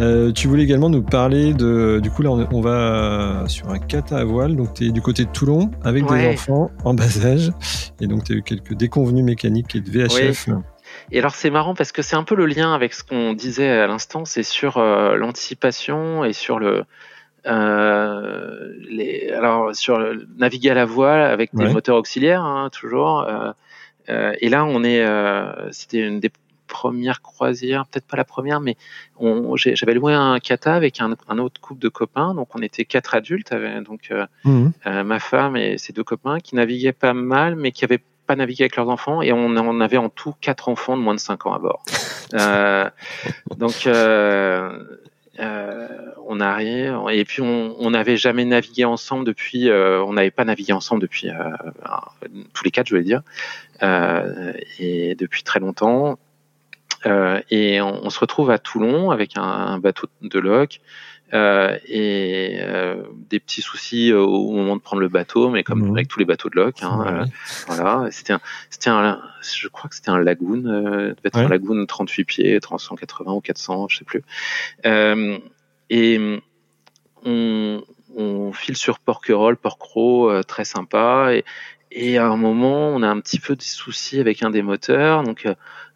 Euh, 0.00 0.32
tu 0.32 0.48
voulais 0.48 0.64
également 0.64 0.90
nous 0.90 1.02
parler 1.02 1.54
de. 1.54 2.00
Du 2.02 2.10
coup, 2.10 2.22
là, 2.22 2.30
on, 2.30 2.60
va 2.60 3.44
sur 3.46 3.68
un 3.70 3.78
kata 3.78 4.18
à 4.18 4.24
voile. 4.24 4.56
Donc, 4.56 4.74
tu 4.74 4.86
es 4.86 4.90
du 4.90 5.00
côté 5.00 5.24
de 5.24 5.30
Toulon 5.30 5.70
avec 5.84 6.04
des 6.06 6.28
enfants 6.28 6.70
en 6.84 6.94
bas 6.94 7.24
âge. 7.24 7.52
Et 8.00 8.06
donc, 8.06 8.24
tu 8.24 8.32
as 8.32 8.36
eu 8.36 8.42
quelques 8.42 8.74
déconvenues 8.74 9.22
mécaniques 9.22 9.74
et 9.76 9.80
de 9.80 9.90
VHF. 9.90 10.48
Et 11.12 11.18
alors, 11.18 11.34
c'est 11.34 11.50
marrant 11.50 11.74
parce 11.74 11.92
que 11.92 12.02
c'est 12.02 12.16
un 12.16 12.24
peu 12.24 12.34
le 12.34 12.46
lien 12.46 12.74
avec 12.74 12.92
ce 12.92 13.04
qu'on 13.04 13.34
disait 13.34 13.68
à 13.68 13.86
l'instant. 13.86 14.24
C'est 14.24 14.42
sur 14.42 14.78
euh, 14.78 15.16
l'anticipation 15.16 16.24
et 16.24 16.32
sur 16.32 16.58
le. 16.58 16.84
Euh, 17.46 18.72
les, 18.88 19.30
alors, 19.30 19.74
sur 19.76 19.98
le, 19.98 20.26
naviguer 20.38 20.70
à 20.70 20.74
la 20.74 20.86
voile 20.86 21.20
avec 21.20 21.54
des 21.54 21.68
moteurs 21.68 21.96
auxiliaires, 21.96 22.42
hein, 22.42 22.68
toujours. 22.72 23.26
et 24.08 24.48
là, 24.48 24.64
on 24.64 24.82
est. 24.82 25.06
C'était 25.70 26.00
une 26.00 26.18
des 26.18 26.32
première 26.66 27.22
croisière, 27.22 27.86
peut-être 27.86 28.06
pas 28.06 28.16
la 28.16 28.24
première, 28.24 28.60
mais 28.60 28.76
j'avais 29.56 29.94
loué 29.94 30.14
un 30.14 30.38
kata 30.38 30.74
avec 30.74 31.00
un, 31.00 31.38
autre 31.38 31.60
couple 31.60 31.80
de 31.80 31.88
copains, 31.88 32.34
donc 32.34 32.48
on 32.54 32.62
était 32.62 32.84
quatre 32.84 33.14
adultes, 33.14 33.54
donc 33.86 34.08
euh, 34.10 34.26
mhm. 34.44 34.72
euh, 34.86 35.04
ma 35.04 35.18
femme 35.18 35.56
et 35.56 35.78
ses 35.78 35.92
deux 35.92 36.04
copains 36.04 36.40
qui 36.40 36.56
naviguaient 36.56 36.92
pas 36.92 37.14
mal, 37.14 37.56
mais 37.56 37.72
qui 37.72 37.84
avaient 37.84 38.02
pas 38.26 38.36
navigué 38.36 38.64
avec 38.64 38.76
leurs 38.76 38.88
enfants, 38.88 39.22
et 39.22 39.32
on 39.32 39.56
en 39.56 39.80
avait 39.80 39.98
en 39.98 40.08
tout 40.08 40.34
quatre 40.40 40.68
enfants 40.68 40.96
de 40.96 41.02
moins 41.02 41.14
de 41.14 41.20
5 41.20 41.46
ans 41.46 41.54
à 41.54 41.58
bord. 41.58 41.82
euh, 42.34 42.88
donc 43.56 43.86
euh, 43.86 44.78
on 46.26 46.40
arrive 46.40 46.96
et 47.10 47.24
puis 47.24 47.42
on 47.42 47.90
n'avait 47.90 48.16
jamais 48.16 48.44
navigué 48.44 48.84
ensemble 48.84 49.24
depuis, 49.26 49.70
on 49.70 50.12
n'avait 50.12 50.30
pas 50.30 50.44
navigué 50.44 50.72
ensemble 50.72 51.02
depuis 51.02 51.28
tous 52.54 52.64
les 52.64 52.70
quatre, 52.70 52.86
je 52.86 52.94
voulais 52.94 53.04
dire, 53.04 53.22
et 54.78 55.14
depuis 55.16 55.42
très 55.42 55.60
longtemps. 55.60 56.18
Euh, 57.06 57.40
et 57.50 57.80
on, 57.80 58.10
se 58.10 58.18
retrouve 58.18 58.50
à 58.50 58.58
Toulon 58.58 59.10
avec 59.10 59.36
un, 59.36 59.78
bateau 59.78 60.08
de 60.22 60.38
loc 60.38 60.80
euh, 61.32 61.76
et 61.86 62.58
euh, 62.60 63.02
des 63.28 63.40
petits 63.40 63.62
soucis 63.62 64.12
au 64.12 64.52
moment 64.52 64.76
de 64.76 64.80
prendre 64.80 65.02
le 65.02 65.08
bateau, 65.08 65.50
mais 65.50 65.64
comme 65.64 65.90
avec 65.90 66.08
tous 66.08 66.18
les 66.18 66.24
bateaux 66.24 66.48
de 66.48 66.56
loc. 66.56 66.82
Hein, 66.82 67.26
voilà, 67.66 68.08
c'était 68.10 68.32
un, 68.32 68.40
c'était 68.70 68.90
un, 68.90 69.20
je 69.42 69.68
crois 69.68 69.88
que 69.90 69.96
c'était 69.96 70.10
un 70.10 70.20
lagoon, 70.20 70.62
devait 70.62 71.14
être 71.24 71.38
un 71.38 71.48
lagoon 71.48 71.84
38 71.86 72.24
pieds, 72.24 72.60
380 72.60 73.32
ou 73.32 73.40
400, 73.40 73.88
je 73.88 73.98
sais 73.98 74.04
plus. 74.04 74.22
et 75.90 76.40
on, 77.26 77.82
on 78.16 78.52
file 78.52 78.76
sur 78.76 78.98
Porquerolles, 78.98 79.56
Porquerolles, 79.56 80.44
très 80.44 80.64
sympa. 80.64 81.34
Et, 81.34 81.44
et 81.90 82.18
à 82.18 82.26
un 82.26 82.36
moment, 82.36 82.88
on 82.88 83.02
a 83.02 83.08
un 83.08 83.20
petit 83.20 83.38
peu 83.38 83.54
des 83.56 83.64
soucis 83.64 84.20
avec 84.20 84.42
un 84.42 84.50
des 84.50 84.62
moteurs, 84.62 85.22
donc 85.22 85.46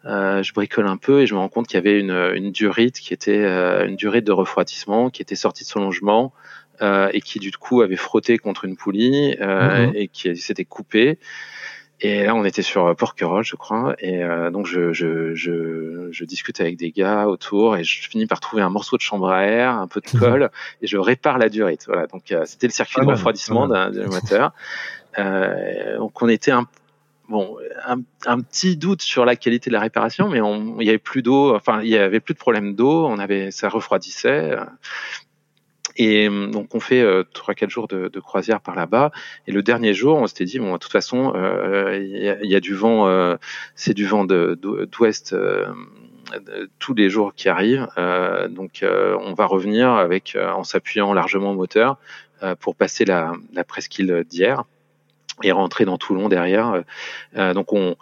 euh, 0.05 0.41
je 0.43 0.53
bricole 0.53 0.87
un 0.87 0.97
peu 0.97 1.21
et 1.21 1.27
je 1.27 1.33
me 1.33 1.39
rends 1.39 1.49
compte 1.49 1.67
qu'il 1.67 1.75
y 1.75 1.79
avait 1.79 1.99
une, 1.99 2.31
une 2.35 2.51
durite 2.51 2.99
qui 2.99 3.13
était 3.13 3.43
euh, 3.43 3.85
une 3.85 3.95
durite 3.95 4.25
de 4.25 4.31
refroidissement 4.31 5.09
qui 5.09 5.21
était 5.21 5.35
sortie 5.35 5.63
de 5.63 5.69
son 5.69 5.81
logement 5.81 6.33
euh, 6.81 7.09
et 7.13 7.19
qui 7.19 7.39
du 7.39 7.51
coup 7.51 7.81
avait 7.81 7.97
frotté 7.97 8.37
contre 8.37 8.63
une 8.63 8.77
poulie 8.77 9.35
euh, 9.41 9.87
mhm. 9.87 9.95
et 9.95 10.07
qui 10.07 10.37
s'était 10.37 10.65
coupée. 10.65 11.19
Et 12.01 12.23
là, 12.23 12.33
on 12.33 12.45
était 12.45 12.61
sur 12.61 12.95
Porquerolles, 12.95 13.43
je 13.43 13.57
crois. 13.57 13.93
Et 13.99 14.23
euh, 14.23 14.51
donc, 14.51 14.67
je, 14.67 14.93
je, 14.93 15.35
je, 15.35 16.07
je, 16.11 16.23
discute 16.23 16.61
avec 16.61 16.77
des 16.77 16.91
gars 16.91 17.27
autour 17.27 17.75
et 17.75 17.83
je 17.83 18.07
finis 18.07 18.25
par 18.25 18.39
trouver 18.39 18.61
un 18.61 18.69
morceau 18.69 18.95
de 18.95 19.01
chambre 19.01 19.29
à 19.29 19.43
air, 19.43 19.71
un 19.73 19.87
peu 19.87 19.99
de 19.99 20.07
mhm. 20.13 20.19
colle, 20.21 20.49
et 20.81 20.87
je 20.87 20.97
répare 20.97 21.37
la 21.37 21.49
durite. 21.49 21.83
Voilà. 21.87 22.07
Donc, 22.07 22.33
c'était 22.45 22.67
le 22.67 22.71
circuit 22.71 23.01
de 23.01 23.11
refroidissement 23.11 23.67
d'un 23.67 23.91
moteur. 24.07 24.53
Euh, 25.17 25.97
donc, 25.97 26.21
on 26.21 26.29
était 26.29 26.51
un 26.51 26.65
bon, 27.29 27.57
un, 27.85 28.41
petit 28.41 28.75
doute 28.75 29.01
sur 29.01 29.23
la 29.23 29.35
qualité 29.35 29.69
de 29.69 29.75
la 29.75 29.81
réparation, 29.81 30.29
mais 30.29 30.39
il 30.81 30.85
y 30.85 30.89
avait 30.89 30.97
plus 30.97 31.21
d'eau, 31.21 31.55
enfin, 31.55 31.81
il 31.81 31.89
y 31.89 31.97
avait 31.97 32.19
plus 32.19 32.33
de 32.33 32.39
problème 32.39 32.75
d'eau, 32.75 33.05
on 33.05 33.19
avait, 33.19 33.51
ça 33.51 33.69
refroidissait. 33.69 34.55
Et 35.99 36.29
donc 36.29 36.73
on 36.73 36.79
fait 36.79 37.01
euh, 37.01 37.23
trois 37.33 37.53
quatre 37.53 37.69
jours 37.69 37.89
de, 37.89 38.19
croisière 38.19 38.61
par 38.61 38.75
là-bas. 38.75 39.11
Et 39.47 39.51
le 39.51 39.61
dernier 39.61 39.93
jour, 39.93 40.17
on 40.17 40.27
s'était 40.27 40.45
dit 40.45 40.57
bon, 40.57 40.73
de 40.73 40.77
toute 40.77 40.91
façon, 40.91 41.33
euh, 41.35 41.97
il 42.01 42.49
y, 42.49 42.55
a, 42.55 42.59
du 42.61 42.73
vent, 42.73 43.07
euh, 43.07 43.35
c'est 43.75 43.93
du 43.93 44.05
vent 44.05 44.23
d'ouest 44.23 45.35
tous 46.79 46.93
les 46.93 47.09
jours 47.09 47.33
qui 47.35 47.49
arrivent. 47.49 47.87
donc 48.49 48.83
on 48.83 49.33
va 49.33 49.45
revenir 49.45 49.89
avec 49.89 50.37
en 50.39 50.63
s'appuyant 50.63 51.13
largement 51.13 51.51
au 51.51 51.55
moteur 51.55 51.97
pour 52.59 52.75
passer 52.75 53.03
la 53.03 53.33
presqu'île 53.67 54.23
d'hier 54.29 54.63
et 55.43 55.51
rentrer 55.51 55.85
dans 55.85 55.97
Toulon 55.97 56.29
derrière. 56.29 56.71
Euh, 56.71 56.81
euh, 57.37 57.53
donc 57.53 57.73
on 57.73 57.95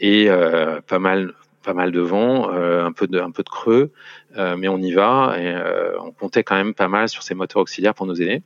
et 0.00 0.28
euh, 0.28 0.80
pas 0.80 0.98
mal 0.98 1.32
pas 1.62 1.74
mal 1.74 1.92
de 1.92 2.00
vent, 2.00 2.50
un 2.50 2.92
peu 2.92 3.06
de 3.06 3.18
un 3.18 3.30
peu 3.30 3.42
de 3.42 3.48
creux, 3.48 3.90
mais 4.36 4.68
on 4.68 4.76
y 4.76 4.92
va 4.92 5.34
et 5.38 5.56
on 5.98 6.12
comptait 6.12 6.42
quand 6.42 6.56
même 6.56 6.74
pas 6.74 6.88
mal 6.88 7.08
sur 7.08 7.22
ces 7.22 7.34
moteurs 7.34 7.62
auxiliaires 7.62 7.94
pour 7.94 8.04
nous 8.04 8.20
aider. 8.20 8.42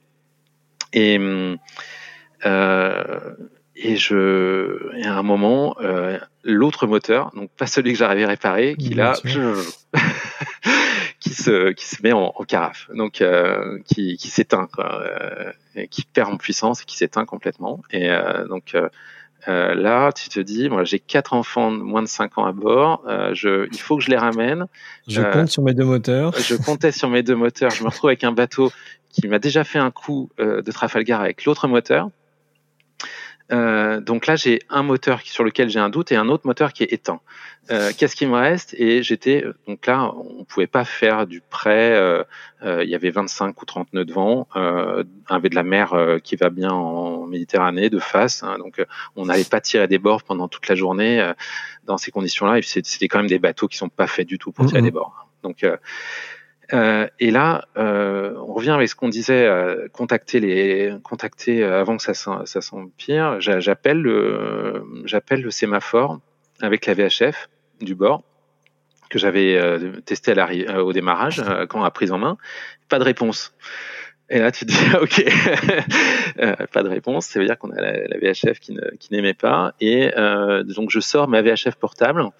Et 0.92 1.18
et 3.80 3.96
je, 3.96 4.96
et 4.96 5.04
à 5.04 5.16
un 5.16 5.22
moment, 5.24 5.74
l'autre 6.44 6.86
moteur, 6.86 7.32
donc 7.34 7.50
pas 7.50 7.66
celui 7.66 7.92
que 7.92 7.98
j'arrivais 7.98 8.22
à 8.22 8.28
réparer, 8.28 8.76
qui 8.76 8.94
là, 8.94 9.14
qui 11.20 11.30
se 11.30 11.72
qui 11.72 11.86
se 11.86 12.02
met 12.02 12.12
en, 12.12 12.32
en 12.34 12.44
carafe, 12.44 12.88
donc 12.94 13.20
euh, 13.20 13.78
qui, 13.86 14.16
qui 14.16 14.28
s'éteint, 14.28 14.68
euh, 14.78 15.52
qui 15.90 16.04
perd 16.04 16.32
en 16.32 16.36
puissance 16.36 16.82
et 16.82 16.84
qui 16.84 16.96
s'éteint 16.96 17.24
complètement. 17.24 17.82
Et 17.90 18.10
euh, 18.10 18.46
donc 18.46 18.74
euh, 18.74 19.74
là, 19.74 20.12
tu 20.12 20.28
te 20.28 20.38
dis, 20.40 20.68
moi 20.68 20.84
j'ai 20.84 21.00
quatre 21.00 21.32
enfants 21.32 21.72
de 21.72 21.78
moins 21.78 22.02
de 22.02 22.08
5 22.08 22.38
ans 22.38 22.44
à 22.44 22.52
bord, 22.52 23.04
je, 23.32 23.66
il 23.72 23.80
faut 23.80 23.96
que 23.96 24.02
je 24.02 24.10
les 24.10 24.16
ramène. 24.16 24.66
Je 25.06 25.22
compte 25.22 25.48
sur 25.48 25.62
mes 25.62 25.74
deux 25.74 25.84
moteurs. 25.84 26.32
Je 26.38 26.54
comptais 26.54 26.92
sur 26.92 27.08
mes 27.08 27.22
deux 27.22 27.36
moteurs. 27.36 27.70
Je 27.70 27.82
me 27.82 27.88
retrouve 27.88 28.10
avec 28.10 28.24
un 28.24 28.32
bateau 28.32 28.70
qui 29.10 29.26
m'a 29.26 29.38
déjà 29.38 29.64
fait 29.64 29.78
un 29.78 29.90
coup 29.90 30.30
de 30.38 30.70
Trafalgar 30.70 31.20
avec 31.20 31.44
l'autre 31.44 31.66
moteur. 31.66 32.10
Euh, 33.50 34.00
donc 34.00 34.26
là, 34.26 34.36
j'ai 34.36 34.60
un 34.68 34.82
moteur 34.82 35.20
sur 35.22 35.44
lequel 35.44 35.70
j'ai 35.70 35.78
un 35.78 35.88
doute 35.88 36.12
et 36.12 36.16
un 36.16 36.28
autre 36.28 36.46
moteur 36.46 36.72
qui 36.72 36.82
est 36.82 36.92
éteint. 36.92 37.20
Euh, 37.70 37.92
Qu'est-ce 37.96 38.16
qui 38.16 38.26
me 38.26 38.34
reste? 38.34 38.74
Et 38.78 39.02
j'étais 39.02 39.44
donc 39.66 39.86
là, 39.86 40.12
on 40.14 40.44
pouvait 40.44 40.66
pas 40.66 40.84
faire 40.84 41.26
du 41.26 41.40
prêt. 41.40 41.94
Euh, 41.94 42.24
euh 42.62 42.82
il 42.82 42.90
y 42.90 42.94
avait 42.94 43.10
25 43.10 43.60
ou 43.60 43.64
30 43.64 43.92
nœuds 43.92 44.04
de 44.04 44.12
vent, 44.12 44.48
euh, 44.56 45.04
avait 45.28 45.50
de 45.50 45.54
la 45.54 45.62
mer 45.62 45.92
euh, 45.92 46.18
qui 46.18 46.36
va 46.36 46.50
bien 46.50 46.70
en 46.70 47.26
Méditerranée 47.26 47.90
de 47.90 47.98
face. 47.98 48.42
Hein, 48.42 48.58
donc 48.58 48.84
on 49.16 49.26
n'allait 49.26 49.44
pas 49.44 49.60
tirer 49.60 49.86
des 49.86 49.98
bords 49.98 50.22
pendant 50.22 50.48
toute 50.48 50.68
la 50.68 50.74
journée 50.74 51.32
dans 51.84 51.98
ces 51.98 52.10
conditions-là. 52.10 52.58
Et 52.58 52.62
c'était 52.62 53.08
quand 53.08 53.18
même 53.18 53.28
des 53.28 53.38
bateaux 53.38 53.68
qui 53.68 53.76
sont 53.76 53.90
pas 53.90 54.06
faits 54.06 54.26
du 54.26 54.38
tout 54.38 54.52
pour 54.52 54.66
tirer 54.66 54.80
mmh. 54.80 54.84
des 54.84 54.90
bords. 54.90 55.28
Donc 55.42 55.64
et 56.72 57.30
là, 57.30 57.66
on 57.76 58.52
revient 58.52 58.70
avec 58.70 58.88
ce 58.88 58.94
qu'on 58.94 59.08
disait, 59.08 59.48
contacter 59.92 60.40
les, 60.40 60.94
contacter 61.02 61.64
avant 61.64 61.96
que 61.96 62.02
ça, 62.02 62.14
ça 62.14 62.60
s'empire. 62.60 63.40
J'appelle 63.40 64.00
le, 64.00 64.84
j'appelle 65.04 65.42
le 65.42 65.50
sémaphore 65.50 66.20
avec 66.60 66.86
la 66.86 66.94
VHF 66.94 67.48
du 67.80 67.94
bord 67.94 68.22
que 69.10 69.18
j'avais 69.18 69.58
testé 70.04 70.38
à 70.38 70.84
au 70.84 70.92
démarrage 70.92 71.42
quand 71.68 71.82
a 71.82 71.90
prise 71.90 72.12
en 72.12 72.18
main. 72.18 72.36
Pas 72.88 72.98
de 72.98 73.04
réponse. 73.04 73.54
Et 74.30 74.38
là, 74.38 74.52
tu 74.52 74.66
te 74.66 74.70
dis, 74.70 74.96
ok, 75.00 75.24
euh, 76.40 76.66
pas 76.72 76.82
de 76.82 76.88
réponse. 76.88 77.26
Ça 77.26 77.40
veut 77.40 77.46
dire 77.46 77.58
qu'on 77.58 77.70
a 77.70 77.80
la, 77.80 78.18
VHF 78.18 78.58
qui, 78.60 78.76
n'aimait 79.10 79.34
pas. 79.34 79.74
Et 79.80 80.12
euh, 80.16 80.62
donc, 80.62 80.90
je 80.90 81.00
sors 81.00 81.28
ma 81.28 81.42
VHF 81.42 81.76
portable. 81.76 82.30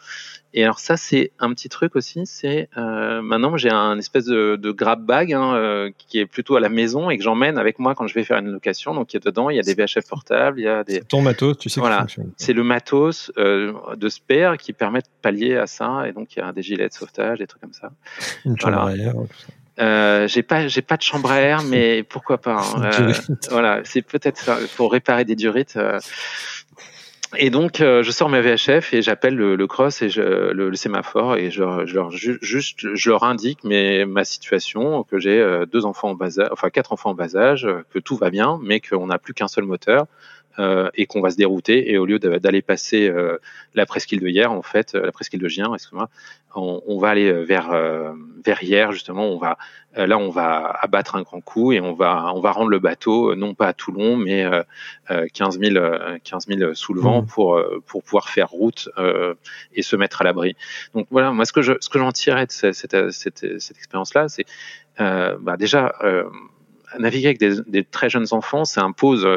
Et 0.54 0.64
alors 0.64 0.78
ça, 0.78 0.96
c'est 0.96 1.32
un 1.38 1.52
petit 1.52 1.68
truc 1.68 1.94
aussi. 1.94 2.22
C'est 2.24 2.68
euh, 2.78 3.20
maintenant, 3.20 3.56
j'ai 3.56 3.70
un 3.70 3.98
espèce 3.98 4.24
de, 4.24 4.56
de 4.56 4.70
grab 4.70 5.04
bag 5.04 5.34
hein, 5.34 5.54
euh, 5.54 5.90
qui 5.98 6.18
est 6.18 6.26
plutôt 6.26 6.56
à 6.56 6.60
la 6.60 6.70
maison 6.70 7.10
et 7.10 7.18
que 7.18 7.22
j'emmène 7.22 7.58
avec 7.58 7.78
moi 7.78 7.94
quand 7.94 8.06
je 8.06 8.14
vais 8.14 8.24
faire 8.24 8.38
une 8.38 8.50
location. 8.50 8.94
Donc, 8.94 9.12
il 9.12 9.16
y 9.16 9.18
a 9.18 9.20
dedans, 9.20 9.50
il 9.50 9.56
y 9.56 9.58
a 9.58 9.62
des 9.62 9.74
VHF 9.74 10.08
portables, 10.08 10.58
il 10.58 10.64
y 10.64 10.68
a 10.68 10.84
des. 10.84 11.00
Ton 11.00 11.20
matos, 11.20 11.58
tu 11.58 11.68
sais. 11.68 11.80
Voilà, 11.80 12.06
c'est 12.36 12.54
le 12.54 12.64
matos 12.64 13.30
euh, 13.36 13.74
de 13.96 14.08
spare 14.08 14.56
qui 14.56 14.72
permet 14.72 15.00
de 15.00 15.06
pallier 15.20 15.56
à 15.56 15.66
ça. 15.66 16.08
Et 16.08 16.12
donc, 16.12 16.34
il 16.34 16.38
y 16.38 16.42
a 16.42 16.52
des 16.52 16.62
gilets 16.62 16.88
de 16.88 16.94
sauvetage, 16.94 17.38
des 17.38 17.46
trucs 17.46 17.60
comme 17.60 17.74
ça. 17.74 17.90
Une 18.46 18.56
voilà. 18.60 18.94
Euh, 19.80 20.26
j'ai 20.26 20.42
pas, 20.42 20.66
j'ai 20.68 20.82
pas 20.82 20.96
de 20.96 21.02
chambre 21.02 21.30
à 21.30 21.40
air, 21.40 21.62
mais 21.62 22.02
pourquoi 22.02 22.38
pas. 22.38 22.62
Hein. 22.62 22.90
Euh, 22.98 23.12
voilà, 23.50 23.80
c'est 23.84 24.02
peut-être 24.02 24.50
pour 24.76 24.92
réparer 24.92 25.24
des 25.24 25.36
durites. 25.36 25.76
Euh. 25.76 25.98
Et 27.36 27.50
donc, 27.50 27.80
euh, 27.80 28.02
je 28.02 28.10
sors 28.10 28.28
ma 28.28 28.40
VHF 28.40 28.94
et 28.94 29.02
j'appelle 29.02 29.34
le, 29.34 29.66
cross 29.66 30.00
et 30.02 30.08
je, 30.08 30.22
le, 30.22 30.74
sémaphore 30.74 31.36
et 31.36 31.50
je, 31.50 31.62
je, 31.84 31.94
leur 31.94 32.10
juste, 32.10 32.94
je 32.94 33.10
leur 33.10 33.24
indique 33.24 33.64
mais 33.64 34.06
ma 34.06 34.24
situation, 34.24 35.04
que 35.04 35.18
j'ai 35.18 35.64
deux 35.70 35.84
enfants 35.84 36.10
en 36.10 36.14
bas 36.14 36.40
âge, 36.40 36.48
enfin 36.50 36.70
quatre 36.70 36.92
enfants 36.92 37.10
en 37.10 37.14
bas 37.14 37.36
âge, 37.36 37.68
que 37.92 37.98
tout 37.98 38.16
va 38.16 38.30
bien, 38.30 38.58
mais 38.62 38.80
qu'on 38.80 39.08
n'a 39.08 39.18
plus 39.18 39.34
qu'un 39.34 39.48
seul 39.48 39.64
moteur. 39.64 40.06
Euh, 40.58 40.90
et 40.94 41.06
qu'on 41.06 41.20
va 41.20 41.30
se 41.30 41.36
dérouter. 41.36 41.92
Et 41.92 41.98
au 41.98 42.06
lieu 42.06 42.18
d'aller 42.18 42.62
passer 42.62 43.08
euh, 43.08 43.38
la 43.74 43.86
presqu'île 43.86 44.18
de 44.18 44.26
hier, 44.26 44.50
en 44.50 44.62
fait, 44.62 44.94
la 44.94 45.12
presqu'île 45.12 45.38
de 45.38 45.46
Gien, 45.46 45.72
excuse-moi, 45.72 46.08
on, 46.56 46.82
on, 46.84 46.98
va 46.98 47.10
aller 47.10 47.30
vers 47.44 47.70
vers 48.44 48.64
hier 48.64 48.90
justement. 48.90 49.26
On 49.26 49.38
va 49.38 49.56
là, 49.94 50.18
on 50.18 50.30
va 50.30 50.76
abattre 50.80 51.14
un 51.14 51.22
grand 51.22 51.40
coup 51.40 51.70
et 51.70 51.80
on 51.80 51.92
va 51.92 52.32
on 52.34 52.40
va 52.40 52.50
rendre 52.50 52.70
le 52.70 52.80
bateau 52.80 53.36
non 53.36 53.54
pas 53.54 53.68
à 53.68 53.72
Toulon, 53.72 54.16
mais 54.16 54.44
15 55.08 55.60
000 55.60 55.86
15 56.24 56.46
000 56.48 56.74
sous 56.74 56.92
le 56.94 57.02
vent 57.02 57.22
mmh. 57.22 57.26
pour 57.26 57.62
pour 57.86 58.02
pouvoir 58.02 58.28
faire 58.28 58.48
route 58.48 58.88
et 59.74 59.82
se 59.82 59.94
mettre 59.94 60.22
à 60.22 60.24
l'abri. 60.24 60.56
Donc 60.94 61.06
voilà, 61.12 61.30
moi 61.30 61.44
ce 61.44 61.52
que 61.52 61.62
je 61.62 61.74
ce 61.78 61.88
que 61.88 62.00
j'en 62.00 62.10
tirais 62.10 62.46
de 62.46 62.50
cette 62.50 62.74
cette, 62.74 63.12
cette, 63.12 63.60
cette 63.60 63.76
expérience 63.76 64.14
là, 64.14 64.26
c'est 64.28 64.46
bah 64.98 65.56
déjà 65.56 65.94
naviguer 66.98 67.26
avec 67.26 67.38
des, 67.38 67.60
des, 67.66 67.84
très 67.84 68.08
jeunes 68.08 68.28
enfants, 68.32 68.64
ça 68.64 68.82
impose 68.82 69.28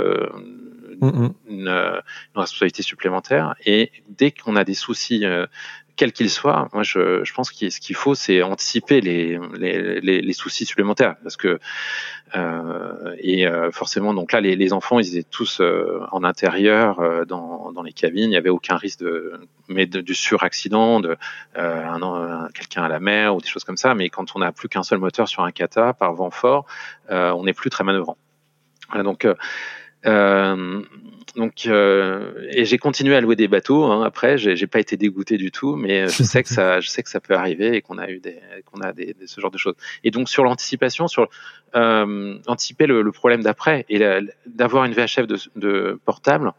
Mm, 0.41 0.80
une, 1.01 1.33
une, 1.49 2.01
responsabilité 2.35 2.83
supplémentaire. 2.83 3.55
Et 3.65 3.91
dès 4.09 4.31
qu'on 4.31 4.55
a 4.55 4.63
des 4.63 4.73
soucis, 4.73 5.25
euh, 5.25 5.45
quels 5.95 6.13
qu'ils 6.13 6.29
soient, 6.29 6.69
moi 6.73 6.83
je, 6.83 7.23
je 7.23 7.33
pense 7.33 7.51
que 7.51 7.69
ce 7.69 7.79
qu'il 7.79 7.95
faut, 7.95 8.15
c'est 8.15 8.41
anticiper 8.41 9.01
les, 9.01 9.39
les, 9.57 10.01
les, 10.01 10.21
les, 10.21 10.33
soucis 10.33 10.65
supplémentaires, 10.65 11.15
parce 11.21 11.37
que 11.37 11.59
euh, 12.35 13.15
et 13.19 13.45
euh, 13.45 13.71
forcément, 13.71 14.13
donc 14.13 14.31
là, 14.31 14.41
les, 14.41 14.55
les, 14.55 14.73
enfants, 14.73 14.99
ils 14.99 15.17
étaient 15.17 15.29
tous 15.29 15.59
euh, 15.59 16.01
en 16.11 16.23
intérieur 16.23 17.25
dans, 17.27 17.71
dans 17.71 17.83
les 17.83 17.93
cabines, 17.93 18.23
il 18.23 18.29
n'y 18.29 18.37
avait 18.37 18.49
aucun 18.49 18.77
risque 18.77 18.99
de, 18.99 19.39
mais 19.67 19.85
de, 19.85 20.01
du 20.01 20.13
suraccident, 20.13 21.01
de 21.01 21.17
un, 21.55 22.47
quelqu'un 22.53 22.83
à 22.83 22.87
la 22.87 22.99
mer 22.99 23.35
ou 23.35 23.41
des 23.41 23.47
choses 23.47 23.63
comme 23.63 23.77
ça. 23.77 23.93
Mais 23.95 24.09
quand 24.09 24.35
on 24.35 24.39
n'a 24.39 24.51
plus 24.51 24.69
qu'un 24.69 24.83
seul 24.83 24.99
moteur 24.99 25.27
sur 25.27 25.43
un 25.43 25.51
kata 25.51 25.93
par 25.93 26.13
vent 26.13 26.31
fort, 26.31 26.65
on 27.09 27.43
n'est 27.43 27.53
plus 27.53 27.69
très 27.69 27.83
manœuvrant. 27.83 28.17
Voilà, 28.91 29.03
donc 29.03 29.23
euh, 29.23 29.35
donc, 31.35 31.65
euh, 31.65 32.47
et 32.51 32.65
j'ai 32.65 32.77
continué 32.77 33.15
à 33.15 33.21
louer 33.21 33.35
des 33.35 33.47
bateaux. 33.47 33.85
Hein, 33.85 34.03
après, 34.03 34.37
j'ai 34.37 34.67
pas 34.67 34.79
été 34.79 34.97
dégoûté 34.97 35.37
du 35.37 35.51
tout, 35.51 35.75
mais 35.75 36.07
je 36.07 36.23
sais 36.23 36.43
que 36.43 36.49
ça, 36.49 36.79
je 36.79 36.89
sais 36.89 37.03
que 37.03 37.09
ça 37.09 37.19
peut 37.19 37.35
arriver 37.35 37.75
et 37.75 37.81
qu'on 37.81 37.97
a 37.97 38.09
eu 38.09 38.19
des, 38.19 38.39
qu'on 38.65 38.81
a 38.81 38.91
des, 38.91 39.15
ce 39.25 39.39
genre 39.39 39.51
de 39.51 39.57
choses. 39.57 39.75
Et 40.03 40.11
donc 40.11 40.29
sur 40.29 40.43
l'anticipation, 40.43 41.07
sur 41.07 41.29
euh, 41.75 42.37
anticiper 42.47 42.85
le, 42.85 43.01
le 43.01 43.11
problème 43.11 43.43
d'après 43.43 43.85
et 43.89 43.99
d'avoir 44.45 44.85
une 44.85 44.93
VHF 44.93 45.27
de, 45.27 45.37
de 45.55 45.99
portable. 46.05 46.51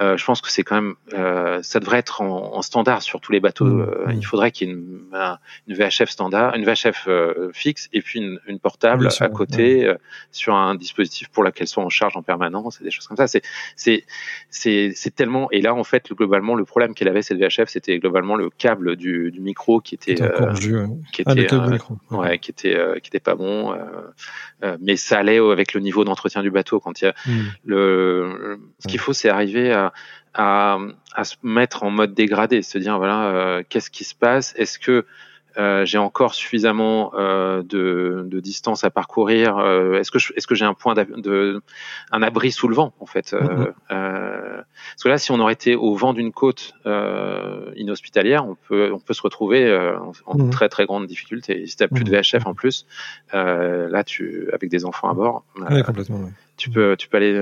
Euh, 0.00 0.16
je 0.16 0.24
pense 0.24 0.40
que 0.40 0.50
c'est 0.50 0.62
quand 0.62 0.76
même, 0.76 0.94
euh, 1.14 1.60
ça 1.62 1.80
devrait 1.80 1.98
être 1.98 2.20
en, 2.20 2.54
en, 2.54 2.62
standard 2.62 3.02
sur 3.02 3.20
tous 3.20 3.32
les 3.32 3.40
bateaux. 3.40 3.64
Mmh, 3.64 3.80
euh, 3.80 4.06
mmh. 4.06 4.16
Il 4.16 4.26
faudrait 4.26 4.50
qu'il 4.52 4.68
y 4.68 4.70
ait 4.70 4.74
une, 4.74 5.00
une, 5.66 5.74
VHF 5.74 6.08
standard, 6.08 6.54
une 6.54 6.64
VHF 6.64 7.06
euh, 7.08 7.50
fixe 7.52 7.88
et 7.92 8.00
puis 8.00 8.20
une, 8.20 8.38
une 8.46 8.60
portable 8.60 9.08
à 9.20 9.28
côté 9.28 9.92
sur 10.30 10.54
un 10.54 10.74
dispositif 10.74 11.28
pour 11.28 11.42
laquelle 11.42 11.66
soit 11.66 11.82
en 11.82 11.88
charge 11.88 12.16
en 12.16 12.22
permanence 12.22 12.80
et 12.80 12.84
des 12.84 12.90
choses 12.90 13.06
comme 13.06 13.16
ça. 13.16 13.26
C'est 13.26 13.42
c'est 13.74 14.04
c'est 14.50 14.92
c'est 14.94 15.14
tellement 15.14 15.50
et 15.50 15.60
là 15.60 15.74
en 15.74 15.84
fait 15.84 16.12
globalement 16.12 16.54
le 16.54 16.64
problème 16.64 16.94
qu'elle 16.94 17.08
avait 17.08 17.22
cette 17.22 17.38
VHF 17.38 17.68
c'était 17.68 17.98
globalement 17.98 18.36
le 18.36 18.50
câble 18.50 18.96
du, 18.96 19.30
du 19.30 19.40
micro 19.40 19.80
qui 19.80 19.94
était 19.94 20.14
qui 20.14 20.22
ah, 21.26 21.34
était 21.36 21.56
ouais 22.10 22.38
qui 22.38 22.50
était 22.50 23.00
qui 23.02 23.08
était 23.08 23.20
pas 23.20 23.34
bon 23.34 23.76
mais 24.80 24.96
ça 24.96 25.18
allait 25.18 25.38
avec 25.38 25.74
le 25.74 25.80
niveau 25.80 26.04
d'entretien 26.04 26.42
du 26.42 26.50
bateau 26.50 26.80
quand 26.80 27.00
il 27.00 27.04
y 27.04 27.08
a 27.08 27.14
mmh. 27.26 27.40
le 27.64 28.60
ce 28.78 28.88
qu'il 28.88 29.00
faut 29.00 29.12
c'est 29.12 29.28
arriver 29.28 29.72
à 29.72 29.87
à, 30.38 30.78
se 31.24 31.36
mettre 31.42 31.82
en 31.82 31.90
mode 31.90 32.14
dégradé, 32.14 32.62
se 32.62 32.78
dire 32.78 32.96
voilà 32.98 33.24
euh, 33.26 33.62
qu'est-ce 33.68 33.90
qui 33.90 34.04
se 34.04 34.14
passe, 34.14 34.54
est-ce 34.56 34.78
que 34.78 35.04
euh, 35.56 35.84
j'ai 35.84 35.98
encore 35.98 36.34
suffisamment 36.34 37.12
euh, 37.14 37.64
de, 37.64 38.24
de, 38.24 38.38
distance 38.38 38.84
à 38.84 38.90
parcourir? 38.90 39.58
est-ce 39.96 40.12
que 40.12 40.18
est-ce 40.36 40.46
que 40.46 40.54
j'ai 40.54 40.64
un 40.64 40.74
point 40.74 40.94
de, 40.94 41.60
un 42.12 42.22
abri 42.22 42.52
sous 42.52 42.68
le 42.68 42.76
vent 42.76 42.92
en 43.00 43.06
fait 43.06 43.32
mm-hmm. 43.32 43.72
Parce 43.88 45.02
que 45.02 45.08
là, 45.08 45.18
si 45.18 45.32
on 45.32 45.40
aurait 45.40 45.54
été 45.54 45.74
au 45.74 45.94
vent 45.94 46.12
d'une 46.12 46.30
côte 46.30 46.74
inhospitalière, 47.74 48.46
on 48.46 48.54
peut 48.54 48.92
on 48.92 49.00
peut 49.00 49.14
se 49.14 49.22
retrouver 49.22 49.74
en, 50.26 50.36
mm-hmm. 50.36 50.50
très 50.50 50.68
très 50.68 50.86
grande 50.86 51.08
difficulté. 51.08 51.66
Si 51.66 51.76
t'as 51.76 51.88
plus 51.88 52.04
de 52.04 52.12
mm-hmm. 52.12 52.38
VHF 52.38 52.46
en 52.46 52.54
plus, 52.54 52.86
là 53.32 54.04
tu 54.04 54.48
avec 54.52 54.70
des 54.70 54.84
enfants 54.84 55.10
à 55.10 55.14
bord, 55.14 55.42
complètement, 55.84 56.30
tu 56.56 56.70
peux 56.70 56.96
tu 56.96 57.08
peux 57.08 57.16
aller 57.16 57.34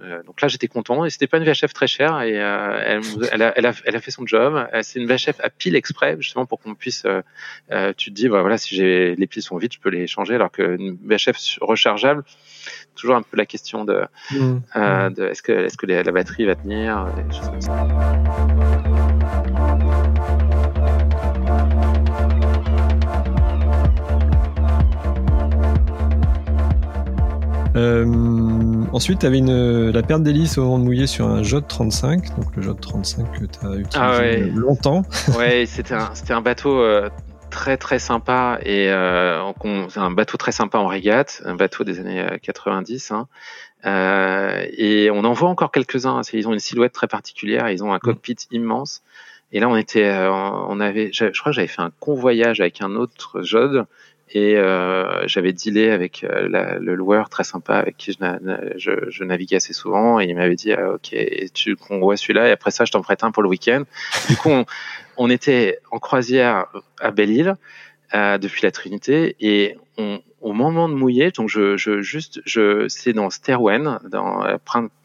euh, 0.00 0.22
donc 0.24 0.40
là, 0.40 0.48
j'étais 0.48 0.68
content 0.68 1.04
et 1.04 1.10
c'était 1.10 1.26
pas 1.26 1.38
une 1.38 1.44
VHF 1.44 1.72
très 1.72 1.86
chère 1.86 2.20
et 2.22 2.40
euh, 2.40 2.80
elle, 2.84 3.02
elle, 3.32 3.42
a, 3.42 3.52
elle, 3.56 3.66
a, 3.66 3.72
elle, 3.84 3.96
a, 3.96 4.00
fait 4.00 4.10
son 4.10 4.26
job. 4.26 4.54
Euh, 4.54 4.80
c'est 4.82 5.00
une 5.00 5.06
VHF 5.06 5.40
à 5.42 5.50
pile 5.50 5.76
exprès 5.76 6.16
justement 6.18 6.46
pour 6.46 6.60
qu'on 6.60 6.74
puisse. 6.74 7.06
tu 7.96 8.10
te 8.10 8.14
dis, 8.14 8.28
bah, 8.28 8.40
voilà, 8.40 8.58
si 8.58 8.74
j'ai 8.74 9.14
les 9.14 9.26
piles 9.26 9.42
sont 9.42 9.56
vides, 9.56 9.72
je 9.72 9.80
peux 9.80 9.90
les 9.90 10.06
changer. 10.06 10.34
Alors 10.34 10.50
qu'une 10.50 10.98
VHF 11.04 11.58
rechargeable, 11.60 12.24
toujours 12.94 13.16
un 13.16 13.22
peu 13.22 13.36
la 13.36 13.46
question 13.46 13.84
de, 13.84 14.04
mmh. 14.30 14.58
de 15.14 15.28
est-ce 15.28 15.42
que 15.42 15.52
est-ce 15.52 15.76
que 15.76 15.86
la 15.86 16.12
batterie 16.12 16.44
va 16.44 16.54
tenir, 16.54 17.06
des 17.14 17.34
choses 17.34 17.48
comme 17.50 17.60
ça. 17.60 17.88
Euh, 27.78 28.04
ensuite, 28.92 29.20
tu 29.20 29.26
avais 29.26 29.38
une, 29.38 29.90
la 29.90 30.02
perte 30.02 30.22
d'hélice 30.22 30.58
au 30.58 30.64
moment 30.64 30.78
de 30.78 30.84
mouiller 30.84 31.06
sur 31.06 31.26
un 31.26 31.42
Jot 31.42 31.62
35, 31.62 32.36
donc 32.36 32.56
le 32.56 32.62
Jot 32.62 32.74
35 32.74 33.32
que 33.32 33.44
tu 33.44 33.66
as 33.66 33.74
utilisé 33.76 33.90
ah 33.96 34.58
longtemps. 34.58 35.02
ouais, 35.38 35.66
c'était 35.66 35.94
un, 35.94 36.12
un, 36.30 36.40
bateau 36.40 36.80
euh, 36.80 37.08
très 37.50 37.76
très 37.76 37.98
sympa 37.98 38.58
et 38.62 38.88
euh, 38.90 39.52
un 39.96 40.10
bateau 40.10 40.36
très 40.36 40.52
sympa 40.52 40.78
en 40.78 40.86
régate, 40.86 41.42
un 41.44 41.54
bateau 41.54 41.84
des 41.84 42.00
années 42.00 42.26
90. 42.42 43.10
Hein. 43.10 43.28
Euh, 43.86 44.66
et 44.76 45.10
on 45.10 45.24
en 45.24 45.32
voit 45.32 45.48
encore 45.48 45.70
quelques-uns. 45.70 46.20
Ils 46.32 46.48
ont 46.48 46.52
une 46.52 46.58
silhouette 46.58 46.92
très 46.92 47.08
particulière, 47.08 47.68
ils 47.70 47.82
ont 47.84 47.92
un 47.92 47.96
mm. 47.96 48.00
cockpit 48.00 48.36
immense. 48.50 49.02
Et 49.50 49.60
là, 49.60 49.68
on 49.70 49.76
était, 49.76 50.14
on 50.28 50.78
avait, 50.78 51.10
je 51.10 51.24
crois 51.40 51.52
que 51.52 51.56
j'avais 51.56 51.68
fait 51.68 51.80
un 51.80 51.90
convoyage 52.00 52.60
avec 52.60 52.82
un 52.82 52.94
autre 52.96 53.40
Jod 53.40 53.86
et 54.30 54.56
euh, 54.56 55.26
j'avais 55.26 55.52
dealé 55.52 55.90
avec 55.90 56.22
euh, 56.24 56.48
la, 56.48 56.78
le 56.78 56.94
loueur 56.94 57.30
très 57.30 57.44
sympa 57.44 57.76
avec 57.76 57.96
qui 57.96 58.12
je, 58.12 58.18
je, 58.76 58.90
je 59.08 59.24
naviguais 59.24 59.56
assez 59.56 59.72
souvent. 59.72 60.20
Et 60.20 60.26
il 60.26 60.36
m'avait 60.36 60.54
dit 60.54 60.72
ah, 60.72 60.94
ok 60.94 61.14
tu 61.54 61.76
convoies 61.76 62.16
celui-là. 62.16 62.48
Et 62.48 62.50
après 62.50 62.70
ça 62.70 62.84
je 62.84 62.92
t'en 62.92 63.00
prête 63.00 63.24
un 63.24 63.30
pour 63.30 63.42
le 63.42 63.48
week-end. 63.48 63.84
Du 64.28 64.36
coup 64.36 64.50
on, 64.50 64.66
on, 65.16 65.30
était 65.30 65.78
en 65.90 65.98
croisière 65.98 66.66
à 67.00 67.10
Belle-Île 67.10 67.56
euh, 68.14 68.38
depuis 68.38 68.62
la 68.62 68.70
Trinité. 68.70 69.36
Et 69.40 69.76
on, 69.96 70.20
au 70.40 70.52
moment 70.52 70.88
de 70.88 70.94
mouiller 70.94 71.32
donc 71.32 71.48
je, 71.48 71.76
je 71.76 72.00
juste 72.00 72.40
je 72.44 72.86
c'est 72.88 73.12
dans 73.12 73.28
Sterwen 73.28 73.98
dans 74.08 74.44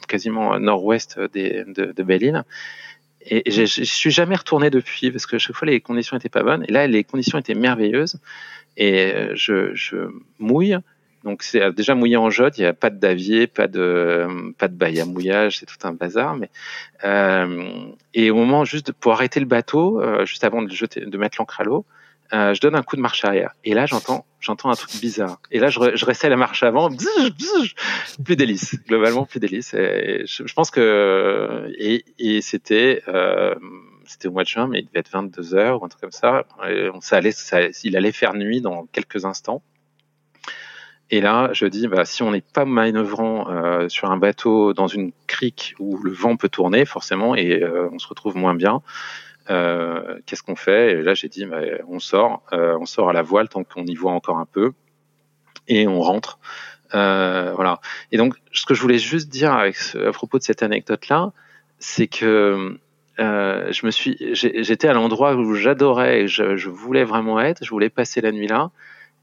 quasiment 0.07 0.59
nord-ouest 0.59 1.17
de, 1.19 1.91
de 1.91 2.03
Belle-Île 2.03 2.43
et 3.25 3.49
je, 3.49 3.65
je 3.65 3.83
suis 3.83 4.11
jamais 4.11 4.35
retourné 4.35 4.69
depuis 4.69 5.11
parce 5.11 5.25
que 5.25 5.37
chaque 5.37 5.55
fois 5.55 5.65
les 5.65 5.79
conditions 5.81 6.17
étaient 6.17 6.29
pas 6.29 6.43
bonnes. 6.43 6.65
Et 6.67 6.71
là 6.71 6.87
les 6.87 7.03
conditions 7.03 7.37
étaient 7.37 7.55
merveilleuses 7.55 8.19
et 8.77 9.13
euh, 9.13 9.31
je, 9.35 9.73
je 9.73 9.97
mouille. 10.39 10.77
Donc 11.23 11.41
c'est 11.41 11.71
déjà 11.71 11.95
mouillé 11.95 12.17
en 12.17 12.29
jotte, 12.29 12.57
il 12.57 12.61
n'y 12.61 12.67
a 12.67 12.73
pas 12.73 12.89
de 12.89 12.99
davier, 12.99 13.47
pas 13.47 13.67
de 13.67 14.27
pas 14.57 14.67
de 14.67 14.75
bail 14.75 14.99
à 14.99 15.05
mouillage, 15.05 15.59
c'est 15.59 15.65
tout 15.65 15.87
un 15.87 15.93
bazar. 15.93 16.35
Mais 16.35 16.49
euh, 17.05 17.85
et 18.13 18.29
au 18.29 18.35
moment 18.35 18.65
juste 18.65 18.91
pour 18.91 19.13
arrêter 19.13 19.39
le 19.39 19.45
bateau, 19.45 20.01
euh, 20.01 20.25
juste 20.25 20.43
avant 20.43 20.61
de 20.61 20.69
jeter, 20.69 21.05
de 21.05 21.17
mettre 21.17 21.37
l'ancre 21.39 21.61
à 21.61 21.63
l'eau, 21.63 21.85
je 22.31 22.59
donne 22.59 22.75
un 22.75 22.81
coup 22.81 22.95
de 22.95 23.01
marche 23.01 23.23
arrière. 23.23 23.51
Et 23.63 23.75
là, 23.75 23.85
j'entends, 23.85 24.25
j'entends 24.39 24.71
un 24.71 24.75
truc 24.75 24.99
bizarre. 24.99 25.39
Et 25.51 25.59
là, 25.59 25.69
je, 25.69 25.79
je 25.93 26.03
restais 26.03 26.29
la 26.29 26.35
marche 26.35 26.63
avant, 26.63 26.89
plus 26.89 28.35
d'hélice. 28.35 28.75
Globalement, 28.87 29.23
plus 29.25 29.39
d'hélice. 29.39 29.75
Et 29.75 30.23
je, 30.25 30.53
pense 30.55 30.71
que 30.71 31.71
et, 31.77 32.03
et 32.17 32.41
c'était 32.41 33.03
c'était 34.05 34.27
au 34.27 34.31
mois 34.31 34.43
de 34.43 34.47
juin, 34.47 34.67
mais 34.67 34.79
il 34.79 34.85
devait 34.85 34.99
être 34.99 35.11
22 35.11 35.55
heures 35.55 35.81
ou 35.81 35.85
un 35.85 35.89
truc 35.89 36.01
comme 36.01 36.11
ça. 36.11 36.45
on, 36.59 37.01
ça 37.01 37.17
allait, 37.17 37.31
ça, 37.31 37.59
il 37.83 37.97
allait 37.97 38.11
faire 38.11 38.33
nuit 38.33 38.61
dans 38.61 38.85
quelques 38.87 39.25
instants. 39.25 39.63
Et 41.13 41.21
là, 41.21 41.49
je 41.53 41.67
dis, 41.67 41.87
bah, 41.87 42.05
si 42.05 42.23
on 42.23 42.31
n'est 42.31 42.41
pas 42.41 42.65
manœuvrant 42.65 43.47
euh, 43.49 43.87
sur 43.87 44.09
un 44.09 44.17
bateau 44.17 44.73
dans 44.73 44.87
une 44.87 45.11
crique 45.27 45.75
où 45.77 45.97
le 46.01 46.11
vent 46.11 46.37
peut 46.37 46.49
tourner, 46.49 46.85
forcément, 46.85 47.35
et 47.35 47.61
euh, 47.61 47.87
on 47.91 47.99
se 47.99 48.07
retrouve 48.07 48.35
moins 48.35 48.55
bien, 48.55 48.81
euh, 49.51 50.19
qu'est-ce 50.25 50.41
qu'on 50.41 50.55
fait? 50.55 50.93
Et 50.93 51.01
là, 51.03 51.13
j'ai 51.13 51.29
dit, 51.29 51.45
bah, 51.45 51.61
on 51.87 51.99
sort, 51.99 52.41
on 52.51 52.87
sort 52.87 53.09
à 53.09 53.13
la 53.13 53.21
voile 53.21 53.47
tant 53.47 53.63
qu'on 53.63 53.85
y 53.85 53.93
voit 53.93 54.13
encore 54.13 54.39
un 54.39 54.47
peu, 54.47 54.71
et 55.67 55.87
on 55.87 56.01
rentre. 56.01 56.39
voilà. 56.91 57.79
Et 58.11 58.17
donc, 58.17 58.33
ce 58.51 58.65
que 58.65 58.73
je 58.73 58.81
voulais 58.81 58.97
juste 58.97 59.29
dire 59.29 59.53
avec 59.53 59.77
à 59.95 60.11
propos 60.13 60.39
de 60.39 60.43
cette 60.43 60.63
anecdote-là, 60.63 61.31
c'est 61.77 62.07
que 62.07 62.79
je 63.17 63.85
me 63.85 63.91
suis, 63.91 64.17
j'étais 64.33 64.87
à 64.87 64.93
l'endroit 64.93 65.35
où 65.35 65.53
j'adorais 65.53 66.27
je, 66.27 66.57
je, 66.57 66.69
voulais 66.69 67.03
vraiment 67.03 67.39
être. 67.39 67.63
Je 67.63 67.69
voulais 67.69 67.89
passer 67.89 68.21
la 68.21 68.31
nuit 68.31 68.47
là. 68.47 68.71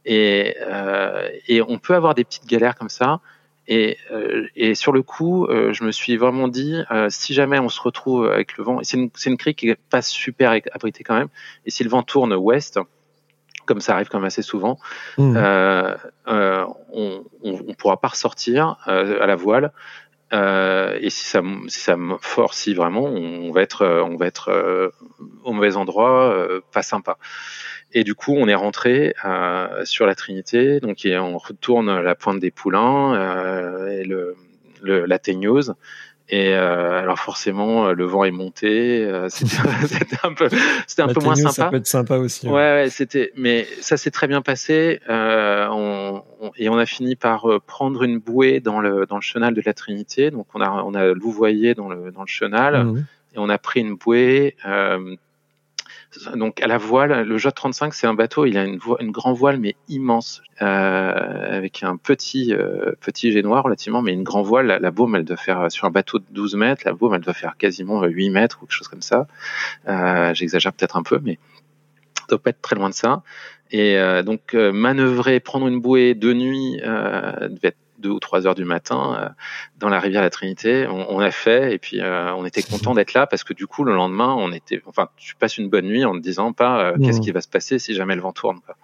Et, 0.05 0.57
euh, 0.63 1.29
et 1.47 1.61
on 1.63 1.79
peut 1.79 1.95
avoir 1.95 2.15
des 2.15 2.25
petites 2.25 2.47
galères 2.47 2.75
comme 2.75 2.89
ça. 2.89 3.21
Et, 3.69 3.99
euh, 4.11 4.49
et 4.57 4.75
sur 4.75 4.93
le 4.93 5.03
coup, 5.03 5.47
euh, 5.47 5.73
je 5.73 5.85
me 5.85 5.93
suis 5.93 6.17
vraiment 6.17 6.49
dit, 6.49 6.83
euh, 6.91 7.07
si 7.09 7.35
jamais 7.35 7.61
on 7.61 7.69
se 7.69 7.81
retrouve 7.81 8.27
avec 8.27 8.57
le 8.57 8.65
vent, 8.65 8.81
c'est 8.83 8.97
une, 8.97 9.11
une 9.27 9.37
crique 9.37 9.59
qui 9.59 9.69
est 9.69 9.79
pas 9.91 10.03
super 10.03 10.59
abritée 10.73 11.05
quand 11.05 11.17
même, 11.17 11.29
et 11.67 11.71
si 11.71 11.85
le 11.85 11.89
vent 11.89 12.03
tourne 12.03 12.35
ouest, 12.35 12.81
comme 13.67 13.81
ça 13.81 13.95
arrive 13.95 14.09
quand 14.09 14.19
même 14.19 14.27
assez 14.27 14.43
souvent, 14.43 14.77
mmh. 15.19 15.37
euh, 15.37 15.95
euh, 16.27 16.67
on, 16.93 17.23
on, 17.45 17.75
pourra 17.75 18.01
pas 18.01 18.09
ressortir 18.09 18.77
à 18.87 19.27
la 19.27 19.37
voile. 19.37 19.71
Et 20.33 21.11
si 21.11 21.25
ça, 21.25 21.43
si 21.69 21.81
ça 21.81 21.97
force 22.21 22.69
vraiment, 22.69 23.05
on 23.05 23.51
va 23.51 23.63
être, 23.63 23.87
on 23.87 24.17
va 24.17 24.27
être 24.27 24.93
au 25.45 25.53
mauvais 25.53 25.77
endroit, 25.77 26.49
pas 26.73 26.83
sympa. 26.83 27.19
Et 27.93 28.05
du 28.05 28.15
coup, 28.15 28.35
on 28.37 28.47
est 28.47 28.55
rentré 28.55 29.15
euh, 29.25 29.85
sur 29.85 30.07
la 30.07 30.15
Trinité, 30.15 30.81
donc 30.81 31.07
on 31.07 31.39
retourne 31.39 32.01
la 32.01 32.15
pointe 32.15 32.39
des 32.39 32.53
Poulains 32.53 33.15
euh, 33.15 33.89
et 33.89 34.05
le, 34.05 34.37
le, 34.81 35.07
la 35.07 35.19
Teigneuse. 35.19 35.75
Et 36.33 36.55
euh, 36.55 37.01
alors 37.01 37.19
forcément, 37.19 37.91
le 37.93 38.05
vent 38.05 38.23
est 38.23 38.31
monté. 38.31 39.05
Euh, 39.05 39.29
c'était 39.29 40.17
un 40.23 40.33
peu, 40.33 40.49
c'était 40.87 41.03
un 41.03 41.09
peu 41.09 41.21
moins 41.21 41.35
sympa. 41.35 41.53
Ça 41.53 41.69
peut 41.69 41.77
être 41.77 41.89
sympa 41.89 42.17
aussi. 42.19 42.47
Ouais, 42.47 42.53
ouais, 42.53 42.87
c'était. 42.89 43.33
Mais 43.37 43.67
ça 43.81 43.97
s'est 43.97 44.13
très 44.13 44.29
bien 44.29 44.41
passé. 44.41 45.01
Euh, 45.09 45.67
on, 45.71 46.23
et 46.57 46.69
on 46.69 46.79
a 46.79 46.87
fini 46.87 47.17
par 47.17 47.51
euh, 47.51 47.59
prendre 47.59 48.05
une 48.05 48.19
bouée 48.19 48.61
dans 48.61 48.81
le 48.81 49.07
dans 49.07 49.17
le 49.17 49.23
chenal 49.23 49.55
de 49.55 49.63
la 49.67 49.75
Trinité. 49.75 50.31
Donc 50.31 50.47
on 50.55 50.61
a 50.61 50.71
on 50.71 50.95
a 50.95 51.07
louvoyé 51.09 51.75
dans 51.75 51.89
le 51.89 52.13
dans 52.13 52.23
le 52.23 52.29
chenal 52.29 52.85
mmh. 52.85 53.05
et 53.35 53.39
on 53.39 53.49
a 53.49 53.59
pris 53.59 53.81
une 53.81 53.97
bouée. 53.97 54.57
Euh, 56.27 56.37
donc 56.37 56.61
à 56.63 56.67
la 56.67 56.79
voile, 56.79 57.27
le 57.27 57.39
J 57.39 57.49
35 57.55 57.95
c'est 57.95 58.07
un 58.07 58.15
bateau, 58.15 58.47
il 58.47 58.57
a 58.59 58.65
une, 58.65 58.79
une 59.01 59.11
grande 59.11 59.37
voile 59.37 59.59
mais 59.59 59.77
immense, 59.89 60.43
euh, 60.63 61.57
avec 61.57 61.83
un 61.83 61.97
petit 61.97 62.53
euh, 62.53 62.93
petit 63.01 63.33
génois 63.33 63.61
relativement, 63.61 64.03
mais 64.03 64.13
une 64.13 64.25
grande 64.25 64.47
voile. 64.47 64.67
La, 64.67 64.91
baume 64.91 65.15
elle 65.17 65.25
doit 65.25 65.37
faire 65.37 65.71
sur 65.71 65.87
un 65.87 65.91
bateau 65.91 66.19
de 66.19 66.25
12 66.31 66.55
mètres, 66.57 66.83
la 66.85 66.93
baume 66.93 67.15
elle 67.15 67.21
doit 67.21 67.35
faire 67.35 67.57
quasiment 67.57 68.03
8 68.05 68.31
mètres 68.31 68.59
ou 68.59 68.67
quelque 68.67 68.77
chose 68.77 68.89
comme 68.89 69.03
ça. 69.03 69.27
Euh, 69.89 70.35
J'exagère 70.35 70.73
peut-être 70.73 70.97
un 70.97 71.03
peu, 71.03 71.21
mais 71.23 71.39
ça 72.17 72.27
doit 72.29 72.39
pas 72.39 72.51
être 72.51 72.63
très 72.63 72.77
loin 72.77 72.89
de 72.89 72.95
ça. 72.95 73.23
Et 73.73 73.97
euh, 73.99 74.23
donc 74.23 74.55
euh, 74.55 74.73
manœuvrer, 74.73 75.41
prendre 75.41 75.69
une 75.69 75.81
bouée 75.81 76.15
de 76.15 76.33
nuit 76.33 76.81
euh, 76.85 77.49
devait 77.49 77.69
être 77.69 77.79
deux 78.01 78.11
ou 78.11 78.19
trois 78.19 78.47
heures 78.47 78.55
du 78.55 78.65
matin 78.65 79.17
euh, 79.21 79.29
dans 79.79 79.89
la 79.89 80.01
rivière 80.01 80.23
la 80.23 80.31
Trinité. 80.31 80.87
On, 80.89 81.11
on 81.11 81.21
a 81.21 81.31
fait 81.31 81.75
et 81.75 81.79
puis 81.79 82.01
euh, 82.01 82.35
on 82.35 82.45
était 82.45 82.63
content 82.63 82.95
d'être 82.95 83.15
là 83.15 83.27
parce 83.27 83.45
que 83.45 83.55
du 83.55 83.67
coup 83.67 83.85
le 83.85 83.95
lendemain 83.95 84.35
on 84.37 84.53
était, 84.53 84.83
enfin 84.87 85.09
tu 85.17 85.37
passes 85.37 85.59
une 85.59 85.69
bonne 85.69 85.87
nuit 85.87 86.05
en 86.05 86.15
ne 86.15 86.21
disant 86.21 86.53
pas 86.53 86.81
euh, 86.81 86.97
qu'est-ce 86.99 87.21
qui 87.21 87.31
va 87.31 87.41
se 87.41 87.49
passer 87.49 87.79
si 87.79 87.95
jamais 87.95 88.15
le 88.15 88.23
vent 88.23 88.33
tourne. 88.33 88.61
Quoi. 88.65 88.77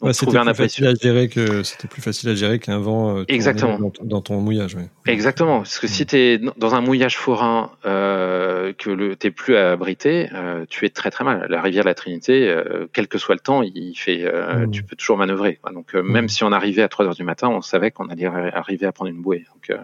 Donc, 0.00 0.14
c'était 0.14 0.38
plus 0.38 0.54
facile 0.54 0.86
à 0.86 0.94
gérer 0.94 1.28
que 1.28 1.62
c'était 1.62 1.88
plus 1.88 2.02
facile 2.02 2.28
à 2.28 2.34
gérer 2.34 2.58
qu'un 2.58 2.78
vent 2.78 3.24
Exactement. 3.28 3.78
Dans, 4.02 4.20
ton 4.20 4.40
mouillage. 4.40 4.74
Oui. 4.74 4.82
Exactement, 5.06 5.58
parce 5.58 5.78
que 5.78 5.86
si 5.86 6.04
tu 6.04 6.16
es 6.16 6.40
dans 6.56 6.74
un 6.74 6.80
mouillage 6.80 7.16
forain 7.16 7.70
euh, 7.86 8.72
que 8.76 8.90
le 8.90 9.16
t'es 9.16 9.30
plus 9.30 9.56
abrité, 9.56 10.28
euh, 10.34 10.64
tu 10.68 10.84
es 10.84 10.90
très 10.90 11.10
très 11.10 11.24
mal. 11.24 11.46
La 11.48 11.62
rivière 11.62 11.84
la 11.84 11.94
Trinité, 11.94 12.48
euh, 12.48 12.86
quel 12.92 13.08
que 13.08 13.18
soit 13.18 13.34
le 13.34 13.40
temps, 13.40 13.62
il 13.62 13.94
fait, 13.94 14.24
mmh. 14.24 14.70
tu 14.70 14.82
peux 14.82 14.96
toujours 14.96 15.16
manœuvrer. 15.16 15.60
Donc 15.72 15.94
mmh. 15.94 16.00
même 16.00 16.28
si 16.28 16.44
on 16.44 16.52
arrivait 16.52 16.82
à 16.82 16.88
3 16.88 17.06
heures 17.06 17.14
du 17.14 17.24
matin, 17.24 17.48
on 17.48 17.62
savait 17.62 17.90
qu'on 17.90 18.08
allait 18.08 18.26
arriver 18.26 18.86
à 18.86 18.92
prendre 18.92 19.10
une 19.10 19.22
bouée. 19.22 19.44
Donc, 19.54 19.70
euh, 19.70 19.78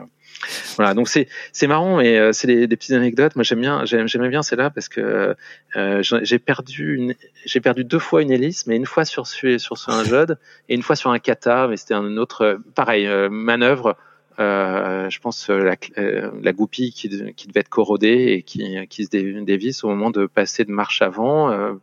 voilà, 0.76 0.94
donc 0.94 1.08
c'est 1.08 1.28
c'est 1.52 1.66
marrant 1.66 2.00
et 2.00 2.18
euh, 2.18 2.32
c'est 2.32 2.46
des, 2.46 2.66
des, 2.66 2.76
petites 2.76 2.94
anecdotes. 2.94 3.36
Moi 3.36 3.44
j'aime 3.44 3.60
bien, 3.60 3.84
j'aimais 3.84 4.28
bien 4.28 4.42
celle-là 4.42 4.70
parce 4.70 4.88
que 4.88 5.34
euh, 5.76 6.02
j'ai 6.02 6.38
perdu 6.38 7.16
j'ai 7.44 7.60
perdu 7.60 7.84
deux 7.84 7.98
fois 7.98 8.22
une 8.22 8.30
hélice, 8.30 8.66
mais 8.66 8.76
une 8.76 8.86
fois 8.86 9.04
sur 9.04 9.26
sur 9.26 9.76
un 9.88 10.04
jode 10.04 10.38
et 10.68 10.74
une 10.74 10.82
fois 10.82 10.96
sur 10.96 11.10
un 11.10 11.18
kata, 11.18 11.68
mais 11.68 11.76
c'était 11.76 11.94
un 11.94 12.16
autre 12.16 12.58
pareil 12.74 13.08
manœuvre. 13.30 13.96
je 14.38 15.18
pense 15.20 15.48
la, 15.48 15.76
la 15.96 16.52
goupille 16.52 16.92
qui, 16.92 17.08
qui 17.34 17.46
devait 17.46 17.60
être 17.60 17.68
corrodée 17.68 18.32
et 18.32 18.42
qui, 18.42 18.86
qui 18.88 19.04
se 19.04 19.10
dévisse 19.10 19.84
au 19.84 19.88
moment 19.88 20.10
de 20.10 20.26
passer 20.26 20.64
de 20.64 20.72
marche 20.72 21.02
avant, 21.02 21.78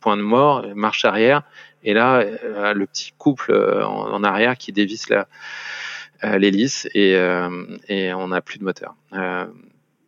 point 0.00 0.16
de 0.16 0.22
mort, 0.22 0.66
marche 0.74 1.04
arrière, 1.04 1.42
et 1.84 1.94
là 1.94 2.24
le 2.74 2.86
petit 2.86 3.12
couple 3.16 3.54
en, 3.54 4.12
en 4.12 4.24
arrière 4.24 4.56
qui 4.56 4.72
dévisse 4.72 5.08
la, 5.10 5.20
euh, 5.20 5.24
l'hélice 6.22 6.88
et, 6.94 7.14
euh, 7.16 7.48
et 7.88 8.12
on 8.12 8.28
n'a 8.28 8.40
plus 8.40 8.58
de 8.58 8.64
moteur. 8.64 8.94
Euh, 9.12 9.46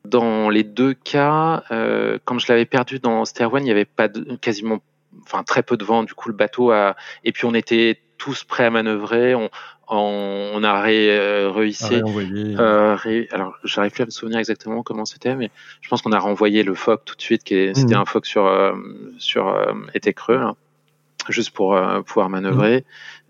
dans 0.04 0.50
les 0.50 0.64
deux 0.64 0.94
cas, 0.94 1.62
euh, 1.70 2.18
comme 2.24 2.40
je 2.40 2.46
l'avais 2.48 2.64
perdu 2.66 2.98
dans 2.98 3.24
Stairone, 3.24 3.62
il 3.62 3.66
n'y 3.66 3.70
avait 3.70 3.84
pas 3.84 4.08
de, 4.08 4.36
quasiment, 4.36 4.80
enfin 5.24 5.42
très 5.42 5.62
peu 5.62 5.76
de 5.76 5.84
vent. 5.84 6.02
Du 6.02 6.14
coup, 6.14 6.28
le 6.28 6.34
bateau 6.34 6.70
a, 6.70 6.96
et 7.24 7.32
puis 7.32 7.44
on 7.46 7.54
était 7.54 8.00
tous 8.18 8.44
prêts 8.44 8.64
à 8.64 8.70
manœuvrer. 8.70 9.34
On, 9.34 9.48
on, 9.88 10.50
on 10.54 10.62
a 10.64 10.80
ré, 10.80 11.46
réussi. 11.48 12.02
Euh, 12.58 12.94
ré, 12.94 13.28
alors, 13.30 13.56
j'arrive 13.64 13.92
plus 13.92 14.02
à 14.02 14.06
me 14.06 14.10
souvenir 14.10 14.38
exactement 14.38 14.82
comment 14.82 15.04
c'était, 15.04 15.36
mais 15.36 15.50
je 15.80 15.88
pense 15.88 16.02
qu'on 16.02 16.12
a 16.12 16.18
renvoyé 16.18 16.62
le 16.62 16.74
Foc 16.74 17.02
tout 17.04 17.14
de 17.14 17.22
suite. 17.22 17.44
Qui 17.44 17.70
c'était 17.74 17.94
mmh. 17.94 17.98
un 17.98 18.04
Foc 18.04 18.26
sur 18.26 18.50
sur 19.18 19.56
été 19.94 20.12
creux. 20.12 20.38
Là 20.38 20.54
juste 21.30 21.50
pour 21.50 21.76
euh, 21.76 22.02
pouvoir 22.02 22.28
manœuvrer. 22.28 22.84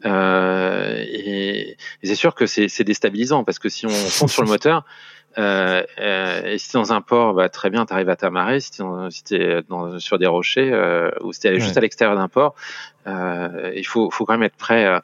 Euh, 0.05 0.97
et, 1.07 1.71
et 1.71 2.07
c'est 2.07 2.15
sûr 2.15 2.35
que 2.35 2.47
c'est 2.47 2.85
déstabilisant 2.85 3.45
parce 3.45 3.59
que 3.59 3.69
si 3.69 3.87
on 3.87 3.91
fonce 3.91 4.33
sur 4.33 4.43
le 4.43 4.49
moteur, 4.49 4.85
euh, 5.39 5.83
euh, 5.99 6.43
et 6.45 6.59
si 6.59 6.77
es 6.77 6.79
dans 6.79 6.93
un 6.93 7.01
port, 7.01 7.35
bah, 7.35 7.49
très 7.49 7.71
bien, 7.71 7.87
tu 7.87 7.93
arrives 7.93 8.09
à 8.09 8.17
t'amarrer. 8.17 8.61
Si 8.61 8.71
tu 8.71 8.83
si 9.11 9.25
sur 9.99 10.19
des 10.19 10.27
rochers 10.27 10.73
euh, 10.73 11.11
ou 11.23 11.33
si 11.33 11.41
tu 11.41 11.47
es 11.49 11.61
juste 11.61 11.77
à 11.77 11.81
l'extérieur 11.81 12.17
d'un 12.17 12.29
port, 12.29 12.55
euh, 13.07 13.73
il 13.75 13.87
faut, 13.87 14.11
faut 14.11 14.25
quand 14.25 14.35
même 14.35 14.43
être 14.43 14.57
prêt 14.57 15.01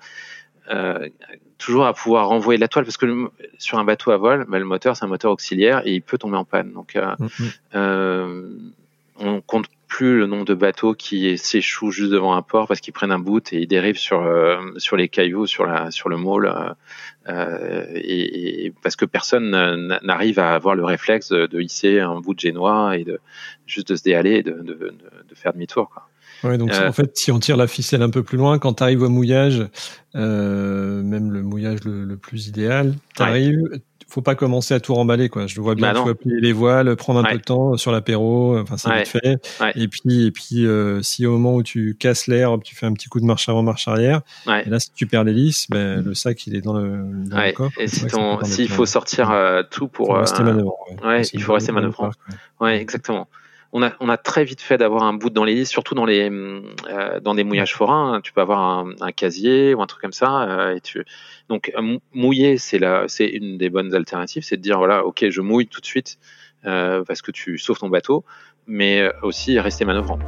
toujours 1.57 1.86
à 1.86 1.93
pouvoir 1.93 2.28
renvoyer 2.28 2.57
de 2.57 2.61
la 2.61 2.68
toile 2.68 2.84
parce 2.84 2.97
que 2.97 3.07
le, 3.07 3.30
sur 3.59 3.78
un 3.78 3.84
bateau 3.84 4.12
à 4.12 4.16
voile, 4.16 4.45
bah, 4.49 4.61
le 4.61 4.64
moteur 4.64 4.97
c'est 4.97 5.05
un 5.05 5.09
moteur 5.09 5.32
auxiliaire 5.32 5.82
et 5.84 5.93
il 5.93 6.03
peut 6.03 6.18
tomber 6.18 6.36
en 6.36 6.45
panne. 6.45 6.72
Donc 6.72 6.95
mm-hmm. 6.95 8.68
Plus 9.99 10.16
le 10.16 10.28
nombre 10.28 10.44
de 10.44 10.55
bateaux 10.55 10.94
qui 10.94 11.36
s'échouent 11.36 11.90
juste 11.90 12.12
devant 12.12 12.36
un 12.36 12.42
port 12.42 12.68
parce 12.68 12.80
qu'ils 12.80 12.92
prennent 12.92 13.11
un 13.11 13.18
bout 13.18 13.53
et 13.53 13.62
ils 13.62 13.66
dérivent 13.66 13.99
sur 13.99 14.22
euh, 14.22 14.57
sur 14.76 14.96
les 14.96 15.09
cailloux, 15.09 15.44
sur 15.46 15.66
la 15.66 15.90
sur 15.90 16.09
le 16.09 16.16
môle, 16.16 16.46
euh, 16.46 16.72
euh 17.28 17.84
et, 17.96 18.66
et, 18.66 18.72
parce 18.80 18.94
que 18.94 19.05
personne 19.05 19.51
n'arrive 20.05 20.38
à 20.38 20.55
avoir 20.55 20.76
le 20.76 20.84
réflexe 20.84 21.30
de, 21.30 21.61
hisser 21.61 21.99
un 21.99 22.20
bout 22.20 22.32
de 22.32 22.38
génois 22.38 22.96
et 22.96 23.03
de 23.03 23.18
juste 23.66 23.88
de 23.88 23.96
se 23.96 24.05
déhaler 24.05 24.34
et 24.34 24.42
de, 24.44 24.53
de, 24.53 24.74
de 25.28 25.34
faire 25.34 25.53
demi-tour. 25.53 25.90
Ouais, 26.44 26.59
donc 26.59 26.72
euh, 26.72 26.88
en 26.88 26.92
fait, 26.92 27.16
si 27.16 27.32
on 27.32 27.40
tire 27.40 27.57
la 27.57 27.66
ficelle 27.66 28.03
un 28.03 28.11
peu 28.11 28.22
plus 28.22 28.38
loin, 28.38 28.61
quand 28.61 28.74
tu 28.74 28.84
arrives 28.84 29.03
au 29.03 29.09
mouillage, 29.09 29.66
euh, 30.14 31.03
même 31.03 31.32
le 31.32 31.42
mouillage 31.42 31.82
le, 31.84 32.05
le 32.05 32.16
plus 32.16 32.46
idéal, 32.46 32.94
tu 33.16 33.22
arrives, 33.22 33.59
faut 34.09 34.22
pas 34.22 34.34
commencer 34.34 34.74
à 34.74 34.80
tout 34.80 34.94
remballer 34.94 35.28
quoi. 35.28 35.46
Je 35.46 35.61
vois 35.61 35.74
bien 35.74 35.92
bah 35.92 36.02
faut 36.02 36.14
plier 36.14 36.40
les 36.40 36.52
voiles, 36.52 36.96
prendre 36.96 37.20
un 37.20 37.24
peu 37.24 37.36
de 37.36 37.42
temps 37.42 37.76
sur 37.76 37.92
l'apéro, 37.92 38.59
enfin 38.59 38.76
c'est 38.76 38.92
vite 38.96 39.09
fait. 39.09 39.38
Et 39.76 39.86
puis 39.88 40.26
et 40.26 40.30
puis 40.30 40.66
euh, 40.66 41.02
si 41.02 41.26
au 41.26 41.32
moment 41.32 41.54
où 41.54 41.62
tu 41.62 41.94
casses 41.98 42.26
l'air, 42.26 42.56
tu 42.64 42.74
fais 42.74 42.86
un 42.86 42.94
petit 42.94 43.09
coup 43.09 43.20
de 43.20 43.26
marche 43.26 43.48
avant 43.48 43.62
marche 43.62 43.86
arrière. 43.86 44.22
Et 44.46 44.68
là 44.68 44.80
si 44.80 44.90
tu 44.92 45.06
perds 45.06 45.24
l'hélice, 45.24 45.66
ben 45.68 46.02
le 46.02 46.14
sac 46.14 46.46
il 46.46 46.56
est 46.56 46.62
dans 46.62 46.72
le, 46.72 47.02
dans 47.26 47.38
le 47.38 47.52
coffre. 47.52 47.78
Et 47.80 47.86
si 47.86 48.06
s'il 48.44 48.68
faut 48.68 48.86
sortir 48.86 49.30
euh, 49.30 49.62
tout 49.70 49.88
pour 49.88 50.14
euh, 50.14 50.20
rester 50.20 50.42
manœuvrant. 50.42 50.78
Ouais, 51.04 51.22
il 51.22 51.42
faut 51.42 51.52
rester 51.52 51.72
manœuvrant. 51.72 52.11
Ouais, 52.61 52.80
exactement 52.80 53.28
on 53.73 53.83
a, 53.83 53.93
on 54.01 54.09
a 54.09 54.16
très 54.16 54.45
vite 54.45 54.61
fait 54.61 54.79
d'avoir 54.79 55.03
un 55.03 55.12
bout 55.12 55.31
dans 55.31 55.45
l'hélice, 55.45 55.69
surtout 55.69 55.95
dans 55.95 56.07
les 56.07 56.31
euh, 56.31 57.21
dans 57.21 57.35
des 57.35 57.45
mouillages 57.45 57.75
forains. 57.75 58.21
Tu 58.23 58.33
peux 58.33 58.41
avoir 58.41 58.61
un, 58.61 58.93
un, 59.01 59.12
casier 59.12 59.75
ou 59.75 59.83
un 59.83 59.87
truc 59.87 60.01
comme 60.01 60.12
ça. 60.12 60.43
Euh, 60.43 60.77
et 60.77 60.81
tu... 60.81 61.05
Donc 61.49 61.73
mouiller, 62.14 62.57
c'est 62.59 62.79
la, 62.79 63.05
c'est 63.09 63.27
une 63.27 63.59
des 63.59 63.69
bonnes 63.69 63.95
alternatives, 63.95 64.43
c'est 64.43 64.57
de 64.57 64.62
dire 64.62 64.79
voilà, 64.79 65.05
ok, 65.05 65.29
je 65.29 65.41
mouille 65.41 65.66
tout 65.66 65.81
de 65.81 65.87
suite 65.87 66.19
euh, 66.64 67.05
parce 67.05 67.23
que 67.23 67.31
tu 67.31 67.59
sauves 67.59 67.79
ton 67.79 67.89
bateau, 67.89 68.25
mais 68.66 69.11
aussi 69.23 69.61
rester 69.61 69.85
manœuvrant. 69.85 70.19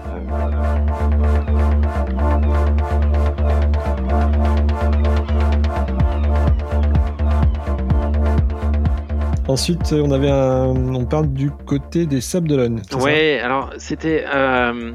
Ensuite, 9.50 9.92
on 9.92 10.12
avait 10.12 10.30
un, 10.30 10.66
on 10.68 11.04
parle 11.06 11.32
du 11.32 11.50
côté 11.50 12.06
des 12.06 12.20
Sables 12.20 12.46
d'Olonne. 12.46 12.82
Ouais, 13.00 13.40
alors 13.40 13.70
c'était, 13.78 14.24
euh, 14.32 14.92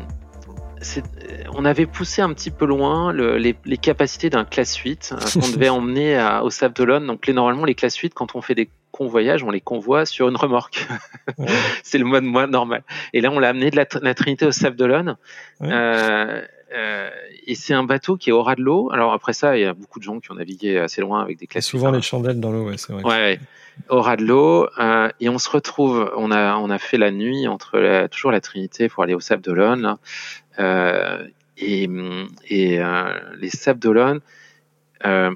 on 1.54 1.66
avait 1.66 1.86
poussé 1.86 2.22
un 2.22 2.34
petit 2.34 2.52
peu 2.52 2.66
loin 2.66 3.12
les, 3.12 3.78
capacités 3.78 4.30
d'un 4.30 4.46
classe 4.46 4.78
8 4.78 5.14
euh, 5.14 5.40
qu'on 5.42 5.50
devait 5.54 5.68
emmener 5.68 6.16
à, 6.16 6.46
au 6.46 6.50
Sable 6.50 6.74
d'Olonne. 6.74 7.06
Donc 7.06 7.28
les, 7.28 7.34
normalement, 7.34 7.66
les 7.66 7.76
classes 7.76 7.98
8, 7.98 8.14
quand 8.14 8.36
on 8.36 8.42
fait 8.42 8.56
des 8.56 8.70
convoyages, 8.92 9.44
on 9.44 9.52
les 9.52 9.60
convoie 9.60 10.06
sur 10.06 10.30
une 10.30 10.38
remorque. 10.38 10.88
c'est 11.84 11.98
le 11.98 12.06
mode 12.06 12.24
moins 12.24 12.48
normal. 12.48 12.84
Et 13.12 13.20
là, 13.20 13.32
on 13.32 13.40
l'a 13.40 13.50
amené 13.50 13.72
de 13.72 13.76
la, 13.76 14.14
Trinité 14.14 14.46
au 14.46 14.52
Sable 14.52 14.78
d'Olonne. 14.78 15.18
Euh, 15.64 16.42
euh, 16.74 17.10
et 17.46 17.56
c'est 17.56 17.74
un 17.74 17.84
bateau 17.84 18.16
qui 18.16 18.30
est 18.30 18.34
au 18.34 18.42
ras 18.42 18.56
de 18.56 18.62
l'eau. 18.62 18.90
Alors 18.94 19.12
après 19.12 19.34
ça, 19.34 19.58
il 19.58 19.62
y 19.62 19.66
a 19.66 19.74
beaucoup 19.74 20.00
de 20.00 20.04
gens 20.06 20.20
qui 20.22 20.32
ont 20.32 20.36
navigué 20.36 20.78
assez 20.78 21.02
loin 21.02 21.22
avec 21.22 21.38
des 21.38 21.48
classes. 21.48 21.66
Souvent 21.66 21.92
les 21.92 22.02
chandelles 22.02 22.40
dans 22.40 22.52
l'eau, 22.52 22.70
ouais, 22.70 22.78
c'est 22.78 22.94
vrai. 22.94 23.04
Ouais, 23.04 23.40
au 23.90 24.02
ras 24.02 24.16
de 24.16 24.26
l'eau. 24.26 24.68
Euh, 24.80 25.10
et 25.20 25.30
on 25.30 25.38
se 25.38 25.50
retrouve, 25.50 26.12
on 26.16 26.32
a, 26.32 26.56
on 26.58 26.70
a 26.70 26.78
fait 26.78 26.98
la 26.98 27.12
nuit 27.12 27.48
entre 27.48 28.08
toujours 28.08 28.32
la 28.32 28.42
Trinité 28.42 28.90
pour 28.90 29.04
aller 29.04 29.14
au 29.14 29.20
Sable 29.20 29.42
d'Olonne. 29.42 29.98
Euh, 30.60 31.28
et, 31.58 31.90
et 32.48 32.82
euh, 32.82 33.14
les 33.40 33.50
Sables 33.50 33.80
d'Olonne, 33.80 34.20
euh, 35.06 35.32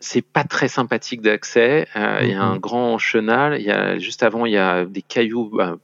c'est 0.00 0.22
pas 0.22 0.44
très 0.44 0.68
sympathique 0.68 1.22
d'accès. 1.22 1.88
Il 1.94 2.28
y 2.28 2.34
a 2.34 2.42
un 2.42 2.54
mhm. 2.54 2.60
grand 2.60 2.98
chenal. 2.98 3.60
Il 3.60 3.66
y 3.66 3.72
a 3.72 3.98
juste 3.98 4.22
avant, 4.22 4.46
il 4.46 4.52
y 4.52 4.58
a 4.58 4.84
des 4.84 5.02
cailloux 5.02 5.50
bah, 5.52 5.76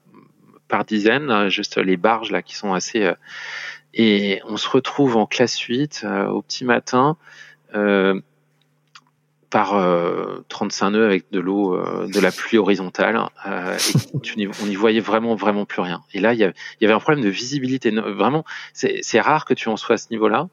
par 0.68 0.84
dizaines, 0.84 1.48
juste 1.48 1.78
les 1.78 1.96
barges 1.96 2.30
là 2.30 2.42
qui 2.42 2.54
sont 2.54 2.74
assez 2.74 3.12
et 3.94 4.42
on 4.46 4.56
se 4.56 4.68
retrouve 4.68 5.16
en 5.16 5.26
classe 5.26 5.58
8 5.58 6.02
euh, 6.04 6.26
au 6.26 6.42
petit 6.42 6.64
matin 6.64 7.16
euh, 7.74 8.20
par 9.54 9.70
35 10.48 10.86
euh, 10.86 10.90
nœuds 10.90 11.04
avec 11.04 11.30
de 11.30 11.38
l'eau, 11.38 11.78
de 11.78 12.20
la 12.20 12.32
pluie 12.32 12.58
horizontale. 12.58 13.20
et 13.46 14.18
tu, 14.22 14.50
on 14.60 14.66
n'y 14.66 14.74
voyait 14.74 15.00
vraiment, 15.00 15.36
vraiment 15.36 15.64
plus 15.64 15.80
rien. 15.80 16.02
Et 16.12 16.20
là, 16.20 16.34
il 16.34 16.40
y, 16.40 16.44
avait, 16.44 16.92
un 16.92 16.98
problème 16.98 17.24
de 17.24 17.28
visibilité. 17.28 17.92
Vraiment, 17.92 18.44
c'est 18.72 19.20
rare 19.20 19.44
que 19.44 19.54
tu 19.54 19.68
en 19.68 19.76
sois 19.76 19.94
à 19.94 19.98
ce 19.98 20.08
niveau-là 20.10 20.48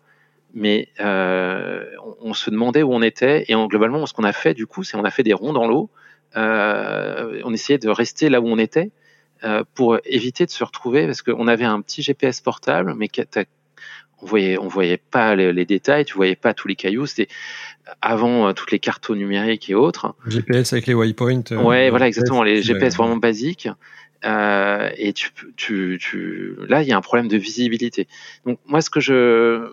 mais 0.54 0.90
on, 1.00 2.34
se 2.34 2.50
demandait 2.50 2.84
où 2.84 2.94
on 2.94 3.02
était 3.02 3.46
et 3.48 3.56
globalement 3.68 4.06
ce 4.06 4.14
qu'on 4.14 4.26
a 4.26 4.34
fait 4.34 4.54
du 4.54 4.68
coup 4.68 4.84
c'est 4.84 4.98
on 4.98 5.06
a 5.06 5.10
fait 5.10 5.24
des 5.24 5.32
ronds 5.32 5.54
dans 5.54 5.66
l'eau 5.66 5.90
on 6.36 7.54
essayait 7.54 7.80
de 7.80 7.88
rester 7.88 8.28
là 8.28 8.42
où 8.42 8.48
on 8.48 8.58
était 8.58 8.92
euh, 9.44 9.64
pour 9.74 9.98
éviter 10.06 10.46
de 10.46 10.52
se 10.52 10.64
retrouver, 10.64 11.08
parce 11.08 11.24
qu'on 11.24 11.48
avait 11.48 11.66
un 11.66 11.82
petit 11.82 12.04
GPS 12.04 12.42
portable, 12.42 12.94
mais 12.96 13.08
on 14.22 14.26
voyait, 14.26 14.58
on 14.58 14.68
voyait 14.68 14.98
pas 14.98 15.36
les, 15.36 15.66
détails, 15.66 16.06
tu 16.06 16.14
voyais 16.16 16.36
pas 16.36 16.54
tous 16.54 16.68
les 16.68 16.76
cailloux. 16.76 17.06
C'était 17.06 17.28
avant 18.02 18.48
euh, 18.48 18.54
toutes 18.54 18.72
les 18.72 18.80
cartes 18.80 19.10
numériques 19.10 19.70
et 19.70 19.76
autres. 19.76 20.16
GPS 20.28 20.74
avec 20.74 20.88
les 20.88 20.94
waypoints. 20.94 21.44
Euh, 21.52 21.62
ouais, 21.62 21.90
voilà, 21.90 22.08
exactement, 22.08 22.44
les 22.44 22.62
GPS 22.62 22.96
vraiment 22.96 23.18
basiques. 23.18 23.70
Euh, 24.24 24.90
et 24.98 25.14
tu, 25.14 25.32
tu, 25.56 26.00
tu, 26.00 26.56
là, 26.68 26.84
il 26.84 26.88
y 26.88 26.92
a 26.92 26.98
un 26.98 27.02
problème 27.02 27.28
de 27.28 27.38
visibilité. 27.38 28.08
Donc 28.46 28.60
moi, 28.66 28.82
ce 28.82 28.90
que 28.90 29.00
je 29.00 29.72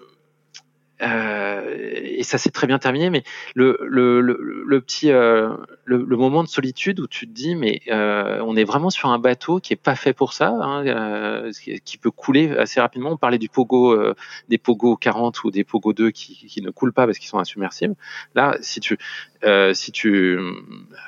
et 1.01 2.23
ça 2.23 2.39
s'est 2.39 2.51
très 2.51 2.67
bien 2.67 2.79
terminé, 2.79 3.11
mais 3.11 3.23
le, 3.55 3.79
le, 3.83 4.21
le, 4.21 4.65
le 4.67 4.81
petit 4.81 5.11
euh, 5.11 5.51
le, 5.85 6.17
moment 6.17 6.43
de 6.43 6.49
solitude 6.49 7.01
où 7.01 7.07
tu 7.07 7.27
te 7.27 7.33
dis 7.33 7.55
mais 7.55 7.81
euh, 7.89 8.41
on 8.45 8.57
est 8.57 8.65
vraiment 8.65 8.91
sur 8.91 9.09
un 9.09 9.19
bateau 9.19 9.61
qui 9.61 9.73
est 9.73 9.77
pas 9.77 9.95
fait 9.95 10.13
pour 10.13 10.33
ça, 10.33 10.49
hein, 10.49 10.87
euh, 10.87 11.51
qui 11.85 11.99
peut 11.99 12.11
couler 12.11 12.51
assez 12.57 12.81
rapidement. 12.81 13.11
On 13.11 13.17
parlait 13.17 13.39
du 13.39 13.49
pogo 13.49 13.93
euh, 13.93 14.15
des 14.49 14.59
pogo 14.59 14.97
40 14.97 15.45
ou 15.45 15.51
des 15.51 15.65
pogo 15.65 15.93
2 15.93 16.11
qui, 16.11 16.35
qui 16.35 16.63
ne 16.63 16.71
coulent 16.71 16.93
pas 16.93 17.07
parce 17.07 17.19
qu'ils 17.19 17.29
sont 17.29 17.39
insubmersibles. 17.39 17.95
Là, 18.35 18.57
si 18.61 18.81
tu 18.81 18.99
euh, 19.45 19.73
si 19.73 19.93
tu 19.93 20.39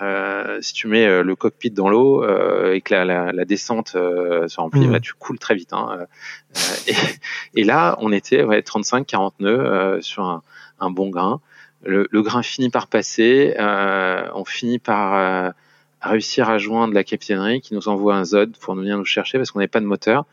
euh, 0.00 0.58
si 0.60 0.72
tu 0.72 0.86
mets 0.86 1.04
euh, 1.06 1.22
le 1.24 1.34
cockpit 1.34 1.72
dans 1.72 1.88
l'eau 1.88 2.22
euh, 2.22 2.74
et 2.74 2.80
que 2.80 2.94
la, 2.94 3.04
la, 3.04 3.32
la 3.32 3.44
descente 3.44 3.90
se 3.90 4.56
remplit, 4.56 4.86
mmh. 4.86 4.92
bah, 4.92 5.00
tu 5.00 5.14
coules 5.14 5.38
très 5.38 5.54
vite. 5.56 5.72
Hein, 5.72 6.06
et, 6.86 6.94
et, 7.60 7.64
là, 7.64 7.96
on 8.00 8.12
était 8.12 8.44
ouais, 8.44 8.60
35-40 8.60 9.32
nœuds 9.40 9.58
sur 10.00 10.42
un, 10.80 10.90
bon 10.90 11.10
grain. 11.10 11.40
Le, 11.82 12.06
grain 12.12 12.42
finit 12.42 12.70
par 12.70 12.86
passer. 12.86 13.54
on 13.58 14.44
finit 14.44 14.78
par 14.78 15.54
réussir 16.00 16.48
à 16.48 16.58
joindre 16.58 16.94
la 16.94 17.04
capitainerie 17.04 17.60
qui 17.60 17.74
nous 17.74 17.88
envoie 17.88 18.16
un 18.16 18.24
Zod 18.24 18.56
pour 18.56 18.74
venir 18.74 18.96
nous 18.96 19.04
chercher 19.04 19.38
parce 19.38 19.50
qu'on 19.50 19.58
n'avait 19.58 19.68
pas 19.68 19.80
de 19.80 19.86
moteur 19.86 20.24